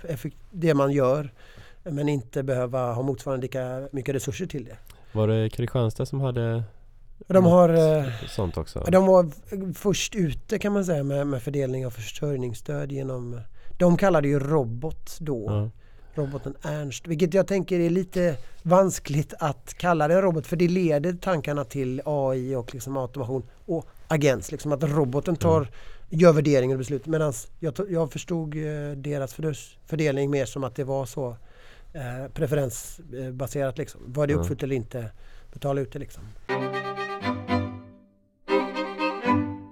det 0.50 0.74
man 0.74 0.92
gör 0.92 1.32
men 1.82 2.08
inte 2.08 2.42
behöva 2.42 2.92
ha 2.92 3.02
motsvarande 3.02 3.42
lika 3.42 3.88
mycket 3.92 4.14
resurser 4.14 4.46
till 4.46 4.64
det. 4.64 4.76
Var 5.12 5.28
det 5.28 5.50
Kristianstad 5.50 6.06
som 6.06 6.20
hade 6.20 6.62
De, 7.26 7.44
har, 7.44 7.68
eh, 7.68 8.04
sånt 8.28 8.56
också? 8.56 8.84
de 8.88 9.06
var 9.06 9.30
först 9.74 10.14
ute 10.14 10.58
kan 10.58 10.72
man 10.72 10.84
säga 10.84 11.02
med, 11.02 11.26
med 11.26 11.42
fördelning 11.42 11.86
av 11.86 11.90
försörjningsstöd 11.90 12.92
genom 12.92 13.40
de 13.78 13.96
kallade 13.96 14.28
ju 14.28 14.38
robot 14.38 15.16
då. 15.20 15.44
Ja. 15.48 15.70
Roboten 16.18 16.54
Ernst. 16.62 17.06
Vilket 17.06 17.34
jag 17.34 17.46
tänker 17.46 17.80
är 17.80 17.90
lite 17.90 18.36
vanskligt 18.62 19.34
att 19.38 19.74
kalla 19.78 20.08
det 20.08 20.14
en 20.14 20.22
robot 20.22 20.46
för 20.46 20.56
det 20.56 20.68
leder 20.68 21.12
tankarna 21.12 21.64
till 21.64 22.02
AI 22.04 22.54
och 22.54 22.74
liksom 22.74 22.96
automation 22.96 23.42
och 23.66 23.86
agens. 24.08 24.52
Liksom 24.52 24.72
att 24.72 24.82
roboten 24.82 25.36
tar, 25.36 25.56
Mm. 25.60 25.70
gör 26.10 26.32
värderingar 26.32 26.74
och 26.74 26.78
beslut. 26.78 27.06
Medan 27.06 27.32
jag, 27.60 27.74
jag 27.90 28.12
förstod 28.12 28.54
eh, 28.56 28.90
deras 28.96 29.34
fördelning 29.86 30.30
mer 30.30 30.46
som 30.46 30.64
att 30.64 30.74
det 30.74 30.84
var 30.84 31.06
så 31.06 31.36
eh, 31.92 32.28
preferensbaserat. 32.34 33.78
Liksom. 33.78 34.00
Var 34.06 34.26
det 34.26 34.32
Mm. 34.32 34.42
uppfyllt 34.42 34.62
eller 34.62 34.76
inte? 34.76 35.10
Betala 35.52 35.80
ut 35.80 35.92
det 35.92 35.98
liksom. 35.98 36.22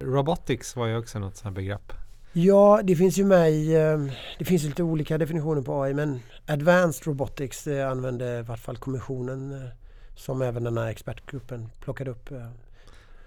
Robotics 0.02 0.76
var 0.76 0.86
ju 0.86 0.96
också 0.98 1.18
något 1.18 1.36
sånt 1.36 1.44
här 1.44 1.50
begrepp. 1.62 1.92
Ja, 2.36 2.80
det 2.84 2.96
finns 2.96 3.18
ju 3.18 3.24
med 3.24 3.52
i, 3.52 3.74
eh, 3.74 3.98
det 4.38 4.44
finns 4.44 4.62
lite 4.62 4.82
olika 4.82 5.18
definitioner 5.18 5.62
på 5.62 5.82
AI 5.82 5.94
men 5.94 6.20
Advanced 6.46 7.06
Robotics 7.06 7.66
eh, 7.66 7.90
använde 7.90 8.38
i 8.38 8.42
vart 8.42 8.58
fall 8.58 8.76
kommissionen 8.76 9.52
eh, 9.52 9.68
som 10.14 10.42
även 10.42 10.64
den 10.64 10.78
här 10.78 10.86
expertgruppen 10.86 11.68
plockade 11.80 12.10
upp. 12.10 12.28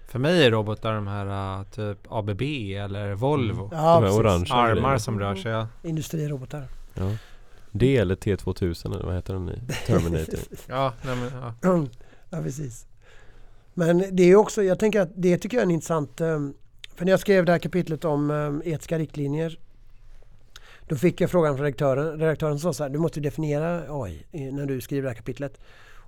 För 0.08 0.18
mig 0.18 0.46
är 0.46 0.50
robotar 0.50 0.94
de 0.94 1.06
här 1.06 1.64
typ 1.64 1.98
ABB 2.08 2.42
eller 2.76 3.14
Volvo. 3.14 3.64
Mm. 3.64 3.78
Ja, 3.84 4.00
De 4.00 4.06
här 4.06 4.20
orangea 4.20 4.54
Armar 4.54 4.98
som 4.98 5.20
rör 5.20 5.34
sig. 5.34 5.52
Ja, 5.52 5.68
Industrirobotar. 5.82 6.64
Ja. 6.94 7.10
Det 7.70 7.96
eller 7.96 8.14
T2000 8.14 8.94
eller 8.94 9.04
vad 9.04 9.14
heter 9.14 9.34
den 9.34 9.48
i 9.48 9.72
Terminator? 9.86 10.40
ja, 10.68 10.92
nej, 11.02 11.16
men, 11.16 11.30
ja. 11.62 11.86
ja, 12.30 12.42
precis. 12.42 12.86
Men 13.74 14.16
det 14.16 14.22
är 14.22 14.36
också, 14.36 14.62
jag 14.62 14.78
tänker 14.78 15.00
att 15.00 15.10
det 15.14 15.38
tycker 15.38 15.56
jag 15.56 15.62
är 15.62 15.66
en 15.66 15.70
intressant, 15.70 16.20
för 16.98 17.04
när 17.04 17.12
jag 17.12 17.20
skrev 17.20 17.44
det 17.44 17.52
här 17.52 17.58
kapitlet 17.58 18.04
om 18.04 18.30
eh, 18.30 18.72
etiska 18.72 18.98
riktlinjer 18.98 19.58
då 20.88 20.96
fick 20.96 21.20
jag 21.20 21.30
frågan 21.30 21.56
från 21.56 21.64
redaktören. 21.64 22.20
Redaktören 22.20 22.58
sa 22.58 22.72
så 22.72 22.82
här, 22.82 22.90
du 22.90 22.98
måste 22.98 23.20
definiera 23.20 23.82
AI 24.02 24.26
när 24.30 24.66
du 24.66 24.80
skriver 24.80 25.02
det 25.02 25.08
här 25.08 25.16
kapitlet. 25.16 25.60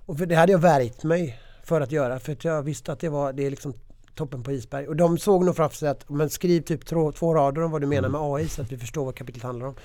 Och 0.05 0.15
det 0.15 0.35
hade 0.35 0.51
jag 0.51 0.59
värjt 0.59 1.03
mig 1.03 1.39
för 1.63 1.81
att 1.81 1.91
göra 1.91 2.19
för 2.19 2.31
att 2.31 2.45
jag 2.45 2.63
visste 2.63 2.91
att 2.91 2.99
det 2.99 3.09
var 3.09 3.33
det 3.33 3.45
är 3.45 3.49
liksom 3.49 3.73
toppen 4.15 4.43
på 4.43 4.51
isberg. 4.51 4.87
Och 4.87 4.95
de 4.95 5.17
såg 5.17 5.45
nog 5.45 5.55
framför 5.55 5.77
sig 5.77 5.89
att 5.89 6.09
men 6.09 6.29
skriv 6.29 6.61
typ 6.61 6.85
två, 6.85 7.11
två 7.11 7.33
rader 7.33 7.61
om 7.61 7.71
vad 7.71 7.81
du 7.81 7.87
menar 7.87 8.09
Mm. 8.09 8.21
med 8.21 8.33
AI 8.33 8.47
så 8.47 8.61
att 8.61 8.71
vi 8.71 8.77
förstår 8.77 9.05
vad 9.05 9.15
kapitlet 9.15 9.43
handlar 9.43 9.67
om. 9.67 9.75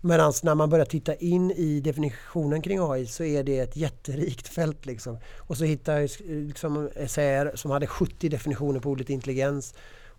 Medan 0.00 0.32
när 0.42 0.54
man 0.54 0.70
börjar 0.70 0.84
titta 0.84 1.14
in 1.14 1.50
i 1.50 1.80
definitionen 1.80 2.62
kring 2.62 2.78
AI 2.80 3.06
så 3.06 3.24
är 3.24 3.42
det 3.42 3.58
ett 3.58 3.76
jätterikt 3.76 4.48
fält. 4.48 4.86
Liksom. 4.86 5.18
Och 5.38 5.56
så 5.56 5.64
hittar 5.64 6.00
jag 6.00 6.10
liksom 6.28 6.90
essäer 6.96 7.52
som 7.54 7.70
hade 7.70 7.86
70 7.86 8.28
definitioner 8.28 8.80
på 8.80 8.90
ordet 8.90 9.10
intelligens. 9.10 9.74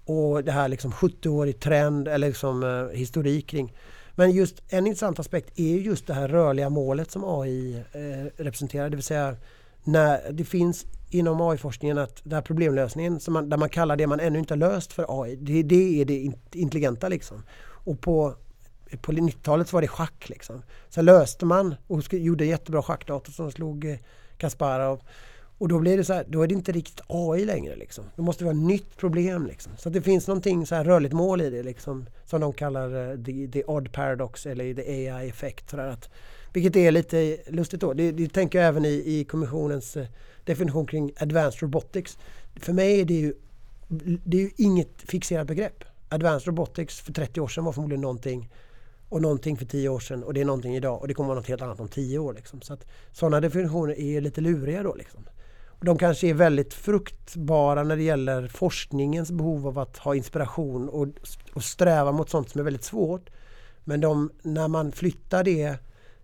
Och 0.06 0.43
det 0.43 0.51
här 0.51 0.68
liksom 0.68 0.91
70-årig 0.91 1.60
trend 1.60 2.08
eller 2.08 2.28
liksom, 2.28 2.64
eh, 2.64 2.97
historik 2.97 3.47
kring. 3.47 3.74
Men 4.16 4.32
just 4.32 4.64
en 4.70 4.88
intressant 4.88 5.20
aspekt 5.20 5.60
är 5.60 5.76
just 5.78 6.08
det 6.08 6.14
här 6.14 6.28
rörliga 6.28 6.70
målet 6.70 7.12
som 7.12 7.24
AI 7.41 7.84
eh, 7.91 8.43
representerar. 8.43 8.89
Det 8.89 8.95
vill 8.95 9.04
säga 9.04 9.36
när 9.84 10.32
det 10.32 10.45
finns 10.45 10.86
inom 11.10 11.41
AI-forskningen 11.41 11.97
att 11.97 12.24
den 12.24 12.34
här 12.34 12.41
problemlösningen 12.41 13.20
som 13.20 13.34
man, 13.34 13.49
där 13.49 13.58
man 13.58 13.70
kallar 13.70 13.95
det 13.95 14.08
man 14.08 14.20
ännu 14.20 14.39
inte 14.39 14.54
har 14.54 14.60
löst 14.60 14.93
för 14.93 15.22
AI, 15.22 15.36
det, 15.36 15.64
det 15.64 16.01
är 16.01 16.06
det 16.06 16.32
intelligenta 16.51 17.10
liksom. 17.10 17.43
Och 17.64 18.01
på, 18.01 18.36
på 19.01 19.12
90-talet 19.12 19.68
så 19.68 19.76
var 19.78 19.82
det 19.82 19.88
schack 19.88 20.30
liksom. 20.30 20.64
Sen 20.89 21.06
löste 21.06 21.45
man 21.45 21.76
och 21.88 22.14
gjorde 22.14 22.45
jättebra 22.45 22.84
schackdator 22.84 23.32
som 23.32 23.51
slog 23.51 23.86
eh, 23.86 23.97
Kasparov. 24.38 25.01
Och 25.58 25.68
då 25.68 25.80
blir 25.80 25.97
det 25.97 26.04
så 26.04 26.14
här, 26.14 26.26
då 26.28 26.41
är 26.41 26.47
det 26.47 26.54
inte 26.54 26.72
riktigt 26.72 27.01
AI 27.08 27.45
längre 27.45 27.76
liksom. 27.76 28.06
Då 28.16 28.24
måste 28.24 28.43
vara 28.43 28.56
ett 28.56 28.62
nytt 28.62 28.97
problem 28.97 29.47
liksom. 29.47 29.72
Så 29.78 29.89
att 29.89 29.93
det 29.93 30.01
finns 30.01 30.28
någonting 30.28 30.66
så 30.66 30.76
här 30.76 30.84
rörligt 30.84 31.14
mål 31.14 31.41
i 31.41 31.49
det 31.49 31.64
liksom. 31.64 32.06
Som 32.26 32.41
de 32.41 32.54
kallar 32.54 33.12
eh, 33.12 33.24
the, 33.24 33.47
the 33.47 33.64
odd 33.64 33.91
paradox 33.91 34.45
eller 34.45 34.74
the 34.74 35.12
AI 35.12 35.30
effect. 35.30 35.70
Så 35.70 35.78
där 35.78 35.88
att, 35.88 36.10
vilket 36.54 36.76
är 36.76 36.91
lite 36.91 37.38
lustigt 37.47 37.82
då. 37.82 37.93
Det, 37.93 38.12
det 38.12 38.28
tänker 38.30 38.60
jag 38.60 38.68
även 38.68 38.86
i, 38.86 39.04
i 39.06 39.26
kommissionens 39.26 39.97
eh, 39.97 40.08
definition 40.43 40.88
kring 40.88 41.12
advanced 41.18 41.62
robotics. 41.62 42.18
För 42.56 42.74
mig 42.74 43.01
är 43.01 43.06
det 43.06 43.14
ju, 43.14 43.34
det 44.26 44.38
är 44.38 44.41
ju 44.41 44.51
inget 44.58 45.01
fixerat 45.01 45.47
begrepp. 45.47 45.84
Advanced 46.10 46.47
robotics 46.47 47.01
för 47.01 47.14
30 47.14 47.41
år 47.41 47.47
sedan 47.47 47.66
var 47.66 47.72
förmodligen 47.72 48.01
någonting 48.01 48.49
och 49.10 49.22
någonting 49.22 49.58
för 49.58 49.66
10 49.66 49.89
år 49.89 49.99
sedan 49.99 50.24
och 50.24 50.34
det 50.34 50.41
är 50.41 50.45
någonting 50.45 50.76
idag 50.76 51.01
och 51.01 51.08
det 51.08 51.14
kommer 51.14 51.28
vara 51.28 51.39
något 51.39 51.47
helt 51.47 51.62
annat 51.62 51.80
om 51.80 51.88
10 51.88 52.20
år. 52.20 52.34
Liksom. 52.34 52.62
Så 52.62 52.74
att 52.74 52.86
sådana 53.12 53.39
definitioner 53.41 53.99
är 53.99 54.22
lite 54.22 54.41
luriga 54.41 54.84
då. 54.84 54.95
Liksom. 54.95 55.26
De 55.86 55.97
kanske 55.97 56.27
är 56.27 56.34
väldigt 56.34 56.73
fruktbara 56.73 57.84
när 57.84 57.95
det 57.95 58.03
gäller 58.03 58.47
forskningens 58.47 59.31
behov 59.31 59.67
av 59.67 59.79
att 59.79 59.97
ha 59.97 60.15
inspiration 60.15 60.89
och, 60.89 61.07
och 61.53 61.63
sträva 61.63 62.11
mot 62.11 62.29
sånt 62.29 62.49
som 62.49 62.59
är 62.59 62.63
väldigt 62.63 62.84
svårt. 62.84 63.29
Men 63.84 64.01
de, 64.01 64.31
när 64.41 64.67
man 64.67 64.91
flyttar 64.91 65.43
det 65.43 65.77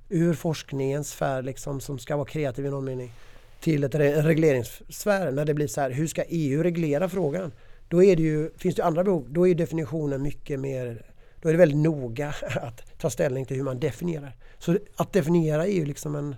ur 0.10 0.34
forskningens 0.34 1.10
sfär 1.10 1.42
liksom, 1.42 1.80
som 1.80 2.00
ska 2.00 2.16
vara 2.16 2.28
kreativ 2.28 2.66
i 2.66 2.70
någon 2.70 2.86
mening 2.86 3.12
till 3.60 3.84
ett 3.84 3.96
re- 3.96 4.18
en 4.18 4.26
regleringssfär 4.26 5.32
när 5.32 5.46
det 5.46 5.54
blir 5.54 5.68
så 5.68 5.82
här, 5.82 5.92
hur 5.92 6.08
ska 6.08 6.24
EU 6.28 6.64
reglera 6.64 7.10
frågan? 7.10 7.52
Då 7.88 8.04
är 8.04 8.16
det 8.16 8.24
ju, 8.24 8.52
finns 8.58 8.76
det 8.76 8.86
andra 8.86 9.04
behov, 9.04 9.28
då 9.30 9.48
är 9.48 9.56
definitionen 9.56 10.22
mycket 10.22 10.60
mer, 10.60 11.06
då 11.42 11.50
är 11.50 11.54
det 11.54 11.60
väldigt 11.60 11.78
noga 11.78 12.34
att 12.62 13.00
ta 13.00 13.10
ställning 13.10 13.46
till 13.46 13.58
hur 13.58 13.64
man 13.64 13.80
definierar. 13.80 14.36
Så 14.60 14.78
att 14.96 15.14
definiera 15.14 15.68
är 15.68 15.74
ju 15.74 15.86
liksom 15.86 16.16
en, 16.16 16.36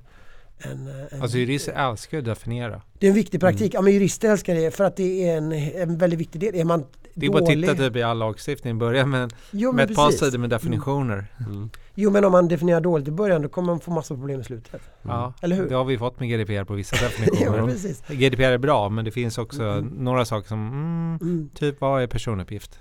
en, 0.63 0.87
en 1.11 1.21
Alltså 1.21 1.37
jurister 1.37 1.89
älskar 1.89 2.17
att 2.17 2.25
definiera. 2.25 2.81
det 2.99 3.05
är 3.07 3.09
en 3.09 3.15
viktig 3.15 3.39
praktik. 3.39 3.73
Ja 3.73 3.81
men 3.81 3.93
jurister 3.93 4.29
älskar 4.31 4.55
det 4.55 4.71
för 4.75 4.83
att 4.83 4.95
det 4.95 5.29
är 5.29 5.37
en, 5.37 5.51
en 5.51 5.97
väldigt 5.97 6.19
viktig 6.19 6.41
del. 6.41 6.55
Är 6.55 6.63
man 6.65 6.85
Det 7.13 7.25
är 7.25 7.29
bara 7.31 7.43
att 7.43 7.49
titta 7.49 7.75
typ 7.75 7.95
i 7.95 8.01
all 8.03 8.17
lagstiftning, 8.17 8.77
börja 8.77 9.05
med, 9.05 9.33
jo, 9.51 9.71
med 9.71 9.89
ett 9.91 9.95
par 9.95 10.11
sidor 10.11 10.37
med 10.37 10.49
definitioner. 10.49 11.25
Mm. 11.47 11.69
Jo 11.95 12.11
men 12.11 12.25
om 12.25 12.31
man 12.31 12.47
definierar 12.47 12.81
dåligt 12.81 13.07
i 13.07 13.11
början 13.11 13.41
då 13.41 13.49
kommer 13.49 13.67
man 13.73 13.79
få 13.79 13.91
massa 13.91 14.15
problem 14.15 14.41
i 14.41 14.43
slutet. 14.43 14.81
Ja, 15.01 15.33
Eller 15.41 15.55
hur? 15.55 15.69
det 15.69 15.75
har 15.75 15.83
vi 15.85 15.97
fått 15.97 16.19
med 16.19 16.29
GDPR 16.29 16.63
på 16.63 16.73
vissa 16.73 16.95
definitioner. 17.05 17.67
precis. 17.67 18.03
GDPR 18.07 18.41
är 18.43 18.57
bra, 18.57 18.89
men 18.89 19.05
det 19.05 19.11
finns 19.11 19.37
också 19.37 19.63
Mm. 19.63 19.85
några 19.85 20.25
saker 20.25 20.47
som, 20.47 20.67
mm, 20.67 21.17
Mm. 21.21 21.49
typ 21.55 21.81
vad 21.81 22.03
är 22.03 22.07
personuppgift? 22.07 22.79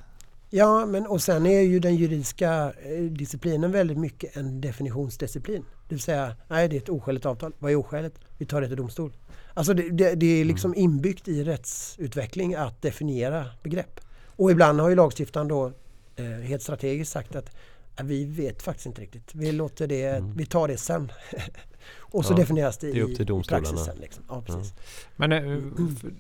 Ja 0.53 0.87
men 0.87 1.07
och 1.07 1.23
sen 1.23 1.47
är 1.47 1.61
ju 1.61 1.79
den 1.81 1.97
juridiska 1.97 2.73
eh, 2.83 3.03
disciplinen 3.03 3.73
väldigt 3.73 3.99
mycket 3.99 4.37
en 4.37 4.61
definitionsdisciplin. 4.61 5.65
Det 5.89 5.95
vill 5.95 6.03
säga, 6.03 6.37
nej 6.49 6.69
det 6.69 6.77
är 6.77 6.81
ett 6.81 6.89
oskäligt 6.89 7.27
avtal. 7.27 7.53
Vad 7.59 7.73
är 7.73 7.77
oskäligt? 7.77 8.19
Vi 8.39 8.47
tar 8.47 8.61
det 8.61 8.67
till 8.69 8.77
domstol. 8.77 9.13
Alltså 9.55 9.75
det, 9.75 9.91
det, 9.91 10.15
det 10.15 10.27
är 10.41 10.45
liksom 10.45 10.75
inbyggt 10.75 11.29
i 11.29 11.45
rättsutveckling 11.45 12.55
att 12.55 12.83
definiera 12.83 13.47
begrepp. 13.63 14.01
Och 14.27 14.51
ibland 14.51 14.81
har 14.81 14.89
ju 14.89 14.95
lagstiftaren 14.95 15.49
då 15.49 15.73
eh, 16.17 16.25
helt 16.25 16.63
strategiskt 16.63 17.13
sagt 17.13 17.37
att 17.37 17.57
"Ja, 17.97 18.05
vi 18.05 18.25
vet 18.25 18.63
faktiskt 18.63 18.87
inte 18.87 19.01
riktigt. 19.03 19.35
Vi 19.35 19.53
låter 19.53 19.87
det, 19.87 20.05
Mm. 20.05 20.33
vi 20.37 20.47
tar 20.47 20.69
det 20.69 20.77
sen. 20.77 21.13
och 21.99 22.25
så 22.25 22.33
Ja, 22.33 22.37
definieras 22.37 22.79
det, 22.79 22.93
det 22.93 22.99
är 22.99 23.03
upp 23.03 23.11
i 23.11 23.17
till 23.17 23.27
domstolarna. 23.27 23.67
praxis 23.69 23.87
sen. 23.87 23.97
Liksom. 24.01 24.25
Ja, 24.29 24.43
precis. 24.47 24.75
Men 25.17 25.33
eh, 25.33 25.39
Mm. 25.39 26.17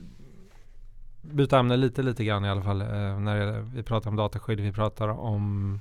Byta 1.23 1.59
ämne 1.59 1.77
lite, 1.77 2.03
lite 2.03 2.25
grann 2.25 2.45
i 2.45 2.49
alla 2.49 2.63
fall. 2.63 2.81
Eh, 2.81 2.87
när 3.21 3.37
det, 3.47 3.61
vi 3.75 3.83
pratar 3.83 4.11
om 4.11 4.17
dataskydd, 4.17 4.61
vi 4.61 4.73
pratar 4.73 5.09
om 5.09 5.81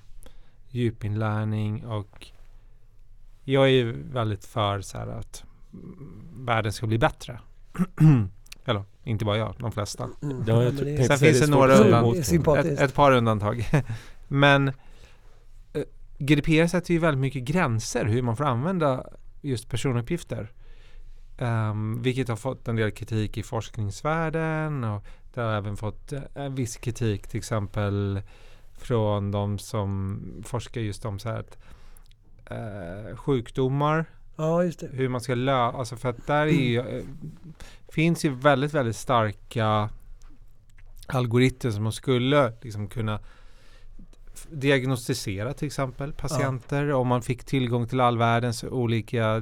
djupinlärning 0.69 1.85
och 1.85 2.27
jag 3.43 3.63
är 3.63 3.69
ju 3.69 4.03
väldigt 4.13 4.45
för 4.45 4.81
så 4.81 4.97
här 4.97 5.07
att 5.07 5.43
världen 6.33 6.73
ska 6.73 6.87
bli 6.87 6.97
bättre. 6.97 7.39
Eller 8.65 8.83
inte 9.03 9.25
bara 9.25 9.37
jag, 9.37 9.55
de 9.59 9.71
flesta. 9.71 10.09
Mm. 10.21 10.43
Ja, 10.47 10.63
jag 10.63 10.73
Sen 11.07 11.17
finns 11.17 11.39
det 11.39 11.47
några 11.47 11.67
svårt 11.67 11.71
att 11.71 11.77
säga 11.77 11.85
undan- 11.87 12.03
emot 12.03 12.13
Det 12.13 12.17
är 12.17 12.21
det. 12.21 12.25
sympatiskt. 12.27 12.73
Ett, 12.81 12.89
ett 12.89 12.93
par 12.95 13.11
undantag. 13.11 13.65
Men 14.27 14.67
eh, 15.73 15.83
GDPR 16.17 16.67
sätter 16.67 16.93
ju 16.93 16.99
väldigt 16.99 17.21
mycket 17.21 17.43
gränser 17.43 18.05
hur 18.05 18.21
man 18.21 18.37
får 18.37 18.43
använda 18.43 19.05
just 19.41 19.69
personuppgifter. 19.69 20.51
Um, 21.41 22.01
vilket 22.01 22.27
har 22.27 22.35
fått 22.35 22.67
en 22.67 22.75
del 22.75 22.91
kritik 22.91 23.37
i 23.37 23.43
forskningsvärlden 23.43 24.83
och 24.83 25.03
det 25.33 25.41
har 25.41 25.53
även 25.53 25.77
fått 25.77 26.13
uh, 26.13 26.49
viss 26.49 26.77
kritik 26.77 27.27
till 27.27 27.37
exempel 27.37 28.21
från 28.73 29.31
de 29.31 29.59
som 29.59 30.21
forskar 30.45 30.81
just 30.81 31.05
om 31.05 31.19
så 31.19 31.29
här 31.29 31.39
att, 31.39 31.57
uh, 32.51 33.15
sjukdomar. 33.17 34.05
Ja, 34.35 34.63
just 34.63 34.79
det. 34.79 34.89
Hur 34.93 35.09
man 35.09 35.21
ska 35.21 35.35
lösa, 35.35 35.77
alltså 35.77 35.95
för 35.95 36.09
att 36.09 36.27
där 36.27 36.45
är 36.45 36.51
ju, 36.51 36.81
uh, 36.81 37.03
finns 37.89 38.25
ju 38.25 38.35
väldigt, 38.35 38.73
väldigt 38.73 38.95
starka 38.95 39.89
algoritmer 41.07 41.71
som 41.71 41.91
skulle 41.91 42.53
liksom 42.61 42.87
kunna 42.87 43.19
diagnostisera 44.51 45.53
till 45.53 45.65
exempel 45.65 46.13
patienter 46.13 46.85
ja. 46.85 46.95
om 46.95 47.07
man 47.07 47.21
fick 47.21 47.43
tillgång 47.43 47.87
till 47.87 47.99
all 47.99 48.17
världens 48.17 48.63
olika 48.63 49.39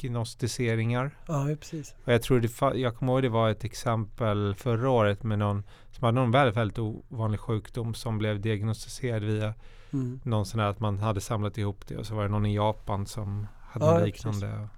diagnostiseringar. 0.00 1.10
Ja, 1.26 1.48
precis. 1.60 1.94
Och 2.04 2.12
jag 2.12 2.22
tror 2.22 2.40
det, 2.40 2.78
jag 2.78 2.96
kommer 2.96 3.12
ihåg 3.12 3.22
det 3.22 3.28
var 3.28 3.50
ett 3.50 3.64
exempel 3.64 4.54
förra 4.58 4.90
året 4.90 5.22
med 5.22 5.38
någon 5.38 5.62
som 5.90 6.04
hade 6.04 6.20
någon 6.20 6.30
väldigt, 6.30 6.56
väldigt 6.56 6.78
ovanlig 6.78 7.40
sjukdom 7.40 7.94
som 7.94 8.18
blev 8.18 8.40
diagnostiserad 8.40 9.22
via 9.22 9.54
mm. 9.92 10.20
någon 10.24 10.46
sån 10.46 10.60
här 10.60 10.66
att 10.66 10.80
man 10.80 10.98
hade 10.98 11.20
samlat 11.20 11.58
ihop 11.58 11.86
det 11.88 11.96
och 11.96 12.06
så 12.06 12.14
var 12.14 12.22
det 12.22 12.28
någon 12.28 12.46
i 12.46 12.54
Japan 12.54 13.06
som 13.06 13.46
hade 13.60 13.86
ja, 13.86 13.98
liknande. 13.98 14.46
Precis. 14.46 14.70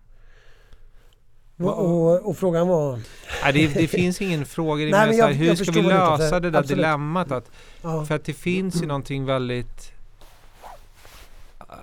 Och, 1.58 1.78
och, 1.78 2.28
och, 2.28 2.36
frågan 2.36 2.68
var? 2.68 3.00
Nej, 3.42 3.52
det, 3.52 3.74
det 3.74 3.88
finns 3.88 4.22
ingen 4.22 4.46
fråga. 4.46 4.84
Det 4.84 4.90
Nej, 4.90 5.16
jag, 5.16 5.28
hur 5.28 5.54
ska 5.54 5.72
vi 5.72 5.82
lösa 5.82 6.40
det, 6.40 6.40
det 6.40 6.50
där 6.50 6.58
absolut. 6.58 6.78
dilemmat? 6.78 7.32
Att, 7.32 7.50
ja. 7.82 8.04
För 8.04 8.14
att 8.14 8.24
det 8.24 8.32
finns 8.32 8.82
ju 8.82 8.86
någonting 8.86 9.24
väldigt... 9.24 9.92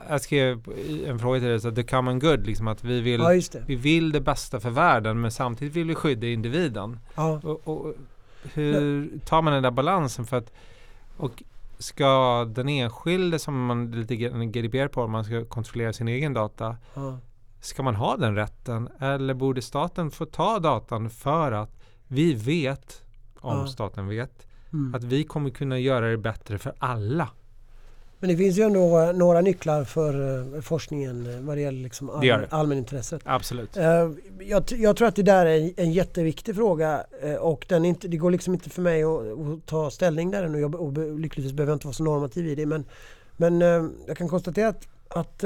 Jag 0.09 0.21
skrev 0.21 0.63
en 1.05 1.19
fråga 1.19 1.39
till 1.39 1.49
dig, 1.49 1.59
så 1.59 1.71
the 1.71 1.83
common 1.83 2.19
good, 2.19 2.45
liksom 2.45 2.67
att 2.67 2.83
vi 2.83 3.01
vill, 3.01 3.21
ja, 3.21 3.59
vi 3.67 3.75
vill 3.75 4.11
det 4.11 4.21
bästa 4.21 4.59
för 4.59 4.69
världen 4.69 5.21
men 5.21 5.31
samtidigt 5.31 5.75
vill 5.75 5.87
vi 5.87 5.95
skydda 5.95 6.27
individen. 6.27 6.99
Ja. 7.15 7.41
Och, 7.43 7.67
och, 7.67 7.93
hur 8.53 9.11
tar 9.25 9.41
man 9.41 9.53
den 9.53 9.63
där 9.63 9.71
balansen? 9.71 10.25
För 10.25 10.37
att, 10.37 10.51
och 11.17 11.43
ska 11.77 12.45
den 12.45 12.69
enskilde 12.69 13.39
som 13.39 13.65
man 13.65 13.91
lite 13.91 14.15
GDPR 14.15 14.87
på, 14.87 15.07
man 15.07 15.23
ska 15.23 15.45
kontrollera 15.45 15.93
sin 15.93 16.07
egen 16.07 16.33
data, 16.33 16.77
ja. 16.93 17.17
Ska 17.61 17.83
man 17.83 17.95
ha 17.95 18.17
den 18.17 18.35
rätten 18.35 18.89
eller 18.99 19.33
borde 19.33 19.61
staten 19.61 20.11
få 20.11 20.25
ta 20.25 20.59
datan 20.59 21.09
för 21.09 21.51
att 21.51 21.79
vi 22.07 22.33
vet, 22.33 23.03
om 23.39 23.57
ja. 23.57 23.67
staten 23.67 24.07
vet, 24.07 24.47
mm. 24.73 24.95
att 24.95 25.03
vi 25.03 25.23
kommer 25.23 25.49
kunna 25.49 25.79
göra 25.79 26.09
det 26.09 26.17
bättre 26.17 26.57
för 26.57 26.73
alla? 26.79 27.29
Men 28.23 28.29
det 28.29 28.37
finns 28.37 28.57
ju 28.57 28.63
ändå 28.63 28.99
eh, 28.99 29.13
några 29.13 29.41
nycklar 29.41 29.83
för 29.83 30.21
uh, 30.21 30.61
forskningen 30.61 31.27
uh, 31.27 31.41
vad 31.41 31.57
det 31.57 31.61
gäller 31.61 31.83
liksom 31.83 32.09
all, 32.09 32.21
det 32.21 32.37
det. 32.37 32.47
allmänintresset. 32.49 33.21
Absolut. 33.25 33.77
Uh, 33.77 33.83
jag, 34.39 34.63
jag, 34.71 34.97
tror 34.97 35.07
att 35.07 35.15
det 35.15 35.23
där 35.23 35.45
är 35.45 35.71
en, 35.77 35.91
jätteviktig 35.91 36.55
fråga 36.55 37.03
och 37.39 37.65
den 37.69 37.85
inte, 37.85 38.07
det 38.07 38.17
går 38.17 38.31
liksom 38.31 38.53
inte 38.53 38.69
för 38.69 38.81
mig 38.81 39.03
att, 39.03 39.21
att 39.21 39.65
ta 39.65 39.89
ställning 39.89 40.31
där 40.31 40.43
ännu. 40.43 40.59
Jag, 40.59 40.75
och 40.75 41.19
lyckligtvis 41.19 41.53
behöver 41.53 41.71
jag 41.71 41.75
inte 41.75 41.87
vara 41.87 41.93
så 41.93 42.03
normativ 42.03 42.47
i 42.47 42.55
det. 42.55 42.65
Men, 42.65 42.85
men 43.37 43.61
jag 44.07 44.17
kan 44.17 44.29
konstatera 44.29 44.67
att, 44.67 44.87
att 45.07 45.43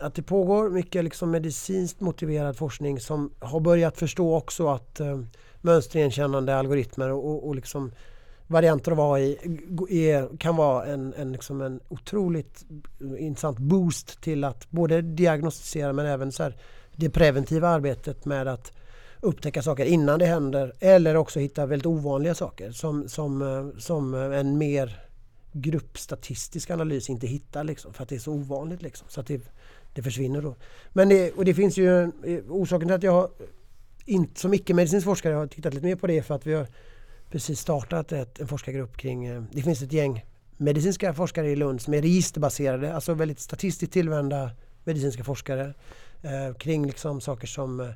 att 0.00 0.14
det 0.14 0.22
pågår 0.22 0.70
mycket 0.70 1.04
liksom 1.04 1.30
medicinskt 1.30 2.00
motiverad 2.00 2.56
forskning 2.56 3.00
som 3.00 3.30
har 3.38 3.60
börjat 3.60 3.98
förstå 3.98 4.36
också 4.36 4.68
att 4.68 5.00
eh, 5.00 5.20
mönsterigenkännande 5.60 6.56
algoritmer 6.56 7.10
och, 7.10 7.30
och, 7.30 7.48
och 7.48 7.54
liksom 7.54 7.92
varianter 8.50 8.92
av 8.92 9.12
AI 9.12 9.38
är, 9.90 10.36
kan 10.38 10.56
vara 10.56 10.86
en, 10.86 11.14
en, 11.14 11.32
liksom 11.32 11.60
en 11.60 11.80
otroligt 11.88 12.64
intressant 13.18 13.58
boost 13.58 14.20
till 14.20 14.44
att 14.44 14.70
både 14.70 15.02
diagnostisera 15.02 15.92
men 15.92 16.06
även 16.06 16.32
så 16.32 16.42
här, 16.42 16.56
det 16.96 17.10
preventiva 17.10 17.68
arbetet 17.68 18.24
med 18.24 18.48
att 18.48 18.72
upptäcka 19.20 19.62
saker 19.62 19.84
innan 19.84 20.18
det 20.18 20.26
händer 20.26 20.72
eller 20.80 21.16
också 21.16 21.40
hitta 21.40 21.66
väldigt 21.66 21.86
ovanliga 21.86 22.34
saker 22.34 22.70
som, 22.70 23.08
som, 23.08 23.72
som 23.78 24.14
en 24.14 24.58
mer 24.58 25.00
gruppstatistisk 25.52 26.70
analys 26.70 27.10
inte 27.10 27.26
hittar 27.26 27.64
liksom, 27.64 27.92
för 27.92 28.02
att 28.02 28.08
det 28.08 28.14
är 28.14 28.18
så 28.20 28.32
ovanligt. 28.32 28.82
Liksom. 28.82 29.06
Så 29.10 29.20
att 29.20 29.26
det, 29.26 29.42
det 29.94 30.02
försvinner 30.02 30.42
då. 30.42 30.54
Men 30.92 31.08
det, 31.08 31.32
och 31.32 31.44
det 31.44 31.54
finns 31.54 31.78
ju 31.78 32.12
orsaken 32.48 32.88
till 32.88 32.94
att 32.94 33.02
jag 33.02 33.28
inte 34.04 34.40
som 34.40 34.54
icke-medicinsk 34.54 35.04
forskare 35.04 35.34
har 35.34 35.46
tittat 35.46 35.74
lite 35.74 35.86
mer 35.86 35.96
på 35.96 36.06
det 36.06 36.22
för 36.22 36.34
att 36.34 36.46
vi 36.46 36.54
har 36.54 36.66
precis 37.30 37.60
startat 37.60 38.12
ett, 38.12 38.40
en 38.40 38.48
forskargrupp 38.48 38.96
kring, 38.96 39.26
eh, 39.26 39.42
det 39.52 39.62
finns 39.62 39.82
ett 39.82 39.92
gäng 39.92 40.24
medicinska 40.56 41.14
forskare 41.14 41.50
i 41.50 41.56
Lund 41.56 41.80
som 41.80 41.94
är 41.94 42.02
registerbaserade, 42.02 42.94
alltså 42.94 43.14
väldigt 43.14 43.40
statistiskt 43.40 43.92
tillvända 43.92 44.50
medicinska 44.84 45.24
forskare 45.24 45.74
eh, 46.22 46.54
kring 46.58 46.86
liksom 46.86 47.20
saker 47.20 47.46
som 47.46 47.80
eh, 47.80 47.88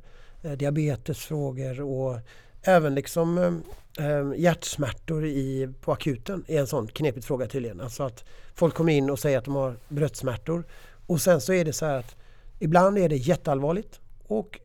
eh 0.42 0.52
diabetesfrågor 0.52 1.80
och 1.80 2.18
även 2.62 2.94
liksom 2.94 3.38
eh, 3.38 4.06
eh, 4.06 4.32
hjärtsmärtor 4.36 5.26
i, 5.26 5.68
på 5.80 5.92
akuten 5.92 6.44
är 6.48 6.60
en 6.60 6.66
sån 6.66 6.86
knepig 6.86 7.24
fråga 7.24 7.46
tydligen. 7.46 7.80
Alltså 7.80 8.02
att 8.02 8.24
folk 8.54 8.74
kommer 8.74 8.92
in 8.92 9.10
och 9.10 9.18
säger 9.18 9.38
att 9.38 9.44
de 9.44 9.54
har 9.54 9.76
bröstsmärtor 9.88 10.64
och 11.06 11.20
sen 11.20 11.40
så 11.40 11.52
är 11.52 11.64
det 11.64 11.72
så 11.72 11.86
här 11.86 11.98
att 11.98 12.16
ibland 12.58 12.98
är 12.98 13.08
det 13.08 13.16
jätteallvarligt 13.16 14.00
och 14.26 14.60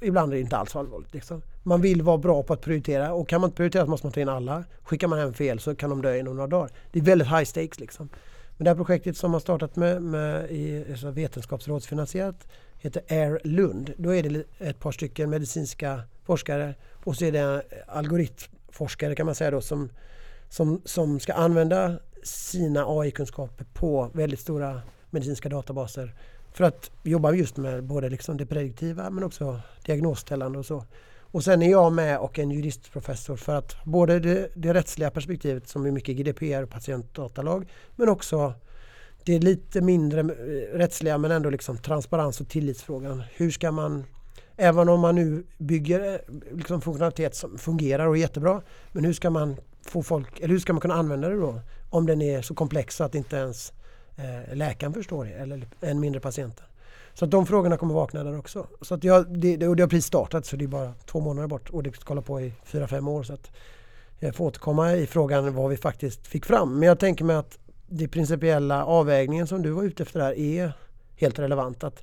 ibland 0.00 0.32
är 0.32 0.36
det 0.36 0.40
inte 0.40 0.56
alls 0.56 0.76
allvarligt. 0.76 1.14
Liksom. 1.14 1.42
Man 1.66 1.80
vill 1.80 2.02
vara 2.02 2.18
bra 2.18 2.42
på 2.42 2.52
att 2.52 2.60
prioritera 2.60 3.12
och 3.12 3.28
kan 3.28 3.40
man 3.40 3.48
inte 3.48 3.56
prioritera 3.56 3.84
så 3.84 3.90
måste 3.90 4.06
man 4.06 4.12
ta 4.12 4.20
in 4.20 4.28
alla. 4.28 4.64
Skickar 4.82 5.08
man 5.08 5.18
hem 5.18 5.34
fel 5.34 5.60
så 5.60 5.74
kan 5.74 5.90
de 5.90 6.02
dö 6.02 6.16
inom 6.16 6.36
några 6.36 6.48
dagar. 6.48 6.70
Det 6.92 6.98
är 6.98 7.02
väldigt 7.02 7.28
high 7.28 7.44
stakes 7.44 7.80
liksom. 7.80 8.08
Men 8.56 8.64
det 8.64 8.70
här 8.70 8.76
projektet 8.76 9.16
som 9.16 9.32
har 9.32 9.40
startat 9.40 9.76
med, 9.76 10.02
med 10.02 10.50
i, 10.50 10.84
alltså 10.90 11.10
vetenskapsrådsfinansierat 11.10 12.46
heter 12.76 13.02
Air 13.08 13.40
Lund. 13.44 13.92
Då 13.96 14.14
är 14.14 14.22
det 14.22 14.44
ett 14.58 14.80
par 14.80 14.92
stycken 14.92 15.30
medicinska 15.30 16.00
forskare 16.24 16.74
och 17.04 17.16
så 17.16 17.24
är 17.24 17.32
det 17.32 17.62
algoritmforskare 17.86 19.14
kan 19.14 19.26
man 19.26 19.34
säga 19.34 19.50
då 19.50 19.60
som, 19.60 19.90
som, 20.48 20.80
som 20.84 21.20
ska 21.20 21.32
använda 21.32 21.98
sina 22.22 22.84
AI-kunskaper 22.86 23.66
på 23.72 24.10
väldigt 24.14 24.40
stora 24.40 24.80
medicinska 25.10 25.48
databaser 25.48 26.14
för 26.52 26.64
att 26.64 26.90
jobba 27.02 27.32
just 27.32 27.56
med 27.56 27.84
både 27.84 28.08
liksom 28.08 28.36
det 28.36 28.46
prediktiva 28.46 29.10
men 29.10 29.24
också 29.24 29.60
diagnosställande 29.84 30.58
och 30.58 30.66
så. 30.66 30.84
Och 31.34 31.44
sen 31.44 31.62
är 31.62 31.70
jag 31.70 31.92
med 31.92 32.18
och 32.18 32.38
en 32.38 32.50
juristprofessor 32.50 33.36
för 33.36 33.54
att 33.54 33.84
både 33.84 34.20
det, 34.20 34.48
det 34.54 34.74
rättsliga 34.74 35.10
perspektivet 35.10 35.68
som 35.68 35.86
är 35.86 35.90
mycket 35.90 36.16
GDPR 36.16 36.62
och 36.62 36.70
patientdatalag 36.70 37.72
men 37.96 38.08
också 38.08 38.54
det 39.24 39.38
lite 39.38 39.80
mindre 39.80 40.20
eh, 40.20 40.78
rättsliga 40.78 41.18
men 41.18 41.30
ändå 41.30 41.50
liksom 41.50 41.78
transparens 41.78 42.40
och 42.40 42.48
tillitsfrågan. 42.48 43.22
Hur 43.34 43.50
ska 43.50 43.72
man, 43.72 44.04
även 44.56 44.88
om 44.88 45.00
man 45.00 45.14
nu 45.14 45.44
bygger 45.58 46.14
eh, 46.14 46.56
liksom 46.56 46.80
funktionalitet 46.80 47.34
som 47.34 47.58
fungerar 47.58 48.06
och 48.06 48.16
är 48.16 48.20
jättebra, 48.20 48.62
men 48.92 49.04
hur 49.04 49.12
ska 49.12 49.30
man 49.30 49.56
få 49.86 50.02
folk, 50.02 50.40
eller 50.40 50.48
hur 50.48 50.58
ska 50.58 50.72
man 50.72 50.80
kunna 50.80 50.94
använda 50.94 51.28
det 51.28 51.36
då? 51.36 51.60
Om 51.90 52.06
den 52.06 52.22
är 52.22 52.42
så 52.42 52.54
komplex 52.54 52.96
så 52.96 53.04
att 53.04 53.14
inte 53.14 53.36
ens 53.36 53.72
eh, 54.16 54.56
läkaren 54.56 54.92
förstår 54.92 55.24
det 55.24 55.30
eller 55.30 55.66
än 55.80 56.00
mindre 56.00 56.20
patienten. 56.20 56.66
Så 57.14 57.24
att 57.24 57.30
de 57.30 57.46
frågorna 57.46 57.76
kommer 57.76 57.94
vakna 57.94 58.24
där 58.24 58.38
också. 58.38 58.66
Så 58.80 58.94
att 58.94 59.04
jag, 59.04 59.38
det, 59.38 59.68
och 59.68 59.76
det 59.76 59.82
har 59.82 59.88
precis 59.88 60.06
startat 60.06 60.46
så 60.46 60.56
det 60.56 60.64
är 60.64 60.68
bara 60.68 60.92
två 61.06 61.20
månader 61.20 61.48
bort 61.48 61.70
och 61.70 61.82
det 61.82 61.96
ska 61.96 62.08
hålla 62.08 62.22
på 62.22 62.40
i 62.40 62.52
fyra, 62.64 62.88
fem 62.88 63.08
år. 63.08 63.22
Så 63.22 63.32
att 63.32 63.50
jag 64.18 64.34
får 64.34 64.44
återkomma 64.44 64.92
i 64.92 65.06
frågan 65.06 65.54
vad 65.54 65.70
vi 65.70 65.76
faktiskt 65.76 66.26
fick 66.26 66.44
fram. 66.44 66.78
Men 66.78 66.88
jag 66.88 66.98
tänker 66.98 67.24
mig 67.24 67.36
att 67.36 67.58
den 67.86 68.08
principiella 68.08 68.84
avvägningen 68.84 69.46
som 69.46 69.62
du 69.62 69.70
var 69.70 69.82
ute 69.82 70.02
efter 70.02 70.20
där 70.20 70.38
är 70.38 70.72
helt 71.16 71.38
relevant. 71.38 71.84
Att 71.84 72.02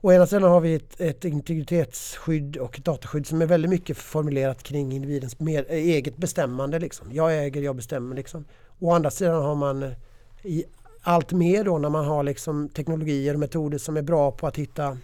å 0.00 0.12
ena 0.12 0.26
sidan 0.26 0.50
har 0.50 0.60
vi 0.60 0.74
ett, 0.74 1.00
ett 1.00 1.24
integritetsskydd 1.24 2.56
och 2.56 2.78
ett 2.78 2.84
dataskydd 2.84 3.26
som 3.26 3.42
är 3.42 3.46
väldigt 3.46 3.70
mycket 3.70 3.96
formulerat 3.96 4.62
kring 4.62 4.92
individens 4.92 5.40
mer, 5.40 5.66
eh, 5.68 5.76
eget 5.76 6.16
bestämmande. 6.16 6.78
Liksom. 6.78 7.08
Jag 7.12 7.44
äger, 7.44 7.62
jag 7.62 7.76
bestämmer. 7.76 8.16
Liksom. 8.16 8.44
Å 8.78 8.92
andra 8.92 9.10
sidan 9.10 9.42
har 9.42 9.54
man 9.54 9.94
i 10.42 10.64
allt 11.02 11.32
mer 11.32 11.64
då 11.64 11.78
när 11.78 11.88
man 11.88 12.04
har 12.04 12.22
liksom 12.22 12.68
teknologier 12.68 13.34
och 13.34 13.40
metoder 13.40 13.78
som 13.78 13.96
är 13.96 14.02
bra 14.02 14.30
på 14.30 14.46
att 14.46 14.56
hitta 14.56 14.98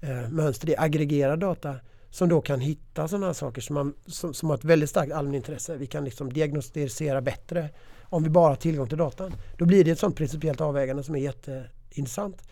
eh, 0.00 0.28
mönster 0.30 0.70
i 0.70 0.76
aggregerad 0.76 1.40
data 1.40 1.76
som 2.10 2.28
då 2.28 2.40
kan 2.40 2.60
hitta 2.60 3.08
sådana 3.08 3.34
saker 3.34 3.60
som, 3.60 3.74
man, 3.74 3.94
som, 4.06 4.34
som 4.34 4.48
har 4.48 4.56
ett 4.56 4.64
väldigt 4.64 4.90
starkt 4.90 5.12
allmänintresse. 5.12 5.76
Vi 5.76 5.86
kan 5.86 6.04
liksom 6.04 6.32
diagnostisera 6.32 7.20
bättre 7.20 7.68
om 8.02 8.22
vi 8.22 8.30
bara 8.30 8.48
har 8.48 8.56
tillgång 8.56 8.88
till 8.88 8.98
datan. 8.98 9.34
Då 9.58 9.64
blir 9.64 9.84
det 9.84 9.90
ett 9.90 9.98
sådant 9.98 10.16
principiellt 10.16 10.60
avvägande 10.60 11.02
som 11.02 11.14
är 11.14 11.18
jätteintressant. 11.18 12.42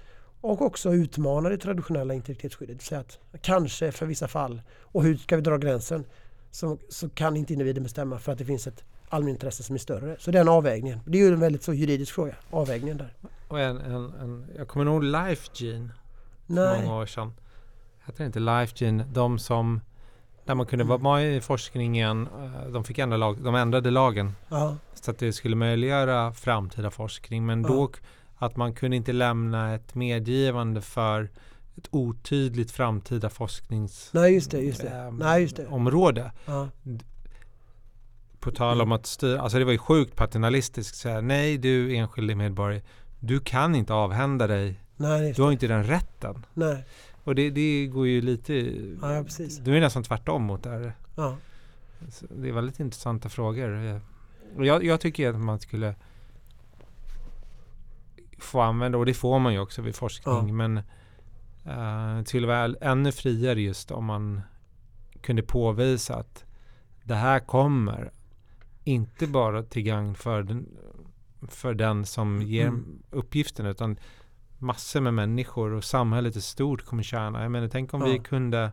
Och 0.41 0.63
också 0.63 0.95
utmana 0.95 1.49
det 1.49 1.59
traditionella 1.59 2.15
integritetsskyddet. 2.15 2.83
Så 2.83 2.97
att 2.97 3.19
kanske 3.43 3.93
för 3.93 4.07
vissa 4.07 4.29
fall, 4.29 4.63
och 4.81 5.03
hur 5.03 5.17
ska 5.17 5.37
vi 5.37 5.43
dra 5.43 5.57
gränsen? 5.57 6.05
Så, 6.51 6.79
så 6.89 7.09
kan 7.09 7.37
inte 7.37 7.53
individen 7.53 7.83
bestämma 7.83 8.19
för 8.19 8.33
att 8.33 8.39
det 8.39 8.45
finns 8.45 8.67
ett 8.67 8.85
allmänintresse 9.13 9.63
som 9.63 9.75
är 9.75 9.79
större. 9.79 10.17
Så 10.19 10.31
den 10.31 10.49
avvägningen. 10.49 11.01
Det 11.05 11.19
är 11.19 11.23
ju 11.23 11.33
en 11.33 11.41
väldigt 11.41 11.63
så 11.63 11.75
juridisk 11.75 12.15
fråga, 12.15 12.35
avvägningen 12.51 12.97
där. 12.97 13.15
Och 13.49 13.61
en, 13.61 13.79
en, 13.79 13.95
en, 13.95 14.47
jag 14.57 14.69
kommer 14.69 14.87
ihåg 14.87 15.05
LifeGene 15.05 15.89
för 16.47 16.83
många 16.83 16.97
år 16.97 17.07
sedan. 17.07 17.33
Hette 18.01 18.23
det 18.23 18.27
inte 18.27 18.41
LifeGene? 18.41 19.05
De 19.13 19.39
som 19.39 19.81
där 20.45 20.55
man 20.55 20.67
kunde 20.67 20.85
vara 20.85 20.99
med 20.99 21.37
i 21.37 21.41
forskningen. 21.41 22.29
Eh, 22.43 22.73
de 22.73 22.85
fick 22.85 22.99
ändra 22.99 23.17
lag, 23.17 23.43
de 23.43 23.55
ändrade 23.55 23.91
lagen. 23.91 24.33
Ja. 24.49 24.77
Så 24.95 25.11
att 25.11 25.19
det 25.19 25.33
skulle 25.33 25.57
möjliggöra 25.57 26.33
framtida 26.33 26.91
forskning. 26.91 27.47
Men 27.47 27.63
ja. 27.63 27.69
då 27.69 27.91
att 28.37 28.57
man 28.57 28.75
kunde 28.75 28.97
inte 28.97 29.13
lämna 29.13 29.75
ett 29.75 29.95
medgivande 29.95 30.81
för 30.81 31.31
ett 31.77 31.89
otydligt 31.91 32.71
framtida 32.71 33.31
forsknings 33.31 34.11
Nej 34.13 34.35
just 34.35 34.51
det, 34.51 34.61
just 34.61 34.81
det. 34.81 34.89
ehm, 34.89 35.17
Nej, 35.17 35.43
just 35.43 35.57
det. 35.57 35.67
På 38.43 38.51
tal 38.51 38.81
om 38.81 38.93
att 38.93 39.07
styra, 39.07 39.41
alltså 39.41 39.59
det 39.59 39.65
var 39.65 39.73
ju 39.73 39.79
sjukt 39.79 40.17
paternalistiskt 40.17 40.93
att 40.93 40.97
säga 40.99 41.21
nej 41.21 41.59
du 41.59 41.95
enskilde 41.95 42.35
medborgare, 42.35 42.83
du 43.21 43.41
kan 43.41 43.75
inte 43.75 43.95
avhända 43.95 44.47
dig, 44.47 44.81
Nej, 44.97 45.33
du 45.33 45.43
har 45.43 45.49
det. 45.49 45.53
inte 45.53 45.67
den 45.67 45.85
rätten. 45.85 46.47
Nej. 46.55 46.85
Och 47.25 47.35
det, 47.35 47.51
det 47.51 47.87
går 47.87 48.07
ju 48.07 48.21
lite, 48.21 48.55
Ja, 49.03 49.23
precis. 49.25 49.59
du 49.59 49.77
är 49.77 49.81
nästan 49.81 50.03
tvärtom 50.03 50.43
mot 50.43 50.63
det 50.63 50.71
här. 50.71 50.93
Ja. 51.17 51.37
Så 52.11 52.27
Det 52.31 52.49
är 52.49 52.53
väldigt 52.53 52.81
intressanta 52.81 53.29
frågor. 53.29 54.01
Och 54.57 54.67
jag, 54.67 54.85
jag 54.85 55.01
tycker 55.01 55.31
att 55.31 55.41
man 55.41 55.61
skulle 55.61 55.95
få 58.39 58.61
använda, 58.61 58.99
och 58.99 59.07
det 59.07 59.15
får 59.15 59.39
man 59.39 59.53
ju 59.53 59.59
också 59.59 59.83
vid 59.83 59.97
forskning, 59.97 60.35
Ja. 60.35 60.43
men 60.43 60.81
uh, 61.67 62.25
till 62.25 62.47
väl 62.47 62.79
ännu 62.81 63.13
friare 63.13 63.61
just 63.61 63.91
om 63.91 64.05
man 64.05 64.41
kunde 65.21 65.43
påvisa 65.43 66.15
att 66.17 66.45
det 67.03 67.15
här 67.15 67.39
kommer 67.39 68.11
inte 68.85 69.27
bara 69.27 69.63
till 69.63 69.83
gagn 69.83 70.15
för 70.15 70.43
den, 70.43 70.67
för 71.49 71.75
den 71.75 72.07
som 72.07 72.43
ger 72.43 72.67
Mm. 72.67 73.03
uppgiften 73.11 73.67
utan 73.67 73.97
massor 74.59 75.01
med 75.01 75.15
människor 75.15 75.73
och 75.73 75.85
samhället 75.85 76.37
i 76.37 76.41
stort 76.41 76.85
kommer 76.85 77.03
tjäna. 77.03 77.43
Jag 77.43 77.51
menar, 77.51 77.69
tänk 77.69 77.95
om 77.95 78.01
Ja. 78.01 78.07
vi 78.07 78.19
kunde, 78.19 78.73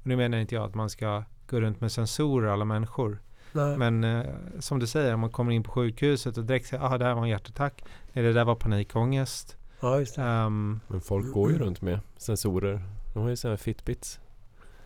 och 0.00 0.06
nu 0.06 0.16
menar 0.16 0.38
inte 0.38 0.54
jag 0.54 0.64
att 0.64 0.74
man 0.74 0.90
ska 0.90 1.24
gå 1.50 1.60
runt 1.60 1.80
med 1.80 1.92
sensorer 1.92 2.48
alla 2.48 2.64
människor, 2.64 3.18
Nej. 3.52 3.76
men 3.78 4.04
eh, 4.04 4.24
som 4.58 4.78
du 4.78 4.86
säger, 4.86 5.14
om 5.14 5.20
man 5.20 5.30
kommer 5.30 5.52
in 5.52 5.62
på 5.62 5.70
sjukhuset 5.70 6.38
och 6.38 6.44
direkt 6.44 6.66
säger 6.66 6.84
ah 6.84 6.98
det 6.98 7.04
här 7.04 7.14
var 7.14 7.22
en 7.22 7.28
hjärtattack, 7.28 7.84
nej 8.12 8.24
det 8.24 8.32
där 8.32 8.44
var 8.44 8.54
panikångest. 8.54 9.56
Ja, 9.80 9.98
just 9.98 10.16
det. 10.16 10.22
Ehm, 10.22 10.80
Men 10.88 11.00
folk 11.00 11.32
går 11.32 11.50
ju 11.52 11.58
runt 11.58 11.82
med 11.82 12.00
sensorer. 12.16 12.82
De 13.14 13.22
har 13.22 13.30
ju 13.30 13.36
sådana 13.36 13.52
här 13.52 13.56
fitbits 13.62 14.20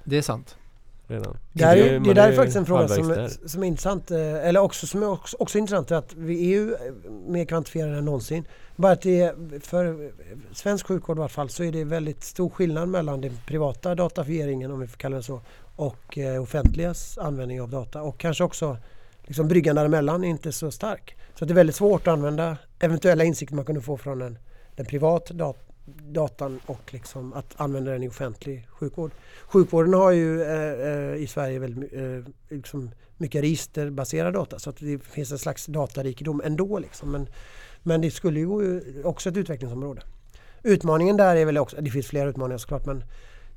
det 0.04 0.18
är 0.18 0.22
sant. 0.22 0.57
Redan. 1.08 1.36
Det, 1.52 1.64
här 1.64 1.76
är, 1.76 1.92
det 1.92 2.00
man 2.00 2.14
där 2.14 2.26
är 2.26 2.30
ju 2.30 2.36
faktiskt 2.36 2.56
en 2.56 2.66
fråga 2.66 2.88
som, 2.88 3.08
där. 3.08 3.48
som 3.48 3.62
är 3.62 3.66
intressant, 3.66 4.10
eh, 4.10 4.46
eller 4.46 4.60
också 4.60 4.86
som 4.86 5.02
är 5.02 5.08
också, 5.08 5.36
också 5.40 5.58
intressant 5.58 5.90
är 5.90 5.96
att 5.96 6.14
vi 6.14 6.44
är 6.44 6.48
ju 6.48 6.72
eh, 6.72 7.10
mer 7.26 7.44
kvantifierade 7.44 7.98
än 7.98 8.04
någonsin. 8.04 8.44
Bara 8.76 8.92
att 8.92 9.02
det 9.02 9.20
är, 9.20 9.60
för 9.60 10.10
svensk 10.52 10.86
sjukvård 10.86 11.18
i 11.18 11.20
alla 11.20 11.28
fall 11.28 11.48
så 11.48 11.64
är 11.64 11.72
det 11.72 11.84
väldigt 11.84 12.24
stor 12.24 12.48
skillnad 12.48 12.88
mellan 12.88 13.20
den 13.20 13.32
privata 13.46 13.94
datafieringen, 13.94 14.70
om 14.70 14.80
vi 14.80 14.86
får 14.86 14.96
kalla 14.96 15.16
det 15.16 15.22
så, 15.22 15.40
och 15.76 16.18
eh, 16.18 16.42
offentligas 16.42 17.18
användning 17.18 17.60
av 17.60 17.68
data. 17.68 18.02
Och 18.02 18.18
kanske 18.18 18.44
också 18.44 18.76
liksom 19.22 19.48
bryggan 19.48 19.76
däremellan 19.76 20.24
är 20.24 20.28
inte 20.28 20.52
så 20.52 20.70
stark. 20.70 21.16
Så 21.34 21.44
det 21.44 21.52
är 21.52 21.54
väldigt 21.54 21.76
svårt 21.76 22.06
att 22.06 22.12
använda 22.12 22.56
eventuella 22.78 23.24
insikter 23.24 23.56
man 23.56 23.64
kunde 23.64 23.80
få 23.80 23.96
från 23.96 24.22
en, 24.22 24.38
den 24.76 24.86
privata 24.86 25.34
dat 25.34 25.67
datan 25.96 26.60
och 26.66 26.92
liksom 26.92 27.32
att 27.32 27.54
använda 27.56 27.92
den 27.92 28.02
i 28.02 28.08
offentlig 28.08 28.68
sjukvård. 28.70 29.10
Sjukvården 29.46 29.94
har 29.94 30.10
ju 30.10 30.42
eh, 30.42 30.88
eh 30.88 31.14
i 31.14 31.26
Sverige 31.26 31.58
väldigt 31.58 31.92
eh, 31.92 32.32
liksom 32.48 32.90
mycket 33.16 33.42
registerbaserad 33.42 34.34
data 34.34 34.58
så 34.58 34.70
att 34.70 34.76
det 34.76 34.98
finns 34.98 35.32
en 35.32 35.38
slags 35.38 35.66
datarikedom 35.66 36.42
ändå. 36.44 36.78
Liksom. 36.78 37.12
Men, 37.12 37.28
men 37.82 38.00
det 38.00 38.10
skulle 38.10 38.40
ju 38.40 38.80
också 39.04 39.28
ett 39.28 39.36
utvecklingsområde. 39.36 40.02
Utmaningen 40.62 41.16
där 41.16 41.36
är 41.36 41.44
väl 41.44 41.58
också, 41.58 41.76
det 41.80 41.90
finns 41.90 42.06
flera 42.06 42.28
utmaningar 42.28 42.58
såklart 42.58 42.86
men 42.86 43.04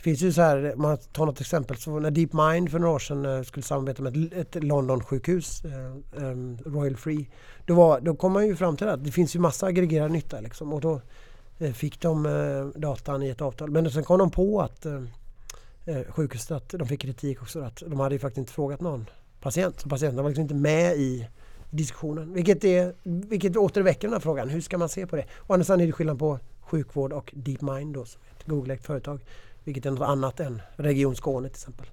det 0.01 0.03
finns 0.03 0.21
ju 0.21 0.33
så 0.33 0.41
här, 0.41 0.73
man 0.77 0.97
tar 0.97 1.25
något 1.25 1.41
exempel, 1.41 1.77
så 1.77 1.99
när 1.99 2.11
DeepMind 2.11 2.71
för 2.71 2.79
några 2.79 2.93
år 2.93 2.99
sedan 2.99 3.25
eh, 3.25 3.43
skulle 3.43 3.63
samarbeta 3.63 4.03
med 4.03 4.33
ett, 4.33 4.55
ett 4.55 4.63
London-sjukhus, 4.63 5.65
eh, 5.65 5.85
eh, 6.23 6.35
Royal 6.65 6.95
Free, 6.95 7.29
då, 7.65 7.73
var, 7.75 7.99
då 7.99 8.15
kom 8.15 8.31
man 8.31 8.47
ju 8.47 8.55
fram 8.55 8.77
till 8.77 8.87
att 8.87 9.03
det 9.03 9.11
finns 9.11 9.35
ju 9.35 9.39
massa 9.39 9.65
aggregerad 9.65 10.11
nytta 10.11 10.41
liksom 10.41 10.73
och 10.73 10.81
då 10.81 11.01
Eh, 11.61 11.73
fick 11.73 12.01
de 12.01 12.25
eh, 12.25 12.79
datan 12.79 13.23
i 13.23 13.29
ett 13.29 13.41
avtal. 13.41 13.71
Men 13.71 13.91
sen 13.91 14.03
kom 14.03 14.19
de 14.19 14.31
på 14.31 14.61
att 14.61 14.85
eh, 14.85 15.01
sjukhuset, 16.09 16.51
att 16.51 16.69
de 16.69 16.87
fick 16.87 17.01
kritik 17.01 17.41
också, 17.41 17.61
att 17.61 17.83
de 17.87 17.99
hade 17.99 18.15
ju 18.15 18.19
faktiskt 18.19 18.37
inte 18.37 18.53
frågat 18.53 18.81
någon 18.81 19.09
patient. 19.41 19.79
Så 19.79 19.89
patienten 19.89 20.23
var 20.23 20.29
liksom 20.29 20.41
inte 20.41 20.53
med 20.53 20.95
i 20.97 21.27
diskussionen. 21.69 22.33
Vilket, 22.33 22.63
är, 22.63 22.93
vilket 23.03 23.57
återväcker 23.57 24.07
den 24.07 24.13
här 24.13 24.19
frågan. 24.19 24.49
Hur 24.49 24.61
ska 24.61 24.77
man 24.77 24.89
se 24.89 25.07
på 25.07 25.15
det? 25.15 25.25
Å 25.47 25.53
andra 25.53 25.63
sidan 25.63 25.81
är 25.81 25.85
det 25.85 25.91
skillnad 25.91 26.19
på 26.19 26.39
sjukvård 26.61 27.13
och 27.13 27.33
DeepMind 27.35 27.93
då, 27.93 28.05
som 28.05 28.21
är 28.21 28.39
ett 28.39 28.47
Google-ägt 28.47 28.85
företag. 28.85 29.25
Vilket 29.63 29.85
är 29.85 29.91
något 29.91 30.07
annat 30.07 30.39
än 30.39 30.61
Region 30.75 31.15
Skåne 31.15 31.49
till 31.49 31.55
exempel. 31.55 31.87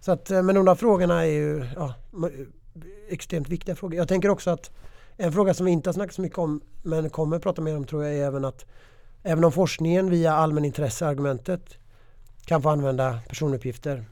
Så 0.00 0.12
att, 0.12 0.30
men 0.30 0.54
de 0.54 0.64
där 0.64 0.74
frågorna 0.74 1.20
är 1.20 1.30
ju 1.30 1.66
ja, 1.76 1.94
extremt 3.08 3.48
viktiga 3.48 3.74
frågor. 3.74 3.96
Jag 3.96 4.08
tänker 4.08 4.28
också 4.28 4.50
att 4.50 4.70
en 5.16 5.32
fråga 5.32 5.54
som 5.54 5.66
vi 5.66 5.72
inte 5.72 5.88
har 5.88 5.94
snackat 5.94 6.14
så 6.14 6.22
mycket 6.22 6.38
om 6.38 6.60
men 6.82 7.10
kommer 7.10 7.38
prata 7.38 7.62
mer 7.62 7.76
om 7.76 7.84
tror 7.84 8.04
jag 8.04 8.14
är 8.14 8.26
även 8.26 8.44
att 8.44 8.66
även 9.24 9.44
om 9.44 9.52
forskningen 9.52 10.10
via 10.10 10.32
allmänintresseargumentet 10.32 11.78
kan 12.44 12.62
få 12.62 12.68
använda 12.68 13.18
personuppgifter 13.28 14.04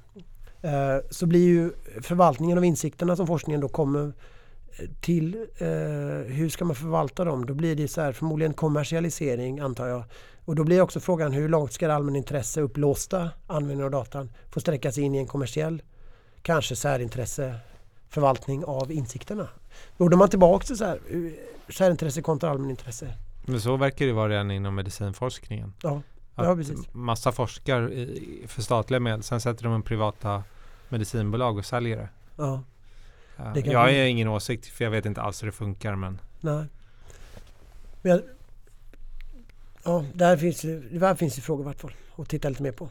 eh, 0.62 0.96
så 1.10 1.26
blir 1.26 1.48
ju 1.48 1.72
förvaltningen 2.02 2.58
av 2.58 2.64
insikterna 2.64 3.16
som 3.16 3.26
forskningen 3.26 3.60
då 3.60 3.68
kommer 3.68 4.12
eh, 4.78 4.88
till, 5.00 5.34
eh, 5.58 5.68
hur 6.26 6.48
ska 6.48 6.64
man 6.64 6.76
förvalta 6.76 7.24
dem? 7.24 7.46
Då 7.46 7.54
blir 7.54 7.76
det 7.76 7.88
så 7.88 8.00
här, 8.00 8.12
förmodligen 8.12 8.54
kommersialisering 8.54 9.60
antar 9.60 9.86
jag. 9.86 10.04
Och 10.44 10.54
då 10.54 10.64
blir 10.64 10.80
också 10.80 11.00
frågan 11.00 11.32
hur 11.32 11.48
långt 11.48 11.72
ska 11.72 11.88
det 11.88 11.94
allmänintresse 11.94 12.60
upplåsta 12.60 13.30
användning 13.46 13.84
av 13.84 13.90
datan 13.90 14.30
få 14.50 14.60
sträcka 14.60 14.92
sig 14.92 15.04
in 15.04 15.14
i 15.14 15.18
en 15.18 15.26
kommersiell, 15.26 15.82
kanske 16.42 16.76
särintresse 16.76 17.54
förvaltning 18.08 18.64
av 18.64 18.92
insikterna. 18.92 19.48
Då 19.96 20.06
är 20.06 20.16
man 20.16 20.28
tillbaka 20.28 20.66
till 20.66 20.76
så 20.76 20.84
här, 20.84 21.00
eh, 21.10 21.72
särintresse 21.72 22.22
kontra 22.22 22.50
allmänintresse. 22.50 23.14
Men 23.42 23.60
så 23.60 23.76
verkar 23.76 24.06
det 24.06 24.12
vara 24.12 24.28
redan 24.28 24.50
inom 24.50 24.74
medicinforskningen. 24.74 25.72
Ja, 25.82 26.02
Att 26.34 26.46
Ja, 26.46 26.56
precis. 26.56 26.94
Massa 26.94 27.32
forskar 27.32 28.08
för 28.46 28.62
statliga 28.62 29.00
medel, 29.00 29.22
sen 29.22 29.40
sätter 29.40 29.64
de 29.64 29.72
en 29.72 29.82
privata 29.82 30.44
medicinbolag 30.88 31.58
och 31.58 31.64
säljer 31.64 31.96
det. 31.96 32.08
ja, 32.36 32.62
Det 33.54 33.66
jag 33.66 33.78
har 33.78 33.88
ingen 33.88 34.28
åsikt 34.28 34.66
för 34.66 34.84
jag 34.84 34.90
vet 34.90 35.06
inte 35.06 35.22
alls 35.22 35.42
hur 35.42 35.46
det 35.46 35.52
funkar 35.52 35.94
men 35.96 36.20
nej. 36.40 36.64
Men 38.02 38.22
ja, 39.84 40.04
där 40.14 40.36
finns, 40.36 40.62
där 40.62 41.14
finns 41.14 41.34
det 41.34 41.40
frågor 41.40 41.64
i 41.64 41.66
vart 41.66 41.80
fall 41.80 41.94
att 42.16 42.28
titta 42.28 42.48
lite 42.48 42.62
mer 42.62 42.72
på. 42.72 42.88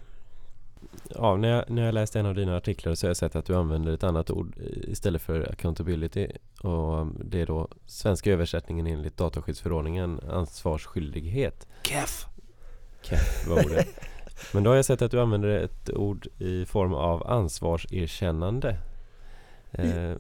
Ja, 1.16 1.36
när 1.36 1.48
jag, 1.50 1.70
när 1.70 1.86
jag 1.86 1.94
läste 1.94 2.20
en 2.20 2.26
av 2.26 2.36
dina 2.36 2.58
artiklar 2.58 2.96
så 2.96 3.06
har 3.06 3.10
jag 3.10 3.18
sett 3.18 3.36
att 3.36 3.46
du 3.46 3.56
använder 3.56 3.94
ett 3.94 4.04
annat 4.04 4.32
ord 4.32 4.56
istället 4.88 5.22
för 5.22 5.52
accountability 5.52 6.28
och 6.62 7.00
um, 7.00 7.18
det 7.26 7.42
är 7.42 7.46
då 7.46 7.68
svenska 7.86 8.32
översättningen 8.32 8.88
enligt 8.88 9.18
dataskyddsförordningen 9.18 10.20
ansvarsskyldighet. 10.32 11.68
Keff! 11.84 12.26
Keff 13.02 13.48
var 13.48 13.66
ordet. 13.66 13.88
Men 14.54 14.64
då 14.64 14.70
har 14.70 14.76
jag 14.76 14.86
sett 14.86 15.02
att 15.02 15.12
du 15.12 15.20
använder 15.22 15.48
ett 15.50 15.90
ord 15.90 16.28
i 16.38 16.66
form 16.66 16.94
av 16.94 17.28
ansvarserkännande. 17.28 18.78
Eh, 19.72 19.86
är 19.88 20.18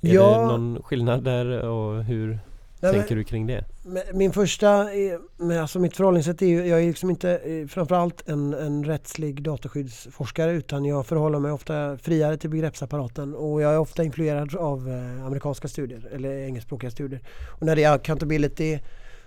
Ja. 0.00 0.38
det 0.38 0.46
någon 0.46 0.82
skillnad 0.82 1.24
där 1.24 1.46
och 1.68 2.04
hur 2.04 2.38
Nej, 2.84 2.92
men- 2.92 3.00
tänker 3.00 3.16
du 3.16 3.24
kring 3.24 3.46
det? 3.46 3.64
Men 3.82 4.02
Min 4.12 4.32
första, 4.32 4.68
är, 4.92 5.18
men 5.36 5.58
alltså 5.58 5.78
mitt 5.78 5.96
förhållningssätt 5.96 6.42
är 6.42 6.46
ju, 6.46 6.66
jag 6.66 6.82
är 6.82 6.86
liksom 6.86 7.10
inte 7.10 7.30
eh, 7.36 7.66
framförallt 7.66 8.28
en, 8.28 8.54
en 8.54 8.84
rättslig 8.84 9.42
dataskyddsforskare 9.42 10.52
utan 10.52 10.84
jag 10.84 11.06
förhåller 11.06 11.38
mig 11.38 11.52
ofta 11.52 11.98
friare 11.98 12.36
till 12.36 12.50
begreppsapparaten 12.50 13.34
och 13.34 13.62
jag 13.62 13.74
är 13.74 13.78
ofta 13.78 14.04
influerad 14.04 14.56
av 14.56 14.88
eh, 14.88 15.26
amerikanska 15.26 15.68
studier 15.68 16.08
eller 16.12 16.38
engelskspråkiga 16.38 16.90
studier. 16.90 17.20
Och 17.60 17.66
när 17.66 17.76
det 17.76 17.84
är 17.84 17.92
accountability 17.92 18.78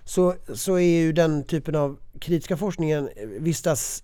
så, 0.04 0.34
så 0.54 0.74
är 0.78 1.00
ju 1.00 1.12
den 1.12 1.44
typen 1.44 1.74
av 1.74 1.96
kritiska 2.20 2.56
forskningen 2.56 3.08
eh, 3.16 3.26
vistas 3.26 4.02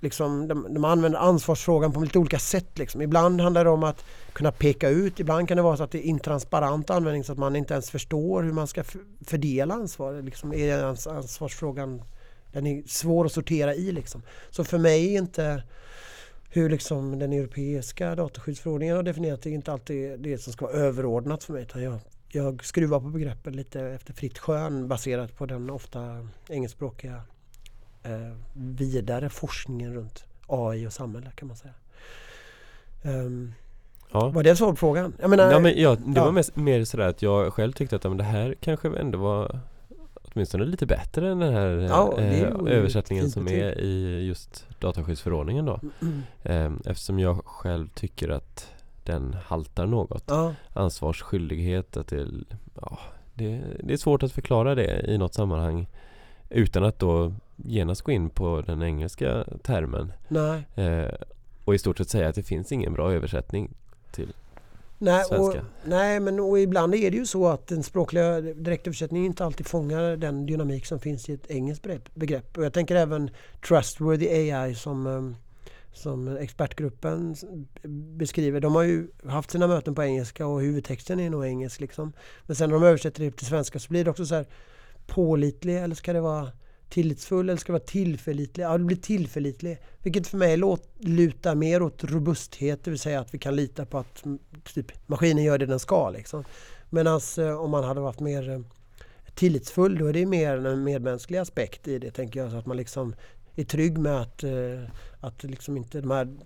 Liksom, 0.00 0.48
de, 0.48 0.74
de 0.74 0.84
använder 0.84 1.18
ansvarsfrågan 1.18 1.92
på 1.92 2.00
lite 2.00 2.18
olika 2.18 2.38
sätt. 2.38 2.78
Liksom. 2.78 3.02
Ibland 3.02 3.40
handlar 3.40 3.64
det 3.64 3.70
om 3.70 3.84
att 3.84 4.04
kunna 4.32 4.52
peka 4.52 4.88
ut, 4.88 5.20
ibland 5.20 5.48
kan 5.48 5.56
det 5.56 5.62
vara 5.62 5.76
så 5.76 5.82
att 5.82 5.90
det 5.90 5.98
är 5.98 6.08
intransparent 6.08 6.90
användning 6.90 7.24
så 7.24 7.32
att 7.32 7.38
man 7.38 7.56
inte 7.56 7.74
ens 7.74 7.90
förstår 7.90 8.42
hur 8.42 8.52
man 8.52 8.66
ska 8.66 8.84
fördela 9.26 9.74
ansvar. 9.74 10.22
Liksom, 10.22 10.52
är 10.52 10.84
ans- 10.84 11.16
ansvarsfrågan 11.16 12.02
den 12.52 12.66
är 12.66 12.82
svår 12.86 13.24
att 13.24 13.32
sortera 13.32 13.74
i. 13.74 13.92
Liksom. 13.92 14.22
Så 14.50 14.64
för 14.64 14.78
mig 14.78 15.14
är 15.14 15.18
inte 15.18 15.62
hur 16.50 16.70
liksom 16.70 17.18
den 17.18 17.32
europeiska 17.32 18.14
dataskyddsförordningen 18.14 18.96
har 18.96 19.02
definierat 19.02 19.42
det 19.42 19.50
är 19.50 19.54
inte 19.54 19.72
alltid 19.72 20.20
det 20.20 20.38
som 20.38 20.52
ska 20.52 20.66
vara 20.66 20.76
överordnat 20.76 21.44
för 21.44 21.52
mig. 21.52 21.62
Utan 21.62 21.82
jag, 21.82 21.98
jag 22.28 22.64
skruvar 22.64 23.00
på 23.00 23.06
begreppen 23.06 23.56
lite 23.56 23.80
efter 23.80 24.12
fritt 24.12 24.38
skön 24.38 24.88
baserat 24.88 25.36
på 25.36 25.46
den 25.46 25.70
ofta 25.70 26.28
engelskspråkiga 26.48 27.22
eh, 28.06 28.32
vidare 28.52 29.28
forskningen 29.28 29.94
runt 29.94 30.24
AI 30.46 30.86
och 30.86 30.92
samhälle 30.92 31.30
kan 31.34 31.48
man 31.48 31.56
säga. 31.56 31.74
Um, 33.02 33.54
Ja. 34.12 34.28
var 34.28 34.42
det 34.42 34.56
svar 34.56 34.70
på 34.70 34.76
frågan? 34.76 35.12
Jag 35.20 35.30
menar, 35.30 35.50
Ja, 35.52 35.58
men 35.58 35.80
ja, 35.80 35.94
det 35.94 36.12
ja. 36.16 36.24
var 36.24 36.32
mest, 36.32 36.56
mer 36.56 36.84
sådär 36.84 37.08
att 37.08 37.22
jag 37.22 37.52
själv 37.52 37.72
tyckte 37.72 37.96
att 37.96 38.04
men 38.04 38.16
det 38.16 38.24
här 38.24 38.54
kanske 38.60 38.98
ändå 38.98 39.18
var 39.18 39.60
åtminstone 40.32 40.64
lite 40.64 40.86
bättre 40.86 41.30
än 41.30 41.38
den 41.38 41.52
här 41.54 41.68
Ja, 41.68 42.18
eh, 42.18 42.42
översättningen 42.66 43.30
som 43.30 43.48
är 43.48 43.80
i 43.80 44.24
just 44.26 44.66
dataskyddsförordningen 44.80 45.64
då. 45.64 45.80
Mm. 46.02 46.22
Ehm, 46.42 46.82
eftersom 46.84 47.18
jag 47.18 47.44
själv 47.44 47.88
tycker 47.88 48.28
att 48.28 48.72
den 49.04 49.36
haltar 49.44 49.86
något. 49.86 50.24
ja, 50.26 50.54
Ansvarsskyldighet, 50.74 51.96
att 51.96 52.06
det, 52.08 52.26
ja, 52.80 52.98
det, 53.34 53.60
det 53.80 53.92
är 53.92 53.96
svårt 53.96 54.22
att 54.22 54.32
förklara 54.32 54.74
det 54.74 55.04
i 55.10 55.18
något 55.18 55.34
sammanhang 55.34 55.86
utan 56.50 56.84
att 56.84 56.98
då 56.98 57.32
genast 57.56 58.02
gå 58.02 58.12
in 58.12 58.30
på 58.30 58.62
den 58.66 58.82
engelska 58.82 59.44
termen. 59.62 60.12
Nej. 60.28 60.66
Eh, 60.74 61.14
och 61.64 61.74
i 61.74 61.78
stort 61.78 61.98
sett 61.98 62.08
säga 62.08 62.28
att 62.28 62.34
det 62.34 62.42
finns 62.42 62.72
ingen 62.72 62.92
bra 62.92 63.12
översättning 63.12 63.74
till 64.10 64.32
Nej, 64.98 65.20
och, 65.20 65.26
svenska. 65.26 65.64
nej 65.84 66.20
men 66.20 66.40
och 66.40 66.58
ibland 66.58 66.94
är 66.94 67.10
det 67.10 67.16
ju 67.16 67.26
så 67.26 67.48
att 67.48 67.66
den 67.66 67.82
språkliga 67.82 68.40
direktöversättningen 68.40 69.26
inte 69.26 69.44
alltid 69.44 69.66
fångar 69.66 70.16
den 70.16 70.46
dynamik 70.46 70.86
som 70.86 71.00
finns 71.00 71.28
i 71.28 71.32
ett 71.32 71.50
engelskt 71.50 71.86
begrepp-. 72.14 72.58
Och 72.58 72.64
jag 72.64 72.72
tänker 72.72 72.96
även 72.96 73.30
Trustworthy 73.68 74.28
AI 74.28 74.74
som, 74.74 75.06
eh, 75.06 75.36
som 75.92 76.36
expertgruppen 76.36 77.36
beskriver. 78.16 78.60
De 78.60 78.74
har 78.74 78.82
ju 78.82 79.08
haft 79.24 79.50
sina 79.50 79.66
möten 79.66 79.94
på 79.94 80.02
engelska 80.02 80.46
och 80.46 80.60
huvudtexten 80.60 81.20
är 81.20 81.30
nog 81.30 81.46
engelsk. 81.46 81.80
Liksom. 81.80 82.12
Men 82.46 82.56
sen 82.56 82.70
när 82.70 82.80
de 82.80 82.86
översätter 82.86 83.24
det 83.24 83.30
till 83.30 83.46
svenska 83.46 83.78
så 83.78 83.88
blir 83.88 84.04
det 84.04 84.10
också 84.10 84.26
så 84.26 84.34
här 84.34 84.46
pålitlig 85.06 85.76
eller 85.76 85.94
ska 85.94 86.12
det 86.12 86.20
vara 86.20 86.48
tillitsfull 86.88 87.48
eller 87.48 87.60
ska 87.60 87.72
vara 87.72 87.82
tillförlitlig? 87.82 88.64
Ja, 88.64 88.78
det 88.78 88.84
blir 88.84 88.96
tillförlitlig. 88.96 89.78
Vilket 90.02 90.26
för 90.26 90.38
mig 90.38 90.56
låt, 90.56 90.88
lutar 90.98 91.54
mer 91.54 91.82
åt 91.82 92.04
robusthet, 92.04 92.84
det 92.84 92.90
vill 92.90 93.00
säga 93.00 93.20
att 93.20 93.34
vi 93.34 93.38
kan 93.38 93.56
lita 93.56 93.86
på 93.86 93.98
att 93.98 94.24
typ, 94.74 95.08
maskinen 95.08 95.44
gör 95.44 95.58
det 95.58 95.66
den 95.66 95.78
ska. 95.78 96.10
Liksom. 96.10 96.44
Medan 96.90 97.20
eh, 97.38 97.60
om 97.60 97.70
man 97.70 97.84
hade 97.84 98.00
varit 98.00 98.20
mer 98.20 98.50
eh, 98.50 98.60
tillitsfull 99.34 99.98
då 99.98 100.06
är 100.06 100.12
det 100.12 100.26
mer 100.26 100.66
en 100.66 100.84
medmänsklig 100.84 101.38
aspekt 101.38 101.88
i 101.88 101.98
det 101.98 102.10
tänker 102.10 102.40
jag. 102.40 102.50
Så 102.50 102.56
att 102.56 102.66
man 102.66 102.76
liksom 102.76 103.14
är 103.56 103.64
trygg 103.64 103.98
med 103.98 104.20
att, 104.20 104.44
eh, 104.44 104.82
att 105.20 105.44
liksom 105.44 105.76
inte 105.76 106.00
de 106.00 106.10
här 106.10 106.36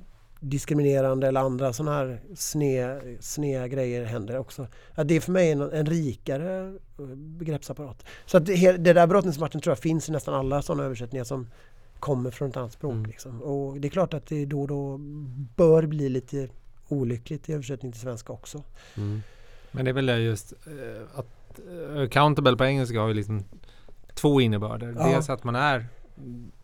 diskriminerande 0.40 1.28
eller 1.28 1.40
andra 1.40 1.72
sådana 1.72 1.96
här 1.96 2.20
sneda 2.34 3.00
sne 3.20 3.68
grejer 3.68 4.04
händer 4.04 4.38
också. 4.38 4.66
Att 4.94 5.08
det 5.08 5.16
är 5.16 5.20
för 5.20 5.32
mig 5.32 5.50
en, 5.50 5.60
en 5.60 5.86
rikare 5.86 6.66
eh, 6.98 7.04
begreppsapparat. 7.16 8.04
Så 8.26 8.36
att 8.36 8.46
det, 8.46 8.72
det 8.72 8.92
där 8.92 9.06
brottningsmatchen 9.06 9.60
tror 9.60 9.70
jag 9.70 9.78
finns 9.78 10.08
i 10.08 10.12
nästan 10.12 10.34
alla 10.34 10.62
sådana 10.62 10.84
översättningar 10.84 11.24
som 11.24 11.46
kommer 12.00 12.30
från 12.30 12.48
ett 12.50 12.56
annat 12.56 12.72
språk. 12.72 12.92
Mm. 12.92 13.06
Liksom. 13.06 13.42
Och 13.42 13.80
det 13.80 13.88
är 13.88 13.90
klart 13.90 14.14
att 14.14 14.26
det 14.26 14.46
då 14.46 14.60
och 14.60 14.68
då 14.68 14.98
bör 15.56 15.86
bli 15.86 16.08
lite 16.08 16.48
olyckligt 16.88 17.48
i 17.48 17.52
översättning 17.52 17.92
till 17.92 18.00
svenska 18.00 18.32
också. 18.32 18.62
Mm. 18.96 19.22
Men 19.70 19.84
det 19.84 19.90
är 19.90 19.92
väl 19.92 20.08
just 20.08 20.52
eh, 20.52 21.18
att 21.18 21.60
eh, 21.94 22.02
accountable 22.02 22.56
på 22.56 22.64
engelska 22.64 23.00
har 23.00 23.08
ju 23.08 23.14
liksom 23.14 23.44
två 24.14 24.40
innebörder. 24.40 24.94
Ja. 24.98 25.08
Dels 25.08 25.30
att 25.30 25.44
man 25.44 25.56
är 25.56 25.86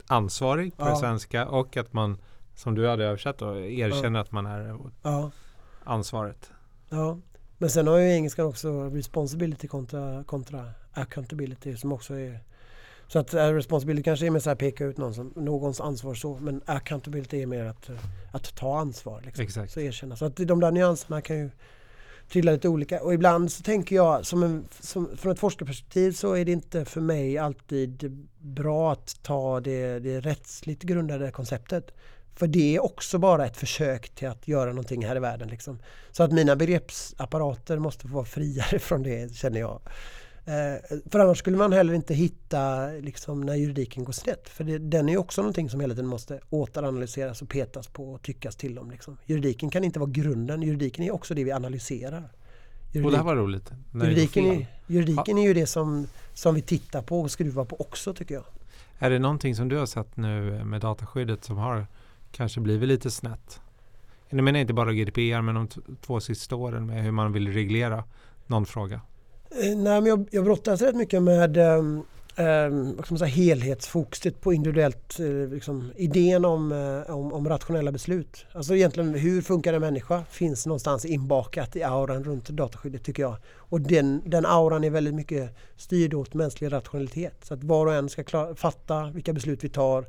ansvarig 0.06 0.76
på 0.76 0.84
Ja. 0.84 0.96
svenska 0.96 1.46
och 1.46 1.76
att 1.76 1.92
man, 1.92 2.18
som 2.56 2.74
du 2.74 2.88
hade 2.88 3.04
översatt 3.04 3.38
då, 3.38 3.60
erkänner 3.60 4.20
att 4.20 4.32
man 4.32 4.46
är 4.46 4.76
Ja, 5.02 5.30
ansvaret. 5.84 6.50
ja. 6.88 7.18
Men 7.58 7.70
sen 7.70 7.86
har 7.86 7.98
ju 7.98 8.12
engelskan 8.12 8.46
också 8.46 8.84
responsibility 8.84 9.68
kontra, 9.68 10.24
kontra 10.24 10.70
accountability 10.92 11.76
som 11.76 11.92
också 11.92 12.14
är 12.14 12.40
så 13.08 13.18
att 13.18 13.34
eh, 13.34 13.46
responsibility 13.46 14.02
kanske 14.02 14.26
är 14.26 14.30
mer 14.30 14.40
så 14.40 14.50
här 14.50 14.56
peka 14.56 14.84
ut 14.84 14.96
någon 14.98 15.14
som, 15.14 15.32
någons 15.36 15.80
ansvar 15.80 16.14
så 16.14 16.38
men 16.40 16.62
accountability 16.66 17.42
är 17.42 17.46
mer 17.46 17.64
att, 17.64 17.88
eh, 17.88 17.96
att 18.32 18.54
ta 18.56 18.78
ansvar. 18.78 19.22
Liksom. 19.24 19.44
Exakt. 19.44 19.72
Så 19.72 19.80
erkänna. 19.80 20.16
Så 20.16 20.24
att 20.24 20.36
de 20.36 20.60
där 20.60 20.70
nyanserna 20.70 21.20
kan 21.20 21.38
ju 21.38 21.50
trilla 22.28 22.52
lite 22.52 22.68
olika. 22.68 23.02
Och 23.02 23.14
ibland 23.14 23.52
så 23.52 23.62
tänker 23.62 23.96
jag 23.96 24.26
som 24.26 24.42
en, 24.42 24.64
som, 24.80 25.16
från 25.16 25.32
ett 25.32 25.38
forskarperspektiv 25.38 26.12
så 26.12 26.32
är 26.32 26.44
det 26.44 26.52
inte 26.52 26.84
för 26.84 27.00
mig 27.00 27.38
alltid 27.38 28.26
bra 28.38 28.92
att 28.92 29.22
ta 29.22 29.60
det, 29.60 29.98
det 29.98 30.20
rättsligt 30.20 30.82
grundade 30.82 31.30
konceptet. 31.30 31.94
För 32.36 32.46
det 32.46 32.76
är 32.76 32.84
också 32.84 33.18
bara 33.18 33.46
ett 33.46 33.56
försök 33.56 34.08
till 34.08 34.28
att 34.28 34.48
göra 34.48 34.70
någonting 34.70 35.06
här 35.06 35.16
i 35.16 35.20
världen. 35.20 35.48
Liksom. 35.48 35.78
Så 36.12 36.22
att 36.22 36.32
mina 36.32 36.56
begreppsapparater 36.56 37.78
måste 37.78 38.08
få 38.08 38.14
vara 38.14 38.24
friare 38.24 38.78
från 38.78 39.02
det 39.02 39.34
känner 39.34 39.60
jag. 39.60 39.80
Eh, 40.44 40.98
för 41.10 41.18
annars 41.18 41.38
skulle 41.38 41.56
man 41.56 41.72
heller 41.72 41.94
inte 41.94 42.14
hitta 42.14 42.86
liksom, 42.86 43.40
när 43.40 43.54
juridiken 43.54 44.04
går 44.04 44.12
snett. 44.12 44.48
För 44.48 44.64
det, 44.64 44.78
den 44.78 45.08
är 45.08 45.16
också 45.16 45.42
någonting 45.42 45.70
som 45.70 45.80
hela 45.80 45.94
tiden 45.94 46.06
måste 46.06 46.40
återanalyseras 46.50 47.42
och 47.42 47.48
petas 47.48 47.88
på 47.88 48.12
och 48.12 48.22
tyckas 48.22 48.56
till 48.56 48.78
om. 48.78 48.90
Liksom. 48.90 49.16
Juridiken 49.24 49.70
kan 49.70 49.84
inte 49.84 49.98
vara 49.98 50.10
grunden, 50.10 50.62
juridiken 50.62 51.04
är 51.04 51.14
också 51.14 51.34
det 51.34 51.44
vi 51.44 51.52
analyserar. 51.52 52.22
Och 52.22 52.92
det 52.92 52.98
Juridik, 52.98 53.16
här 53.16 53.24
var 53.24 53.36
roligt. 53.36 53.70
Juridiken, 53.94 54.44
är, 54.44 54.66
juridiken 54.86 55.38
är 55.38 55.42
ju 55.42 55.54
det 55.54 55.66
som, 55.66 56.06
som 56.34 56.54
vi 56.54 56.62
tittar 56.62 57.02
på 57.02 57.20
och 57.20 57.30
skruvar 57.30 57.64
på 57.64 57.80
också 57.80 58.14
tycker 58.14 58.34
jag. 58.34 58.44
Är 58.98 59.10
det 59.10 59.18
någonting 59.18 59.56
som 59.56 59.68
du 59.68 59.76
har 59.76 59.86
sett 59.86 60.16
nu 60.16 60.64
med 60.64 60.80
dataskyddet 60.80 61.44
som 61.44 61.56
har 61.56 61.86
kanske 62.36 62.60
blivit 62.60 62.88
lite 62.88 63.10
snett? 63.10 63.60
Jag 64.28 64.44
menar 64.44 64.60
inte 64.60 64.72
bara 64.72 64.92
GDPR 64.92 65.40
men 65.40 65.54
de 65.54 65.68
två 66.00 66.20
sista 66.20 66.56
åren 66.56 66.86
med 66.86 67.02
hur 67.02 67.10
man 67.10 67.32
vill 67.32 67.52
reglera 67.52 68.04
någon 68.46 68.66
fråga. 68.66 69.00
Eh, 69.50 69.76
nej, 69.76 70.00
men 70.00 70.06
jag, 70.06 70.28
jag 70.30 70.44
brottas 70.44 70.82
rätt 70.82 70.96
mycket 70.96 71.22
med 71.22 71.56
um, 71.56 72.04
eh, 72.36 72.94
vad 72.96 73.06
ska 73.06 73.16
säga, 73.16 73.28
helhetsfokuset 73.28 74.40
på 74.40 74.52
individuellt, 74.52 75.20
eh, 75.20 75.54
liksom, 75.54 75.92
idén 75.96 76.44
om, 76.44 76.72
eh, 76.72 77.14
om, 77.14 77.32
om 77.32 77.48
rationella 77.48 77.92
beslut. 77.92 78.46
Alltså 78.52 78.76
egentligen 78.76 79.14
hur 79.14 79.42
funkar 79.42 79.72
en 79.72 79.80
människa 79.80 80.24
finns 80.30 80.66
någonstans 80.66 81.04
inbakat 81.04 81.76
i 81.76 81.82
auran 81.82 82.24
runt 82.24 82.48
dataskyddet 82.48 83.04
tycker 83.04 83.22
jag. 83.22 83.36
Och 83.54 83.80
den, 83.80 84.22
den 84.26 84.46
auran 84.46 84.84
är 84.84 84.90
väldigt 84.90 85.14
mycket 85.14 85.56
styrd 85.76 86.14
åt 86.14 86.34
mänsklig 86.34 86.72
rationalitet. 86.72 87.36
Så 87.42 87.54
att 87.54 87.64
var 87.64 87.86
och 87.86 87.94
en 87.94 88.08
ska 88.08 88.24
klara, 88.24 88.54
fatta 88.54 89.10
vilka 89.14 89.32
beslut 89.32 89.64
vi 89.64 89.68
tar. 89.68 90.04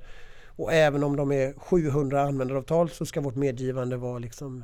Och 0.58 0.74
även 0.74 1.04
om 1.04 1.16
de 1.16 1.32
är 1.32 1.54
700 1.54 2.22
användaravtal 2.22 2.90
så 2.90 3.06
ska 3.06 3.22
vårt 3.22 3.36
medgivande 3.36 3.98
vara 3.98 4.20
liksom, 4.20 4.64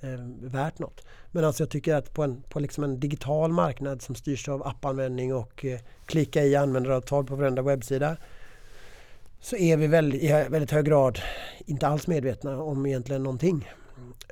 eh, 0.00 0.48
värt 0.50 0.78
något. 0.78 1.04
Men 1.30 1.44
alltså 1.44 1.62
jag 1.62 1.70
tycker 1.70 1.94
att 1.94 2.14
på 2.14 2.22
en, 2.22 2.42
på 2.42 2.60
liksom 2.60 2.84
en 2.84 3.00
digital 3.00 3.52
marknad 3.52 4.02
som 4.02 4.14
styrs 4.14 4.48
av 4.48 4.66
appanvändning 4.66 5.34
och 5.34 5.64
eh, 5.64 5.80
klicka 6.06 6.44
i 6.44 6.56
användaravtal 6.56 7.24
på 7.24 7.36
varenda 7.36 7.62
webbsida 7.62 8.16
så 9.40 9.56
är 9.56 9.76
vi 9.76 9.86
väldigt, 9.86 10.22
i 10.22 10.28
väldigt 10.28 10.70
hög 10.70 10.84
grad 10.84 11.18
inte 11.66 11.86
alls 11.86 12.06
medvetna 12.06 12.62
om 12.62 12.86
egentligen 12.86 13.22
någonting. 13.22 13.70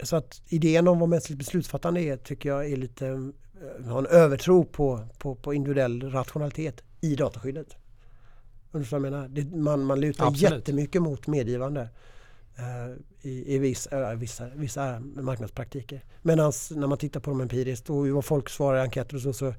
Så 0.02 0.16
att 0.16 0.42
idén 0.48 0.88
om 0.88 0.98
vad 0.98 1.08
mänskligt 1.08 1.38
beslutsfattande 1.38 2.00
är 2.00 2.16
tycker 2.16 2.48
jag 2.48 2.72
är 2.72 2.76
lite, 2.76 3.06
eh, 3.06 3.86
har 3.86 3.98
en 3.98 4.06
övertro 4.06 4.64
på, 4.64 5.06
på, 5.18 5.34
på 5.34 5.54
individuell 5.54 6.10
rationalitet 6.10 6.82
i 7.00 7.14
dataskyddet. 7.14 7.76
Jag 8.90 9.02
menar? 9.02 9.28
Det, 9.28 9.56
man, 9.56 9.84
man 9.84 10.00
lutar 10.00 10.26
Absolut. 10.26 10.52
jättemycket 10.52 11.02
mot 11.02 11.26
medgivande 11.26 11.88
eh, 12.56 12.96
i, 13.30 13.54
i 13.54 13.58
viss, 13.58 13.86
eh, 13.86 14.14
vissa, 14.14 14.48
vissa 14.54 15.00
marknadspraktiker. 15.00 16.04
Medan 16.22 16.52
när 16.70 16.86
man 16.86 16.98
tittar 16.98 17.20
på 17.20 17.30
dem 17.30 17.40
empiriskt 17.40 17.90
och 17.90 18.08
vad 18.08 18.24
folk 18.24 18.48
svarar 18.48 18.78
i 18.78 18.80
enkäter 18.82 19.16
och 19.16 19.22
så, 19.22 19.32
så 19.32 19.54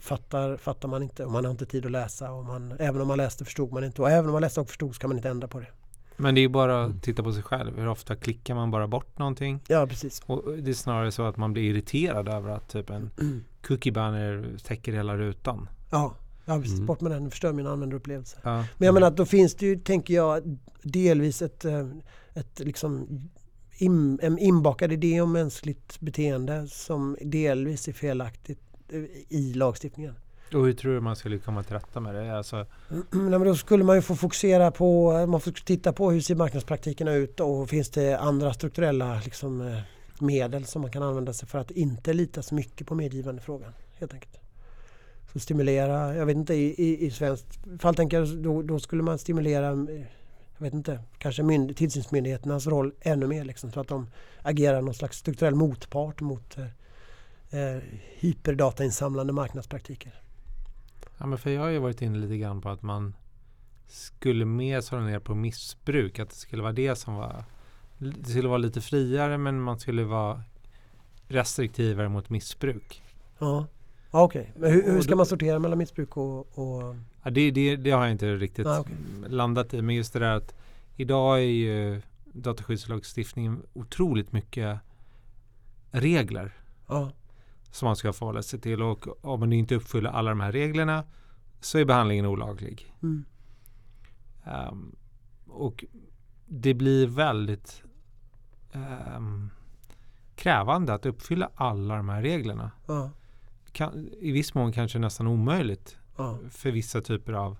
fattar, 0.00 0.56
fattar 0.56 0.88
man 0.88 1.02
inte 1.02 1.24
och 1.24 1.32
man 1.32 1.44
har 1.44 1.50
inte 1.50 1.66
tid 1.66 1.86
att 1.86 1.92
läsa. 1.92 2.32
Och 2.32 2.44
man, 2.44 2.72
även 2.78 3.00
om 3.00 3.08
man 3.08 3.16
läste 3.18 3.44
förstod 3.44 3.72
man 3.72 3.84
inte 3.84 4.02
och 4.02 4.10
även 4.10 4.26
om 4.26 4.32
man 4.32 4.42
läste 4.42 4.60
och 4.60 4.68
förstod 4.68 4.94
så 4.94 5.00
kan 5.00 5.10
man 5.10 5.16
inte 5.16 5.28
ändra 5.28 5.48
på 5.48 5.60
det. 5.60 5.66
Men 6.16 6.34
det 6.34 6.40
är 6.40 6.42
ju 6.42 6.48
bara 6.48 6.76
Mm. 6.84 6.96
att 6.96 7.02
titta 7.02 7.22
på 7.22 7.32
sig 7.32 7.42
själv. 7.42 7.78
Hur 7.78 7.88
ofta 7.88 8.16
klickar 8.16 8.54
man 8.54 8.70
bara 8.70 8.86
bort 8.88 9.18
någonting? 9.18 9.60
Ja 9.68 9.86
precis. 9.86 10.22
Och 10.26 10.58
det 10.58 10.70
är 10.70 10.74
snarare 10.74 11.12
så 11.12 11.22
att 11.22 11.36
man 11.36 11.52
blir 11.52 11.62
irriterad 11.62 12.28
över 12.28 12.50
att 12.50 12.68
typ 12.68 12.90
en 12.90 13.10
cookie 13.66 13.92
banner 13.92 14.56
täcker 14.64 14.92
hela 14.92 15.16
rutan. 15.16 15.68
Ja, 15.90 16.14
ja 16.46 16.60
precis. 16.60 16.74
Mm. 16.74 16.86
bort 16.86 17.00
med 17.00 17.12
den, 17.12 17.30
förstör 17.30 17.52
min 17.52 17.66
användarupplevelse. 17.66 18.36
Ja. 18.42 18.64
Men 18.78 18.86
jag 18.86 18.94
menar 18.94 19.06
att 19.06 19.16
då 19.16 19.26
finns 19.26 19.54
det 19.54 19.66
ju, 19.66 19.76
tänker 19.76 20.14
jag, 20.14 20.58
delvis 20.82 21.42
ett, 21.42 21.64
eh, 21.64 21.86
ett 22.34 22.60
liksom 22.60 23.06
in, 23.78 24.18
en 24.22 24.38
inbakad 24.38 24.92
idé 24.92 25.20
om 25.20 25.32
mänskligt 25.32 26.00
beteende 26.00 26.68
som 26.68 27.16
delvis 27.20 27.88
är 27.88 27.92
felaktigt 27.92 28.60
eh, 28.88 29.02
i 29.28 29.54
lagstiftningen. 29.54 30.14
Och 30.54 30.64
hur 30.64 30.72
tror 30.72 30.94
du 30.94 31.00
man 31.00 31.16
skulle 31.16 31.38
komma 31.38 31.62
till 31.62 31.74
rätta 31.74 32.00
med 32.00 32.14
det? 32.14 32.38
Alltså, 32.38 32.56
Nej, 33.10 33.38
men 33.38 33.44
då 33.44 33.54
skulle 33.54 33.84
man 33.84 33.96
ju 33.96 34.02
få 34.02 34.16
fokusera 34.16 34.70
på, 34.70 35.12
man 35.26 35.40
får 35.40 35.50
titta 35.50 35.92
på 35.92 36.10
hur 36.10 36.20
ser 36.20 36.34
marknadspraktikerna 36.34 37.14
ut 37.14 37.40
och 37.40 37.68
finns 37.68 37.90
det 37.90 38.18
andra 38.18 38.52
strukturella 38.52 39.20
liksom, 39.24 39.60
eh, 39.60 39.78
medel 40.20 40.64
som 40.64 40.82
man 40.82 40.90
kan 40.90 41.02
använda 41.02 41.32
sig 41.32 41.48
för 41.48 41.58
att 41.58 41.70
inte 41.70 42.12
lita 42.12 42.42
så 42.42 42.54
mycket 42.54 42.86
på 42.86 42.94
medgivande 42.94 43.42
frågan 43.42 43.72
helt 43.98 44.14
enkelt. 44.14 44.45
Stimulera, 45.40 46.14
jag 46.14 46.26
vet 46.26 46.36
inte 46.36 46.54
i, 46.54 46.74
i, 46.84 47.06
i 47.06 47.10
svenskt 47.10 47.58
fall 47.78 47.94
tänker 47.94 48.18
jag 48.20 48.38
då, 48.38 48.62
då 48.62 48.78
skulle 48.78 49.02
man 49.02 49.18
stimulera 49.18 49.86
jag 50.58 50.64
vet 50.64 50.74
inte, 50.74 51.00
kanske 51.18 51.42
mynd, 51.42 51.76
tillsynsmyndigheternas 51.76 52.66
roll 52.66 52.92
ännu 53.00 53.26
mer 53.26 53.44
liksom, 53.44 53.72
så 53.72 53.80
att 53.80 53.88
de 53.88 54.06
agerar 54.42 54.82
någon 54.82 54.94
slags 54.94 55.18
strukturell 55.18 55.54
motpart 55.54 56.20
mot 56.20 56.58
eh, 56.58 56.64
eh, 57.60 57.82
hyperdatainsamlande 58.18 59.32
marknadspraktiker. 59.32 60.22
ja, 61.18 61.26
men 61.26 61.38
för 61.38 61.50
jag 61.50 61.60
har 61.60 61.68
ju 61.68 61.78
varit 61.78 62.02
inne 62.02 62.18
lite 62.18 62.36
grann 62.36 62.60
på 62.60 62.68
att 62.68 62.82
man 62.82 63.14
skulle 63.86 64.44
mer 64.44 64.80
slå 64.80 65.00
ner 65.00 65.18
på 65.18 65.34
missbruk. 65.34 66.18
Att 66.18 66.30
det 66.30 66.36
skulle 66.36 66.62
vara 66.62 66.72
det 66.72 66.96
som 66.96 67.14
var 67.14 67.44
det 67.98 68.30
skulle 68.30 68.48
vara 68.48 68.58
lite 68.58 68.80
friare 68.80 69.38
men 69.38 69.60
man 69.60 69.78
skulle 69.78 70.04
vara 70.04 70.42
restriktivare 71.28 72.08
mot 72.08 72.30
missbruk. 72.30 73.02
Ja, 73.38 73.66
ja 74.16 74.22
okej. 74.22 74.52
Men 74.56 74.72
hur, 74.72 74.82
hur 74.92 75.00
ska 75.00 75.10
då- 75.10 75.16
man 75.16 75.26
sortera 75.26 75.58
mellan 75.58 75.78
missbruk 75.78 76.16
och... 76.16 76.38
och 76.58 76.94
Ja, 77.22 77.30
det, 77.30 77.50
det, 77.50 77.76
det 77.76 77.90
har 77.90 78.02
jag 78.02 78.12
inte 78.12 78.34
riktigt 78.36 78.66
Ah, 78.66 78.80
okej. 78.80 78.94
landat 79.28 79.74
i. 79.74 79.82
Men 79.82 79.94
just 79.94 80.12
det 80.12 80.18
där 80.18 80.36
att 80.36 80.54
idag 80.96 81.38
är 81.38 81.42
ju 81.42 82.02
dataskyddslagstiftningen 82.24 83.62
otroligt 83.72 84.32
mycket 84.32 84.78
regler 85.90 86.52
ja, 86.88 87.10
som 87.70 87.86
man 87.86 87.96
ska 87.96 88.12
förhålla 88.12 88.42
sig 88.42 88.60
till. 88.60 88.82
Och 88.82 89.24
om 89.24 89.40
man 89.40 89.52
inte 89.52 89.74
uppfyller 89.74 90.10
alla 90.10 90.30
de 90.30 90.40
här 90.40 90.52
reglerna 90.52 91.04
så 91.60 91.78
är 91.78 91.84
behandlingen 91.84 92.26
olaglig. 92.26 92.94
mm, 93.02 93.24
Um, 94.70 94.96
och 95.46 95.84
det 96.46 96.74
blir 96.74 97.06
väldigt 97.06 97.82
um, 99.16 99.50
krävande 100.34 100.94
att 100.94 101.06
uppfylla 101.06 101.50
alla 101.54 101.96
de 101.96 102.08
här 102.08 102.22
reglerna. 102.22 102.70
Ja. 102.86 103.10
Kan, 103.76 104.08
I 104.20 104.32
viss 104.32 104.54
mån 104.54 104.72
kanske 104.72 104.98
nästan 104.98 105.26
omöjligt 105.26 105.98
Ja. 106.16 106.38
för 106.50 106.70
vissa 106.70 107.00
typer 107.00 107.32
av 107.32 107.56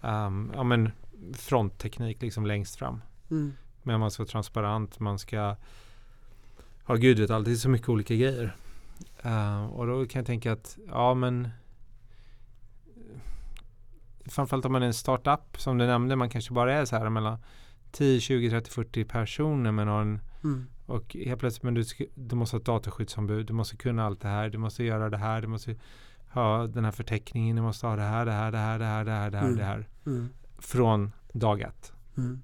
um, 0.00 0.52
ja, 0.54 0.62
men 0.62 0.90
frontteknik 1.34 2.22
liksom 2.22 2.46
längst 2.46 2.76
fram. 2.76 3.02
Mm. 3.30 3.52
Men 3.82 4.00
man 4.00 4.10
ska 4.10 4.22
vara 4.22 4.30
transparent, 4.30 5.00
man 5.00 5.18
ska 5.18 5.56
Ja 6.86 6.94
gud 6.94 7.18
vet 7.18 7.30
allt, 7.30 7.44
det 7.44 7.50
är 7.50 7.54
så 7.54 7.68
mycket 7.68 7.88
olika 7.88 8.14
grejer. 8.14 8.56
Uh, 9.26 9.64
och 9.64 9.86
då 9.86 10.06
kan 10.06 10.20
jag 10.20 10.26
tänka 10.26 10.52
att, 10.52 10.78
ja 10.88 11.14
men 11.14 11.48
Framförallt 14.26 14.64
om 14.64 14.72
man 14.72 14.82
är 14.82 14.86
en 14.86 14.94
startup 14.94 15.60
som 15.60 15.78
du 15.78 15.86
nämnde, 15.86 16.16
man 16.16 16.30
kanske 16.30 16.52
bara 16.52 16.74
är 16.74 16.84
så 16.84 16.96
här 16.96 17.08
mellan 17.08 17.38
10, 17.92 18.20
20, 18.20 18.50
30, 18.50 18.70
40 18.70 19.04
personer 19.04 19.72
med 19.72 19.86
någon 19.86 20.20
Mm. 20.44 20.66
Och 20.92 21.16
helt 21.26 21.40
plötsligt, 21.40 21.62
men 21.62 21.74
du, 21.74 21.84
du 22.14 22.36
måste 22.36 22.56
ha 22.56 22.60
ett 22.60 22.66
dataskyddsombud, 22.66 23.46
du 23.46 23.52
måste 23.52 23.76
kunna 23.76 24.04
allt 24.06 24.20
det 24.20 24.28
här, 24.28 24.48
du 24.48 24.58
måste 24.58 24.84
göra 24.84 25.10
det 25.10 25.16
här, 25.16 25.40
du 25.40 25.46
måste 25.48 25.76
ha 26.32 26.66
den 26.66 26.84
här 26.84 26.92
förteckningen, 26.92 27.56
du 27.56 27.62
måste 27.62 27.86
ha 27.86 27.96
det 27.96 28.02
här, 28.02 28.26
det 28.26 28.32
här, 28.32 28.50
det 28.52 28.58
här, 28.58 28.78
det 28.78 28.84
här, 28.84 29.04
det 29.04 29.10
här, 29.12 29.30
det 29.30 29.38
här, 29.38 29.44
Mm. 29.46 29.56
det 29.56 29.64
här. 29.64 29.88
Mm. 30.06 30.28
Från 30.58 31.12
dag 31.32 31.60
ett. 31.60 31.92
Mm. 32.16 32.42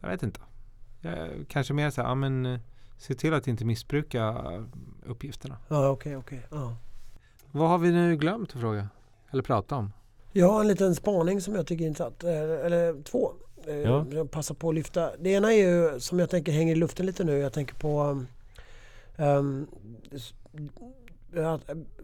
Jag 0.00 0.08
vet 0.08 0.22
inte. 0.22 0.40
Jag, 1.00 1.28
kanske 1.48 1.74
mer 1.74 1.90
så 1.90 2.02
här, 2.02 2.08
ja 2.08 2.14
men 2.14 2.46
eh, 2.46 2.60
se 2.98 3.14
till 3.14 3.34
att 3.34 3.46
inte 3.48 3.64
missbruka 3.64 4.26
eh, 4.28 4.62
uppgifterna. 5.10 5.56
Ja, 5.68 5.88
okej, 5.88 6.16
okej. 6.16 6.46
Ja. 6.50 6.76
Vad 7.52 7.68
har 7.68 7.78
vi 7.78 7.92
nu 7.92 8.16
glömt 8.16 8.54
att 8.54 8.60
fråga? 8.60 8.88
Eller 9.30 9.42
prata 9.42 9.76
om? 9.76 9.92
Jag 10.32 10.48
har 10.52 10.60
en 10.60 10.68
liten 10.68 10.94
spaning 10.94 11.40
som 11.40 11.54
jag 11.54 11.66
tycker 11.66 11.84
är 11.84 11.88
intressant. 11.88 12.24
Eh, 12.24 12.30
Eller 12.66 13.02
två. 13.02 13.32
Eh, 13.68 13.74
Ja. 13.76 14.06
Jag 14.12 14.30
passar 14.30 14.54
på 14.54 14.68
att 14.68 14.74
lyfta. 14.74 15.10
Det 15.16 15.30
ena 15.30 15.52
är 15.54 15.56
ju 15.58 16.00
som 16.00 16.18
jag 16.18 16.30
tänker 16.30 16.52
hänger 16.52 16.72
i 16.72 16.76
luften 16.78 17.06
lite 17.06 17.24
nu. 17.24 17.38
Jag 17.38 17.52
tänker 17.52 17.74
på 17.74 18.24
um, 19.16 19.66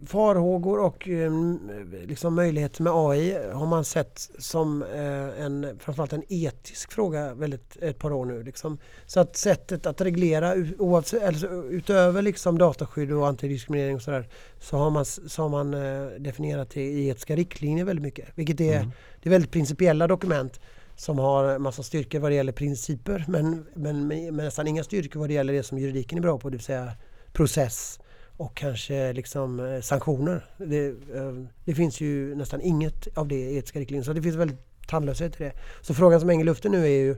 farhågor 0.05 0.79
och 0.79 1.07
um, 1.07 1.59
liksom 2.05 2.35
möjligheter 2.35 2.83
med 2.83 2.93
AI 2.95 3.51
har 3.53 3.65
man 3.65 3.85
sett 3.85 4.29
som 4.39 4.83
eh, 4.83 5.43
en, 5.45 5.79
framförallt 5.79 6.13
en 6.13 6.23
etisk 6.29 6.91
fråga 6.91 7.33
väldigt, 7.33 7.77
ett 7.81 7.99
par 7.99 8.11
år 8.13 8.25
nu. 8.25 8.43
Liksom. 8.43 8.77
Så 9.05 9.19
att 9.19 9.35
sättet 9.37 9.85
att 9.85 10.01
reglera 10.01 10.53
oavsett, 10.79 11.43
utöver 11.69 12.21
liksom 12.21 12.57
dataskydd 12.57 13.11
och 13.11 13.27
antidiskriminering 13.27 13.95
och 13.95 14.01
sådär 14.01 14.27
så 14.59 14.77
har 14.77 14.89
man, 14.89 15.05
så 15.05 15.41
har 15.41 15.49
man 15.49 15.73
eh, 15.73 16.05
definierat 16.19 16.69
det 16.69 16.81
i 16.81 17.09
etiska 17.09 17.35
riktlinjer 17.35 17.85
väldigt 17.85 18.03
mycket. 18.03 18.29
Vilket 18.35 18.61
är, 18.61 18.73
Mm. 18.77 18.91
det 19.21 19.29
är 19.29 19.31
väldigt 19.31 19.51
principiella 19.51 20.07
dokument 20.07 20.59
som 20.95 21.19
har 21.19 21.59
massa 21.59 21.83
styrkor 21.83 22.19
vad 22.19 22.31
det 22.31 22.35
gäller 22.35 22.51
principer 22.51 23.25
men, 23.27 23.65
men 23.75 24.07
men 24.07 24.35
nästan 24.35 24.67
inga 24.67 24.83
styrkor 24.83 25.19
vad 25.19 25.29
det 25.29 25.33
gäller 25.33 25.53
det 25.53 25.63
som 25.63 25.77
juridiken 25.77 26.17
är 26.17 26.21
bra 26.21 26.39
på, 26.39 26.49
det 26.49 26.57
vill 26.57 26.65
säga 26.65 26.91
process 27.33 27.99
och 28.37 28.55
kanske 28.55 29.13
liksom 29.13 29.59
eh, 29.59 29.81
sanktioner. 29.81 30.45
Det, 30.57 30.87
eh, 30.87 31.33
det 31.65 31.75
finns 31.75 32.01
ju 32.01 32.35
nästan 32.35 32.61
inget 32.61 33.17
av 33.17 33.27
det 33.27 33.35
i 33.35 33.57
etiska 33.57 33.79
riktlinjer 33.79 34.03
så 34.03 34.13
det 34.13 34.21
finns 34.21 34.35
väldigt 34.35 34.87
tandlöshet 34.87 35.41
i 35.41 35.43
det. 35.43 35.53
Så 35.81 35.93
frågan 35.93 36.19
som 36.19 36.29
hänger 36.29 36.43
i 36.43 36.45
luften 36.45 36.71
nu 36.71 36.83
är 36.85 36.99
ju 36.99 37.15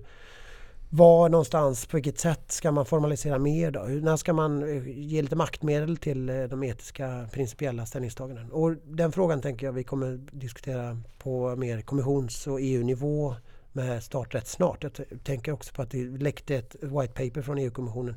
var 0.89 1.30
någonstans, 1.30 1.86
på 1.86 1.97
vilket 1.97 2.19
sätt 2.19 2.51
ska 2.51 2.71
man 2.71 2.86
formalisera 2.86 3.39
mer 3.39 3.71
då? 3.71 3.80
När 3.80 4.17
ska 4.17 4.34
man 4.34 4.63
eh, 4.63 4.99
ge 4.99 5.21
lite 5.21 5.36
maktmedel 5.36 5.97
till 5.97 6.26
de 6.26 6.63
etiska 6.63 7.28
principiella 7.32 7.86
ställningstagandena? 7.86 8.53
Och 8.53 8.76
den 8.84 9.11
frågan 9.11 9.41
tänker 9.41 9.65
jag 9.65 9.73
vi 9.73 9.84
kommer 9.84 10.17
diskutera 10.32 11.01
på 11.17 11.55
mer 11.55 11.82
kommissions 11.82 12.47
och 12.47 12.59
EU-nivå 12.61 13.36
med 13.76 14.03
start 14.03 14.36
rätt 14.36 14.47
snart. 14.47 14.84
Jag 14.84 14.91
tänker 15.23 15.51
också 15.51 15.73
på 15.73 15.82
att 15.82 15.91
det 15.91 16.03
läckte 16.03 16.55
ett 16.55 16.76
white 16.82 17.13
paper 17.13 17.41
från 17.41 17.57
EU-kommissionen. 17.57 18.15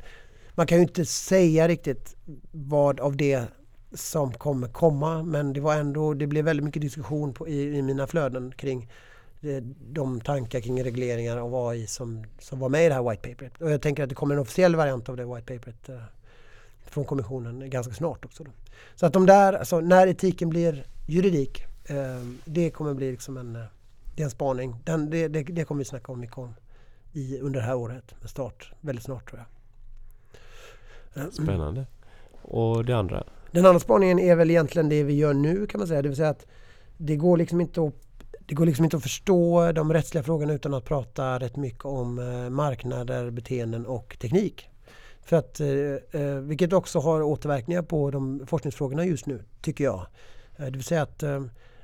Man 0.54 0.66
kan 0.66 0.78
ju 0.78 0.82
inte 0.82 1.04
säga 1.04 1.68
riktigt 1.68 2.16
vad 2.52 3.00
av 3.00 3.16
det 3.16 3.44
som 3.94 4.32
kommer 4.32 4.68
komma 4.68 5.22
men 5.22 5.52
det 5.52 5.60
var 5.60 5.74
ändå, 5.74 6.14
det 6.14 6.26
blev 6.26 6.44
väldigt 6.44 6.64
mycket 6.64 6.82
diskussion 6.82 7.34
på, 7.34 7.48
i, 7.48 7.78
i 7.78 7.82
mina 7.82 8.06
flöden 8.06 8.52
kring 8.52 8.90
eh, 9.40 9.62
de 9.92 10.20
tankar 10.20 10.60
kring 10.60 10.84
regleringar 10.84 11.36
av 11.36 11.68
AI 11.68 11.86
som, 11.86 12.24
som 12.38 12.58
var 12.58 12.68
med 12.68 12.86
i 12.86 12.88
det 12.88 12.94
här 12.94 13.10
white 13.10 13.28
paperet. 13.28 13.62
Och 13.62 13.70
jag 13.70 13.82
tänker 13.82 14.02
att 14.02 14.08
det 14.08 14.14
kommer 14.14 14.34
en 14.34 14.40
officiell 14.40 14.76
variant 14.76 15.08
av 15.08 15.16
det 15.16 15.24
white 15.24 15.58
paperet 15.58 15.88
eh, 15.88 16.02
från 16.86 17.04
kommissionen 17.04 17.70
ganska 17.70 17.94
snart 17.94 18.24
också. 18.24 18.44
Då. 18.44 18.50
Så 18.94 19.06
att 19.06 19.12
de 19.12 19.26
där, 19.26 19.52
alltså 19.52 19.80
när 19.80 20.06
etiken 20.06 20.48
blir 20.48 20.86
juridik, 21.06 21.62
eh, 21.84 21.96
det 22.44 22.70
kommer 22.70 22.94
bli 22.94 23.10
liksom 23.10 23.36
en, 23.36 23.56
eh, 23.56 23.62
det 24.18 24.22
är 24.22 24.24
en 24.24 24.30
spaning. 24.30 24.76
Den, 24.84 25.10
det, 25.10 25.28
det, 25.28 25.42
det 25.42 25.64
kommer 25.64 25.78
vi 25.78 25.84
snacka 25.84 26.12
om 26.12 26.20
mycket 26.20 26.38
om 26.38 26.54
i, 27.12 27.38
under 27.40 27.60
det 27.60 27.66
här 27.66 27.76
året 27.76 28.14
med 28.20 28.30
start 28.30 28.72
väldigt 28.80 29.04
snart 29.04 29.30
tror 29.30 29.44
jag. 31.14 31.22
Eh, 31.22 31.30
Spännande. 31.30 31.86
Och 32.42 32.84
det 32.84 32.92
andra? 32.96 33.24
Den 33.50 33.66
andra 33.66 33.80
spaningen 33.80 34.18
är 34.18 34.36
väl 34.36 34.50
egentligen 34.50 34.88
det 34.88 35.02
vi 35.02 35.14
gör 35.14 35.34
nu 35.34 35.66
kan 35.66 35.78
man 35.80 35.88
säga. 35.88 36.02
Det 36.02 36.08
vill 36.08 36.16
säga 36.16 36.28
att 36.28 36.46
det 36.96 37.16
går 37.16 37.36
liksom 37.36 37.60
inte 37.60 37.82
att, 37.82 37.94
det 38.46 38.54
går 38.54 38.66
liksom 38.66 38.84
inte 38.84 38.96
att 38.96 39.02
förstå 39.02 39.72
de 39.72 39.92
rättsliga 39.92 40.22
frågorna 40.22 40.52
utan 40.52 40.74
att 40.74 40.84
prata 40.84 41.38
rätt 41.38 41.56
mycket 41.56 41.84
om 41.84 42.18
eh, 42.18 42.50
marknader, 42.50 43.30
beteenden 43.30 43.86
och 43.86 44.16
teknik. 44.20 44.68
För 45.22 45.36
att, 45.36 45.60
eh, 45.60 46.22
vilket 46.40 46.72
också 46.72 46.98
har 46.98 47.22
återverkningar 47.22 47.82
på 47.82 48.10
de 48.10 48.46
forskningsfrågorna 48.46 49.04
just 49.04 49.26
nu, 49.26 49.44
tycker 49.60 49.84
jag. 49.84 50.06
Det 50.56 50.70
vill 50.70 50.84
säga 50.84 51.02
att 51.02 51.22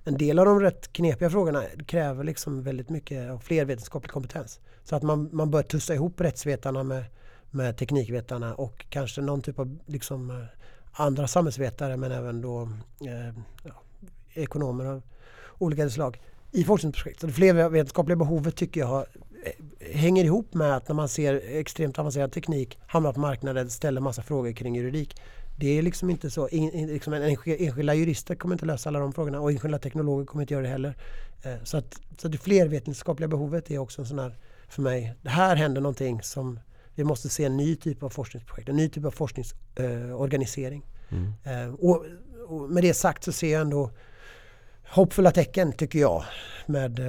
en 0.05 0.16
del 0.18 0.38
av 0.38 0.44
de 0.44 0.61
rätt 0.61 0.92
knepiga 0.92 1.30
frågorna 1.30 1.64
kräver 1.86 2.24
liksom 2.24 2.62
väldigt 2.62 2.88
mycket 2.88 3.30
av 3.30 3.38
flervetenskaplig 3.38 4.11
kompetens. 4.11 4.61
Så 4.84 4.96
att 4.96 5.02
man, 5.02 5.28
man 5.32 5.50
bör 5.50 5.62
tussa 5.62 5.94
ihop 5.94 6.20
rättsvetarna 6.20 6.82
med, 6.82 7.05
med 7.50 7.76
teknikvetarna 7.76 8.55
och 8.55 8.86
kanske 8.88 9.20
någon 9.20 9.42
typ 9.42 9.59
av 9.59 9.78
liksom, 9.86 10.30
eh, 10.30 10.36
andra 10.92 11.28
samhällsvetare 11.28 11.96
men 11.96 12.12
även 12.12 12.40
då 12.40 12.62
eh, 13.00 13.38
ja, 13.62 13.82
ekonomer 14.34 14.84
av 14.84 15.02
olika 15.59 15.90
slag 15.90 16.20
i 16.52 16.64
forskningsprojekt. 16.64 17.20
Så 17.20 17.26
det 17.26 17.32
flervetenskapliga 17.32 18.16
behovet 18.16 18.57
tycker 18.57 18.80
jag 18.80 19.07
eh, 19.44 19.92
hänger 19.94 20.24
ihop 20.24 20.55
med 20.55 20.76
att 20.76 20.88
när 20.88 20.94
man 20.94 21.09
ser 21.09 21.42
extremt 21.59 21.98
avancerad 21.98 22.32
teknik 22.32 22.78
hamna 22.86 23.12
på 23.12 23.20
marknaden 23.20 23.70
ställer 23.70 24.00
massa 24.00 24.22
frågor 24.22 24.52
kring 24.52 24.76
juridik. 24.76 25.20
Det 25.57 25.78
är 25.78 25.82
liksom 25.82 26.11
inte 26.11 26.30
så, 26.30 26.48
in, 26.48 26.70
in, 26.70 26.88
liksom 26.88 27.12
en, 27.12 27.22
ensk- 27.22 27.57
enskilda 27.59 27.94
jurister 27.94 28.34
kommer 28.34 28.55
inte 28.55 28.66
lösa 28.66 28.88
alla 28.88 28.98
de 28.98 29.12
frågorna 29.12 29.40
och 29.40 29.52
enskilda 29.52 29.78
teknologer 29.78 30.24
kommer 30.26 30.42
inte 30.42 30.55
göra 30.55 30.62
det 30.62 30.68
heller. 30.68 30.96
Eh, 31.42 31.57
så, 31.64 31.76
att, 31.76 32.00
så 32.18 32.28
det 32.28 32.38
flervetenskapliga 32.38 33.28
behovet 33.28 33.70
är 33.70 33.78
också 33.78 34.02
en 34.02 34.09
sån 34.09 34.18
här, 34.18 34.36
för 34.68 34.82
mig, 34.82 35.14
det 35.22 35.30
här 35.30 35.57
händer 35.57 35.80
någonting 35.80 36.22
som 36.22 36.61
vi 36.94 37.05
måste 37.05 37.28
se 37.28 37.44
en 37.44 37.57
ny 37.57 37.76
typ 37.76 38.02
av 38.02 38.11
forskningsprojekt, 38.11 38.68
en 38.68 38.76
ny 38.76 38.88
typ 38.88 39.05
av 39.05 39.11
forskningsorganisering. 39.11 40.86
Eh. 41.09 41.16
Mm. 41.16 41.32
Eh, 41.44 41.74
och, 41.74 42.05
och 42.48 42.70
med 42.70 42.82
det 42.82 42.94
sagt 42.94 43.24
så 43.24 43.32
ser 43.32 43.52
jag 43.52 43.61
ändå 43.61 43.90
hoppfulla 44.88 45.30
tecken 45.30 45.72
tycker 45.72 45.98
jag 45.98 46.24
med, 46.66 47.00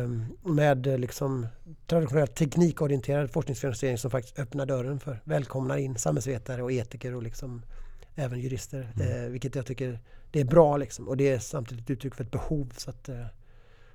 med 0.44 1.00
liksom 1.00 1.48
traditionellt 1.88 2.36
teknikorienterad 2.36 3.32
forskningsfinansiering 3.32 3.98
som 3.98 4.12
faktiskt 4.12 4.40
öppnar 4.40 4.66
dörren 4.66 5.00
för 5.00 5.22
välkomnar 5.24 5.78
in 5.78 5.98
samhällsvetare 5.98 6.64
och 6.64 6.72
etiker 6.72 7.16
och 7.16 7.24
liksom 7.24 7.62
även 8.16 8.40
jurister. 8.40 8.92
Mm. 8.96 9.24
Eh, 9.26 9.30
vilket 9.30 9.56
jag 9.56 9.66
tycker 9.66 10.00
det 10.32 10.40
är 10.40 10.46
bra 10.46 10.78
liksom. 10.78 11.08
och 11.08 11.18
det 11.18 11.30
är 11.30 11.40
samtidigt 11.40 11.84
ett 11.84 11.90
uttryck 11.90 12.16
för 12.16 12.24
ett 12.24 12.32
behov. 12.32 12.74
Så 12.78 12.90
att, 12.90 13.10
eh, 13.10 13.26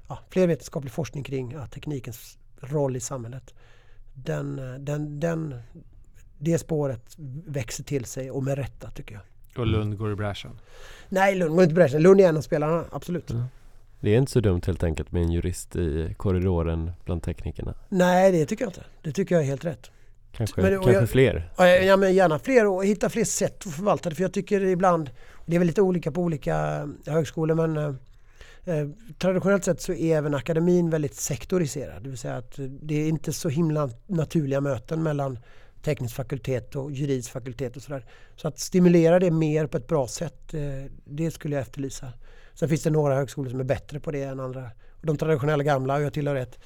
ja, 0.08 0.18
fler 0.30 0.46
vetenskaplig 0.46 0.92
forskning 0.92 1.24
kring 1.24 1.52
ja, 1.52 1.66
teknikens 1.66 2.38
roll 2.60 2.96
i 2.96 3.00
samhället. 3.00 3.54
Den, 4.14 4.58
eh, 4.58 4.74
den, 4.74 5.20
den, 5.20 5.54
det 6.38 6.58
spåret 6.58 7.16
växer 7.46 7.84
till 7.84 8.04
sig 8.04 8.30
och 8.30 8.42
med 8.42 8.58
rätta 8.58 8.90
tycker 8.90 9.14
jag. 9.14 9.22
Och 9.56 9.66
Lund 9.66 9.98
går 9.98 10.12
i 10.12 10.16
bräschen. 10.16 10.58
Nej, 11.08 11.34
Lund 11.34 11.54
går 11.54 11.62
inte 11.62 11.74
bräschen. 11.74 12.02
Lund 12.02 12.20
är 12.20 12.28
en 12.28 12.36
av 12.36 12.42
spelarna, 12.42 12.84
absolut. 12.92 13.30
Ja. 13.30 13.44
Det 14.00 14.10
är 14.10 14.18
inte 14.18 14.32
så 14.32 14.40
dumt 14.40 14.60
helt 14.66 14.82
enkelt 14.82 15.12
med 15.12 15.22
en 15.22 15.32
jurist 15.32 15.76
i 15.76 16.14
korridoren 16.16 16.92
bland 17.04 17.22
teknikerna. 17.22 17.74
Nej, 17.88 18.32
det 18.32 18.46
tycker 18.46 18.64
jag 18.64 18.70
inte. 18.70 18.84
Det 19.02 19.12
tycker 19.12 19.34
jag 19.34 19.44
är 19.44 19.48
helt 19.48 19.64
rätt. 19.64 19.90
Kanske, 20.32 20.60
Men 20.62 20.72
kanske 20.72 20.92
jag- 20.92 21.08
fler. 21.08 21.50
Ja, 21.86 21.96
men 21.96 22.14
gärna 22.14 22.38
fler 22.38 22.66
och 22.66 22.84
hitta 22.86 23.08
fler 23.08 23.24
sätt 23.24 23.66
att 23.66 23.72
förvalta 23.74 24.08
det. 24.08 24.14
För 24.14 24.22
jag 24.22 24.32
tycker 24.32 24.60
ibland, 24.64 25.10
det 25.46 25.54
är 25.54 25.58
väl 25.58 25.66
lite 25.66 25.82
olika 25.82 26.12
på 26.12 26.20
olika 26.20 26.88
högskolor 27.06 27.54
men 27.54 27.76
eh, 27.76 28.74
eh, 28.76 28.88
traditionellt 29.18 29.64
sett 29.64 29.80
så 29.80 29.92
är 29.92 30.16
även 30.16 30.34
akademin 30.34 30.90
väldigt 30.90 31.14
sektoriserad. 31.14 32.02
Det 32.02 32.08
vill 32.08 32.18
säga 32.18 32.36
att 32.36 32.58
det 32.82 32.94
är 32.94 33.08
inte 33.08 33.32
så 33.32 33.48
himla 33.48 33.90
naturliga 34.06 34.60
möten 34.60 35.02
mellan 35.02 35.38
teknisk 35.82 36.14
fakultet 36.16 36.76
och 36.76 36.92
juridisk 36.92 37.30
fakultet 37.32 37.76
och 37.76 37.82
sådär. 37.82 38.04
Så 38.36 38.48
att 38.48 38.58
stimulera 38.58 39.18
det 39.18 39.30
mer 39.30 39.66
på 39.66 39.76
ett 39.76 39.86
bra 39.86 40.08
sätt, 40.08 40.54
eh, 40.54 40.60
det 41.04 41.30
skulle 41.30 41.54
jag 41.54 41.62
efterlysa. 41.62 42.12
Sen 42.54 42.68
finns 42.68 42.82
det 42.82 42.90
några 42.90 43.14
högskolor 43.14 43.50
som 43.50 43.60
är 43.60 43.64
bättre 43.64 44.00
på 44.00 44.10
det 44.10 44.22
än 44.22 44.40
andra. 44.40 44.70
De 45.02 45.16
traditionella 45.16 45.62
gamla, 45.64 45.94
och 45.94 46.02
jag 46.02 46.12
tillhör 46.12 46.36
ett, 46.36 46.58
Eh, 46.58 46.64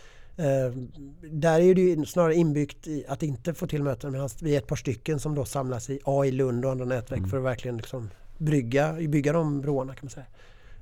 där 1.31 1.61
är 1.61 1.75
det 1.75 1.81
ju 1.81 2.05
snarare 2.05 2.35
inbyggt 2.35 2.87
i 2.87 3.05
att 3.09 3.23
inte 3.23 3.55
få 3.55 3.67
till 3.67 3.83
möten 3.83 4.13
medan 4.13 4.29
vi 4.43 4.55
är 4.55 4.59
ett 4.59 4.67
par 4.67 4.77
stycken 4.77 5.21
som 5.21 5.35
då 5.35 5.45
samlas 5.45 5.91
i 5.91 6.01
AI 6.05 6.31
Lund 6.31 6.65
och 6.65 6.71
andra 6.71 6.85
nätverk 6.85 7.19
Mm. 7.19 7.31
för 7.31 7.37
att 7.37 7.45
verkligen 7.45 7.77
liksom 7.77 8.11
brygga, 8.39 8.93
bygga 8.93 9.33
de 9.33 9.61
broarna 9.61 9.95
kan 9.95 10.05
man 10.07 10.11
säga. 10.11 10.27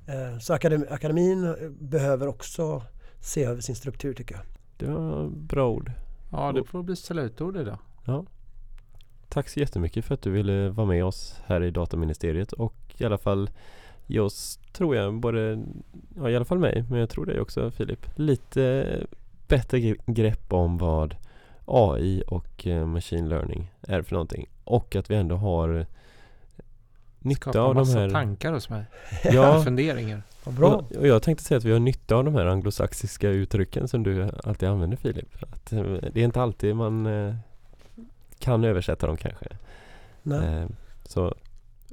Eh, 0.06 0.38
så 0.38 0.54
akadem, 0.54 0.84
akademin 0.90 1.44
eh, 1.44 1.54
behöver 1.70 2.26
också 2.26 2.82
se 3.20 3.44
över 3.44 3.60
sin 3.60 3.74
struktur 3.74 4.14
tycker 4.14 4.34
jag. 4.34 4.44
Det 4.76 4.86
var 4.86 5.28
bra 5.28 5.68
ord. 5.70 5.92
Ja, 6.32 6.52
det 6.52 6.64
får 6.64 6.82
bli 6.82 6.96
slutord 6.96 7.56
idag. 7.56 7.78
Ja. 8.06 8.24
Tack 9.28 9.48
så 9.48 9.60
jättemycket 9.60 10.04
för 10.04 10.14
att 10.14 10.22
du 10.22 10.30
ville 10.30 10.68
vara 10.68 10.86
med 10.86 11.04
oss 11.04 11.40
här 11.46 11.62
i 11.62 11.70
Dataministeriet 11.70 12.52
och 12.52 12.74
i 12.98 13.04
alla 13.04 13.18
fall 13.18 13.50
ge 14.06 14.20
oss, 14.20 14.58
tror 14.72 14.96
jag, 14.96 15.20
både, 15.20 15.64
ja 16.16 16.30
i 16.30 16.36
alla 16.36 16.44
fall 16.44 16.58
mig, 16.58 16.84
men 16.90 17.00
jag 17.00 17.10
tror 17.10 17.26
dig 17.26 17.40
också 17.40 17.70
Filip, 17.70 18.06
lite 18.16 18.86
bättre 19.56 19.80
grepp 20.06 20.52
om 20.52 20.78
vad 20.78 21.16
AI 21.64 22.22
och 22.26 22.66
eh, 22.66 22.86
machine 22.86 23.28
learning 23.28 23.72
är 23.82 24.02
för 24.02 24.12
någonting. 24.12 24.48
Och 24.64 24.96
att 24.96 25.10
vi 25.10 25.14
ändå 25.14 25.36
har 25.36 25.86
nytta 27.18 27.40
Skapa 27.40 27.60
av 27.60 27.74
de 27.74 27.80
massa 27.80 27.98
här... 27.98 28.10
tankar 28.10 28.52
hos 28.52 28.68
mig. 28.68 28.84
Ja, 29.24 29.62
Funderingar. 29.62 30.22
Vad 30.44 30.54
bra. 30.54 30.84
och, 30.98 31.06
jag 31.06 31.22
tänkte 31.22 31.44
säga 31.44 31.58
att 31.58 31.64
vi 31.64 31.72
har 31.72 31.78
nytta 31.78 32.16
av 32.16 32.24
de 32.24 32.34
här 32.34 32.46
anglosaxiska 32.46 33.28
uttrycken 33.28 33.88
som 33.88 34.02
du 34.02 34.30
alltid 34.44 34.68
använder 34.68 34.96
Filip. 34.96 35.42
Att, 35.42 35.72
eh, 35.72 35.82
det 35.82 36.20
är 36.20 36.24
inte 36.24 36.42
alltid 36.42 36.76
man 36.76 37.06
eh, 37.06 37.34
kan 38.38 38.64
översätta 38.64 39.06
dem 39.06 39.16
kanske. 39.16 39.46
Nej. 40.22 40.56
Eh, 40.56 40.66
så 41.04 41.34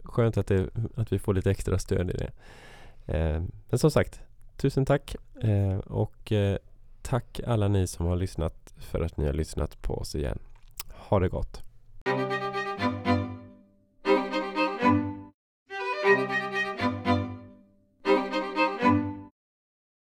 skönt 0.03 0.37
att, 0.37 0.47
det, 0.47 0.69
att 0.95 1.13
vi 1.13 1.19
får 1.19 1.33
lite 1.33 1.51
extra 1.51 1.79
stöd 1.79 2.09
i 2.09 2.13
det. 2.13 2.31
Eh, 3.17 3.41
men 3.69 3.79
som 3.79 3.91
sagt, 3.91 4.21
tusen 4.57 4.85
tack 4.85 5.15
eh, 5.41 5.77
och 5.77 6.31
eh, 6.31 6.57
tack 7.01 7.39
alla 7.47 7.67
ni 7.67 7.87
som 7.87 8.05
har 8.05 8.15
lyssnat 8.15 8.73
för 8.77 9.01
att 9.01 9.17
ni 9.17 9.25
har 9.25 9.33
lyssnat 9.33 9.81
på 9.81 9.93
oss 9.93 10.15
igen. 10.15 10.39
Ha 10.87 11.19
det 11.19 11.29
gott! 11.29 11.68